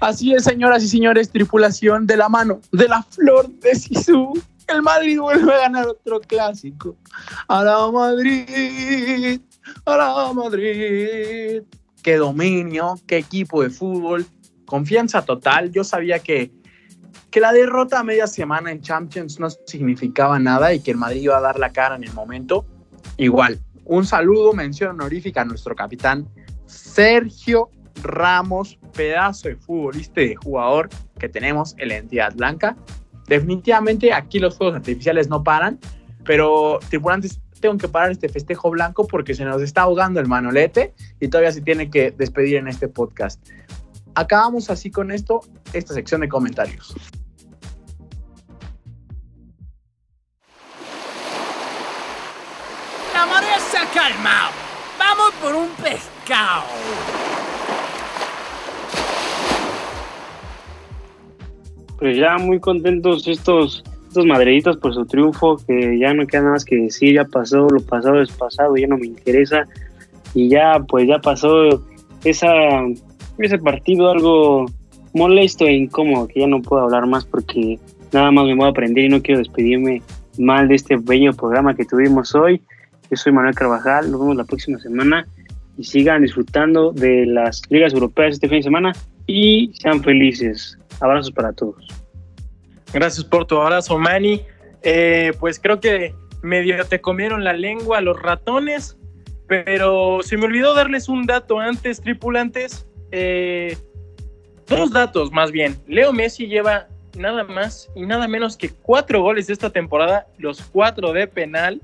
Así 0.00 0.34
es, 0.34 0.44
señoras 0.44 0.82
y 0.82 0.88
señores, 0.88 1.30
tripulación 1.30 2.06
de 2.06 2.16
la 2.16 2.28
mano 2.28 2.60
de 2.72 2.88
la 2.88 3.02
flor 3.02 3.48
de 3.48 3.74
Sisu. 3.74 4.32
El 4.66 4.82
Madrid 4.82 5.20
vuelve 5.20 5.54
a 5.54 5.58
ganar 5.58 5.86
otro 5.86 6.20
clásico. 6.20 6.96
A 7.46 7.62
la 7.62 7.90
Madrid, 7.90 9.40
¡Hola 9.84 10.32
Madrid! 10.34 11.62
¡Qué 12.02 12.16
dominio! 12.16 12.94
¡Qué 13.06 13.18
equipo 13.18 13.62
de 13.62 13.70
fútbol! 13.70 14.24
Confianza 14.64 15.22
total. 15.22 15.72
Yo 15.72 15.82
sabía 15.82 16.20
que, 16.20 16.52
que 17.30 17.40
la 17.40 17.52
derrota 17.52 18.00
a 18.00 18.04
media 18.04 18.26
semana 18.26 18.70
en 18.70 18.80
Champions 18.80 19.40
no 19.40 19.48
significaba 19.50 20.38
nada 20.38 20.72
y 20.72 20.80
que 20.80 20.92
el 20.92 20.96
Madrid 20.96 21.22
iba 21.22 21.38
a 21.38 21.40
dar 21.40 21.58
la 21.58 21.72
cara 21.72 21.96
en 21.96 22.04
el 22.04 22.12
momento. 22.12 22.64
Igual, 23.16 23.60
un 23.84 24.06
saludo, 24.06 24.52
mención 24.52 24.90
honorífica 24.90 25.42
a 25.42 25.44
nuestro 25.44 25.74
capitán 25.74 26.28
Sergio 26.66 27.70
Ramos, 28.02 28.78
pedazo 28.92 29.48
de 29.48 29.56
futbolista 29.56 30.20
y 30.20 30.28
de 30.28 30.36
jugador 30.36 30.88
que 31.18 31.28
tenemos 31.28 31.74
en 31.78 31.88
la 31.88 31.96
entidad 31.96 32.34
blanca. 32.34 32.76
Definitivamente 33.26 34.12
aquí 34.12 34.38
los 34.38 34.56
juegos 34.56 34.76
artificiales 34.76 35.28
no 35.28 35.42
paran, 35.42 35.80
pero 36.24 36.78
tripulantes 36.88 37.40
tengo 37.60 37.76
que 37.78 37.88
parar 37.88 38.10
este 38.10 38.28
festejo 38.28 38.70
blanco 38.70 39.06
porque 39.06 39.34
se 39.34 39.44
nos 39.44 39.62
está 39.62 39.82
ahogando 39.82 40.20
el 40.20 40.26
manolete 40.26 40.94
y 41.20 41.28
todavía 41.28 41.52
se 41.52 41.60
tiene 41.60 41.90
que 41.90 42.10
despedir 42.10 42.56
en 42.56 42.68
este 42.68 42.88
podcast. 42.88 43.46
Acabamos 44.14 44.70
así 44.70 44.90
con 44.90 45.10
esto, 45.10 45.40
esta 45.72 45.94
sección 45.94 46.22
de 46.22 46.28
comentarios. 46.28 46.94
La 53.12 53.26
marea 53.26 53.58
se 53.58 53.78
ha 53.78 53.86
calmado. 53.92 54.52
Vamos 54.98 55.32
por 55.42 55.54
un 55.54 55.68
pescado. 55.82 56.64
Pues 61.98 62.16
ya 62.18 62.36
muy 62.36 62.60
contentos 62.60 63.26
estos 63.26 63.82
estos 64.46 64.76
por 64.78 64.94
su 64.94 65.04
triunfo, 65.06 65.56
que 65.66 65.98
ya 65.98 66.14
no 66.14 66.26
queda 66.26 66.42
nada 66.42 66.52
más 66.52 66.64
que 66.64 66.76
decir, 66.76 67.14
ya 67.14 67.24
pasó, 67.24 67.68
lo 67.68 67.80
pasado 67.80 68.20
es 68.22 68.30
pasado, 68.32 68.76
ya 68.76 68.86
no 68.86 68.98
me 68.98 69.06
interesa. 69.06 69.66
Y 70.34 70.48
ya, 70.48 70.84
pues 70.86 71.08
ya 71.08 71.18
pasó 71.18 71.82
esa, 72.24 72.48
ese 73.38 73.58
partido 73.58 74.10
algo 74.10 74.66
molesto 75.14 75.66
e 75.66 75.72
incómodo, 75.72 76.28
que 76.28 76.40
ya 76.40 76.46
no 76.46 76.60
puedo 76.62 76.82
hablar 76.82 77.06
más 77.06 77.24
porque 77.24 77.78
nada 78.12 78.30
más 78.30 78.44
me 78.46 78.54
voy 78.54 78.66
a 78.66 78.70
aprender 78.70 79.04
y 79.04 79.08
no 79.08 79.22
quiero 79.22 79.38
despedirme 79.38 80.02
mal 80.38 80.68
de 80.68 80.74
este 80.74 80.96
bello 80.96 81.32
programa 81.32 81.74
que 81.74 81.84
tuvimos 81.84 82.34
hoy. 82.34 82.60
Yo 83.10 83.16
soy 83.16 83.32
Manuel 83.32 83.54
Carvajal, 83.54 84.10
nos 84.10 84.20
vemos 84.20 84.36
la 84.36 84.44
próxima 84.44 84.78
semana 84.78 85.26
y 85.78 85.84
sigan 85.84 86.22
disfrutando 86.22 86.92
de 86.92 87.26
las 87.26 87.62
ligas 87.70 87.92
europeas 87.92 88.34
este 88.34 88.48
fin 88.48 88.58
de 88.58 88.64
semana 88.64 88.92
y 89.26 89.70
sean 89.74 90.02
felices. 90.02 90.78
Abrazos 91.00 91.32
para 91.32 91.52
todos. 91.52 92.05
Gracias 92.92 93.24
por 93.24 93.46
tu 93.46 93.60
abrazo, 93.60 93.98
Manny. 93.98 94.42
Eh, 94.82 95.32
pues 95.40 95.58
creo 95.58 95.80
que 95.80 96.14
medio 96.42 96.84
te 96.84 97.00
comieron 97.00 97.44
la 97.44 97.52
lengua 97.52 98.00
los 98.00 98.20
ratones, 98.20 98.96
pero 99.48 100.20
se 100.22 100.36
me 100.36 100.46
olvidó 100.46 100.74
darles 100.74 101.08
un 101.08 101.26
dato 101.26 101.58
antes, 101.58 102.00
tripulantes. 102.00 102.86
Eh, 103.10 103.76
dos 104.66 104.92
datos 104.92 105.32
más 105.32 105.52
bien. 105.52 105.76
Leo 105.86 106.12
Messi 106.12 106.46
lleva 106.46 106.88
nada 107.16 107.44
más 107.44 107.90
y 107.94 108.02
nada 108.02 108.28
menos 108.28 108.56
que 108.56 108.70
cuatro 108.70 109.22
goles 109.22 109.46
de 109.46 109.54
esta 109.54 109.70
temporada, 109.70 110.26
los 110.38 110.60
cuatro 110.62 111.12
de 111.12 111.26
penal. 111.26 111.80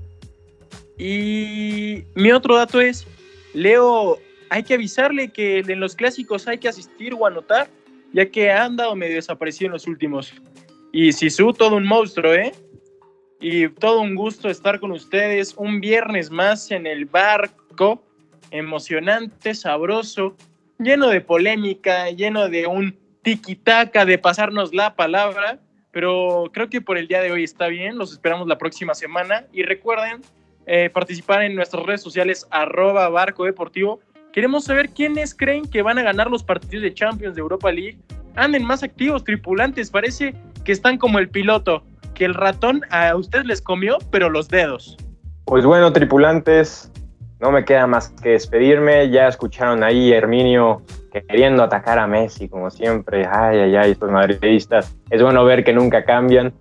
Y 0.97 2.03
mi 2.15 2.31
otro 2.31 2.55
dato 2.55 2.79
es, 2.79 3.07
Leo, 3.53 4.19
hay 4.49 4.63
que 4.63 4.75
avisarle 4.75 5.29
que 5.29 5.59
en 5.59 5.79
los 5.79 5.95
clásicos 5.95 6.47
hay 6.47 6.59
que 6.59 6.69
asistir 6.69 7.13
o 7.13 7.25
anotar, 7.25 7.67
ya 8.13 8.29
que 8.29 8.51
ha 8.51 8.65
andado 8.65 8.95
medio 8.95 9.15
desaparecido 9.15 9.67
en 9.67 9.73
los 9.73 9.87
últimos. 9.87 10.33
Y 10.95 11.11
Sisu, 11.11 11.53
todo 11.53 11.77
un 11.77 11.87
monstruo, 11.87 12.35
¿eh? 12.35 12.51
Y 13.41 13.67
todo 13.67 14.01
un 14.01 14.13
gusto 14.13 14.47
estar 14.47 14.79
con 14.79 14.91
ustedes 14.91 15.55
un 15.57 15.81
viernes 15.81 16.29
más 16.29 16.69
en 16.69 16.85
el 16.85 17.05
barco, 17.05 18.03
emocionante, 18.51 19.55
sabroso, 19.55 20.37
lleno 20.77 21.07
de 21.07 21.19
polémica, 21.19 22.11
lleno 22.11 22.47
de 22.47 22.67
un 22.67 22.95
tiki-taka 23.23 24.05
de 24.05 24.19
pasarnos 24.19 24.71
la 24.71 24.95
palabra, 24.95 25.59
pero 25.89 26.51
creo 26.53 26.69
que 26.69 26.79
por 26.79 26.99
el 26.99 27.07
día 27.07 27.21
de 27.21 27.31
hoy 27.31 27.43
está 27.43 27.69
bien, 27.69 27.97
los 27.97 28.11
esperamos 28.11 28.47
la 28.47 28.59
próxima 28.59 28.93
semana 28.93 29.47
y 29.51 29.63
recuerden 29.63 30.21
eh, 30.67 30.91
participar 30.91 31.41
en 31.41 31.55
nuestras 31.55 31.83
redes 31.87 32.03
sociales 32.03 32.45
arroba 32.51 33.09
barco 33.09 33.45
deportivo. 33.45 33.99
Queremos 34.31 34.65
saber 34.65 34.89
quiénes 34.89 35.33
creen 35.33 35.67
que 35.67 35.81
van 35.81 35.97
a 35.97 36.03
ganar 36.03 36.29
los 36.29 36.43
partidos 36.43 36.83
de 36.83 36.93
Champions 36.93 37.33
de 37.33 37.41
Europa 37.41 37.71
League. 37.71 37.97
Anden 38.35 38.63
más 38.63 38.83
activos, 38.83 39.23
tripulantes, 39.23 39.89
parece 39.89 40.35
que 40.63 40.71
están 40.71 40.97
como 40.97 41.19
el 41.19 41.29
piloto, 41.29 41.83
que 42.13 42.25
el 42.25 42.33
ratón 42.33 42.81
a 42.89 43.15
ustedes 43.15 43.45
les 43.45 43.61
comió, 43.61 43.97
pero 44.11 44.29
los 44.29 44.49
dedos. 44.49 44.97
Pues 45.45 45.65
bueno, 45.65 45.91
tripulantes, 45.91 46.91
no 47.43 47.51
me 47.51 47.65
queda 47.65 47.85
más 47.87 48.09
que 48.21 48.29
despedirme. 48.29 49.09
Ya 49.09 49.27
escucharon 49.27 49.83
ahí 49.83 50.13
a 50.13 50.17
Herminio 50.17 50.81
queriendo 51.27 51.61
atacar 51.61 51.99
a 51.99 52.07
Messi, 52.07 52.47
como 52.47 52.71
siempre. 52.71 53.27
Ay, 53.29 53.59
ay, 53.59 53.75
ay, 53.75 53.91
estos 53.91 54.09
madridistas. 54.09 54.95
Es 55.09 55.21
bueno 55.21 55.43
ver 55.43 55.65
que 55.65 55.73
nunca 55.73 56.05
cambian. 56.05 56.53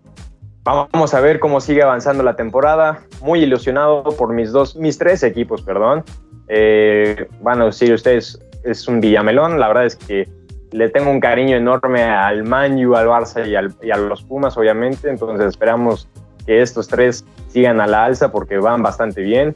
Vamos 0.64 1.14
a 1.14 1.20
ver 1.20 1.38
cómo 1.38 1.60
sigue 1.60 1.82
avanzando 1.82 2.24
la 2.24 2.34
temporada. 2.34 3.04
Muy 3.20 3.44
ilusionado 3.44 4.02
por 4.02 4.32
mis 4.32 4.50
dos, 4.50 4.74
mis 4.74 4.98
tres 4.98 5.22
equipos, 5.22 5.62
perdón. 5.62 6.02
Eh, 6.48 7.28
van 7.40 7.62
a 7.62 7.66
decir 7.66 7.92
ustedes, 7.92 8.40
es 8.64 8.88
un 8.88 9.00
Villamelón. 9.00 9.60
La 9.60 9.68
verdad 9.68 9.86
es 9.86 9.94
que 9.94 10.28
le 10.72 10.88
tengo 10.88 11.10
un 11.10 11.20
cariño 11.20 11.56
enorme 11.56 12.02
al 12.02 12.44
Manu, 12.44 12.94
al 12.94 13.06
Barça 13.06 13.46
y, 13.46 13.90
a 13.90 13.96
los 13.96 14.22
Pumas, 14.22 14.56
obviamente. 14.56 15.08
Entonces 15.08 15.46
esperamos 15.46 16.08
que 16.46 16.62
estos 16.62 16.88
tres 16.88 17.24
sigan 17.48 17.80
a 17.80 17.86
la 17.86 18.04
alza 18.04 18.32
porque 18.32 18.58
van 18.58 18.82
bastante 18.82 19.20
bien. 19.22 19.54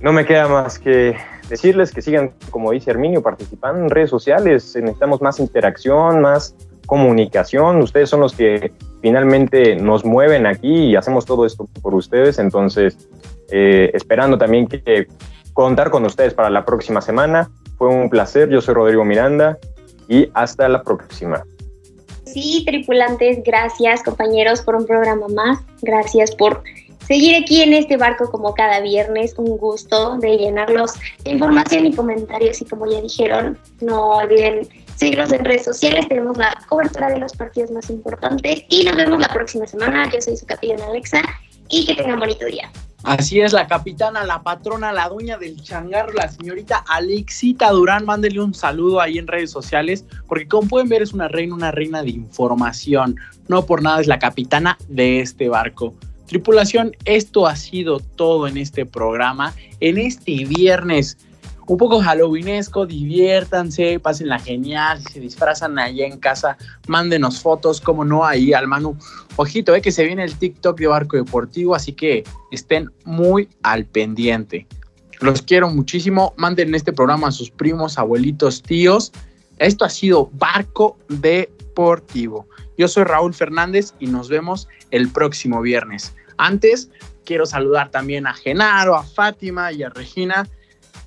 No 0.00 0.12
me 0.12 0.26
queda 0.26 0.48
más 0.48 0.78
que 0.78 1.16
decirles 1.48 1.92
que 1.92 2.02
sigan, 2.02 2.32
como 2.50 2.72
dice 2.72 2.90
Herminio, 2.90 3.22
participando 3.22 3.80
en 3.80 3.90
redes 3.90 4.10
sociales. 4.10 4.74
Necesitamos 4.76 5.22
más 5.22 5.38
interacción, 5.38 6.20
más 6.20 6.54
comunicación. 6.86 7.80
Ustedes 7.80 8.10
son 8.10 8.20
los 8.20 8.34
que 8.34 8.72
finalmente 9.00 9.76
nos 9.76 10.04
mueven 10.04 10.46
aquí 10.46 10.86
y 10.86 10.96
hacemos 10.96 11.24
todo 11.24 11.46
esto 11.46 11.68
por 11.80 11.94
ustedes. 11.94 12.38
Entonces, 12.40 13.08
eh, 13.50 13.90
esperando 13.94 14.36
también 14.36 14.66
que 14.66 15.06
contar 15.52 15.90
con 15.90 16.04
ustedes 16.04 16.34
para 16.34 16.50
la 16.50 16.64
próxima 16.64 17.00
semana. 17.00 17.50
Fue 17.78 17.88
un 17.88 18.10
placer. 18.10 18.48
Yo 18.48 18.60
soy 18.60 18.74
Rodrigo 18.74 19.04
Miranda 19.04 19.58
y 20.08 20.28
hasta 20.34 20.68
la 20.68 20.82
próxima. 20.82 21.44
Sí, 22.24 22.64
tripulantes, 22.66 23.42
gracias 23.44 24.02
compañeros 24.02 24.62
por 24.62 24.76
un 24.76 24.86
programa 24.86 25.28
más. 25.28 25.58
Gracias 25.82 26.34
por 26.34 26.62
seguir 27.06 27.36
aquí 27.36 27.62
en 27.62 27.74
este 27.74 27.96
barco 27.96 28.30
como 28.30 28.54
cada 28.54 28.80
viernes. 28.80 29.34
Un 29.36 29.56
gusto 29.58 30.16
de 30.18 30.36
llenarlos 30.36 30.94
de 31.22 31.32
información 31.32 31.86
y 31.86 31.94
comentarios. 31.94 32.60
Y 32.62 32.64
como 32.64 32.90
ya 32.90 33.00
dijeron, 33.00 33.58
no 33.80 34.16
olviden 34.16 34.66
seguirnos 34.96 35.32
en 35.32 35.44
redes 35.44 35.64
sociales. 35.64 36.08
Tenemos 36.08 36.36
la 36.36 36.56
cobertura 36.68 37.08
de 37.10 37.18
los 37.18 37.32
partidos 37.34 37.70
más 37.70 37.90
importantes. 37.90 38.64
Y 38.68 38.84
nos 38.84 38.96
vemos 38.96 39.20
la 39.20 39.28
próxima 39.28 39.66
semana. 39.66 40.10
Yo 40.10 40.20
soy 40.20 40.36
su 40.36 40.46
capitán 40.46 40.80
Alexa 40.80 41.22
y 41.68 41.86
que 41.86 41.94
tengan 41.94 42.18
bonito 42.18 42.46
día. 42.46 42.70
Así 43.04 43.38
es, 43.40 43.52
la 43.52 43.66
capitana, 43.66 44.24
la 44.24 44.42
patrona, 44.42 44.90
la 44.90 45.10
dueña 45.10 45.36
del 45.36 45.62
changarro, 45.62 46.14
la 46.14 46.28
señorita 46.28 46.82
Alexita 46.88 47.70
Durán. 47.70 48.06
Mándele 48.06 48.40
un 48.40 48.54
saludo 48.54 48.98
ahí 48.98 49.18
en 49.18 49.26
redes 49.26 49.50
sociales, 49.50 50.06
porque 50.26 50.48
como 50.48 50.68
pueden 50.68 50.88
ver 50.88 51.02
es 51.02 51.12
una 51.12 51.28
reina, 51.28 51.54
una 51.54 51.70
reina 51.70 52.02
de 52.02 52.10
información. 52.10 53.16
No 53.46 53.66
por 53.66 53.82
nada 53.82 54.00
es 54.00 54.06
la 54.06 54.18
capitana 54.18 54.78
de 54.88 55.20
este 55.20 55.50
barco. 55.50 55.94
Tripulación, 56.26 56.96
esto 57.04 57.46
ha 57.46 57.56
sido 57.56 58.00
todo 58.00 58.46
en 58.46 58.56
este 58.56 58.86
programa. 58.86 59.54
En 59.80 59.98
este 59.98 60.46
viernes 60.46 61.18
un 61.66 61.78
poco 61.78 62.00
halloweenesco, 62.00 62.86
diviértanse, 62.86 63.98
pásenla 63.98 64.38
genial, 64.38 65.02
se 65.02 65.20
disfrazan 65.20 65.78
allá 65.78 66.06
en 66.06 66.18
casa, 66.18 66.56
mándenos 66.88 67.40
fotos, 67.40 67.80
como 67.80 68.04
no, 68.04 68.24
ahí 68.24 68.52
al 68.52 68.66
Manu. 68.66 68.96
Ojito, 69.36 69.74
eh, 69.74 69.80
que 69.80 69.92
se 69.92 70.04
viene 70.04 70.24
el 70.24 70.36
TikTok 70.36 70.78
de 70.78 70.86
Barco 70.86 71.16
Deportivo, 71.16 71.74
así 71.74 71.92
que 71.92 72.24
estén 72.50 72.90
muy 73.04 73.48
al 73.62 73.86
pendiente. 73.86 74.66
Los 75.20 75.42
quiero 75.42 75.70
muchísimo, 75.70 76.34
manden 76.36 76.74
este 76.74 76.92
programa 76.92 77.28
a 77.28 77.32
sus 77.32 77.50
primos, 77.50 77.98
abuelitos, 77.98 78.62
tíos. 78.62 79.12
Esto 79.58 79.84
ha 79.84 79.90
sido 79.90 80.28
Barco 80.34 80.98
Deportivo. 81.08 82.46
Yo 82.76 82.88
soy 82.88 83.04
Raúl 83.04 83.32
Fernández 83.32 83.94
y 84.00 84.08
nos 84.08 84.28
vemos 84.28 84.68
el 84.90 85.08
próximo 85.08 85.62
viernes. 85.62 86.14
Antes, 86.36 86.90
quiero 87.24 87.46
saludar 87.46 87.90
también 87.90 88.26
a 88.26 88.34
Genaro, 88.34 88.96
a 88.96 89.04
Fátima 89.04 89.72
y 89.72 89.82
a 89.82 89.88
Regina 89.88 90.46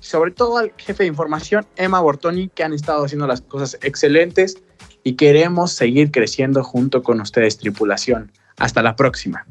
sobre 0.00 0.30
todo 0.30 0.58
al 0.58 0.72
jefe 0.76 1.04
de 1.04 1.08
información, 1.08 1.66
Emma 1.76 2.00
Bortoni, 2.00 2.48
que 2.48 2.64
han 2.64 2.72
estado 2.72 3.04
haciendo 3.04 3.26
las 3.26 3.40
cosas 3.40 3.78
excelentes 3.82 4.58
y 5.02 5.14
queremos 5.14 5.72
seguir 5.72 6.10
creciendo 6.10 6.62
junto 6.62 7.02
con 7.02 7.20
ustedes, 7.20 7.58
tripulación. 7.58 8.32
Hasta 8.58 8.82
la 8.82 8.96
próxima. 8.96 9.46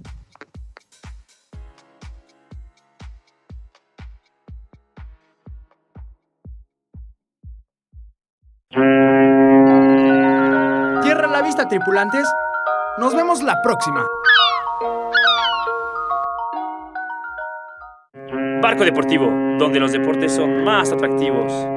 Tierra 11.02 11.28
la 11.28 11.42
vista, 11.42 11.68
tripulantes. 11.68 12.28
Nos 12.98 13.16
vemos 13.16 13.42
la 13.42 13.62
próxima. 13.62 14.06
Barco 18.68 18.84
Deportivo, 18.84 19.28
donde 19.58 19.80
los 19.80 19.94
deportes 19.94 20.34
son 20.34 20.66
más 20.66 20.92
atractivos. 20.92 21.77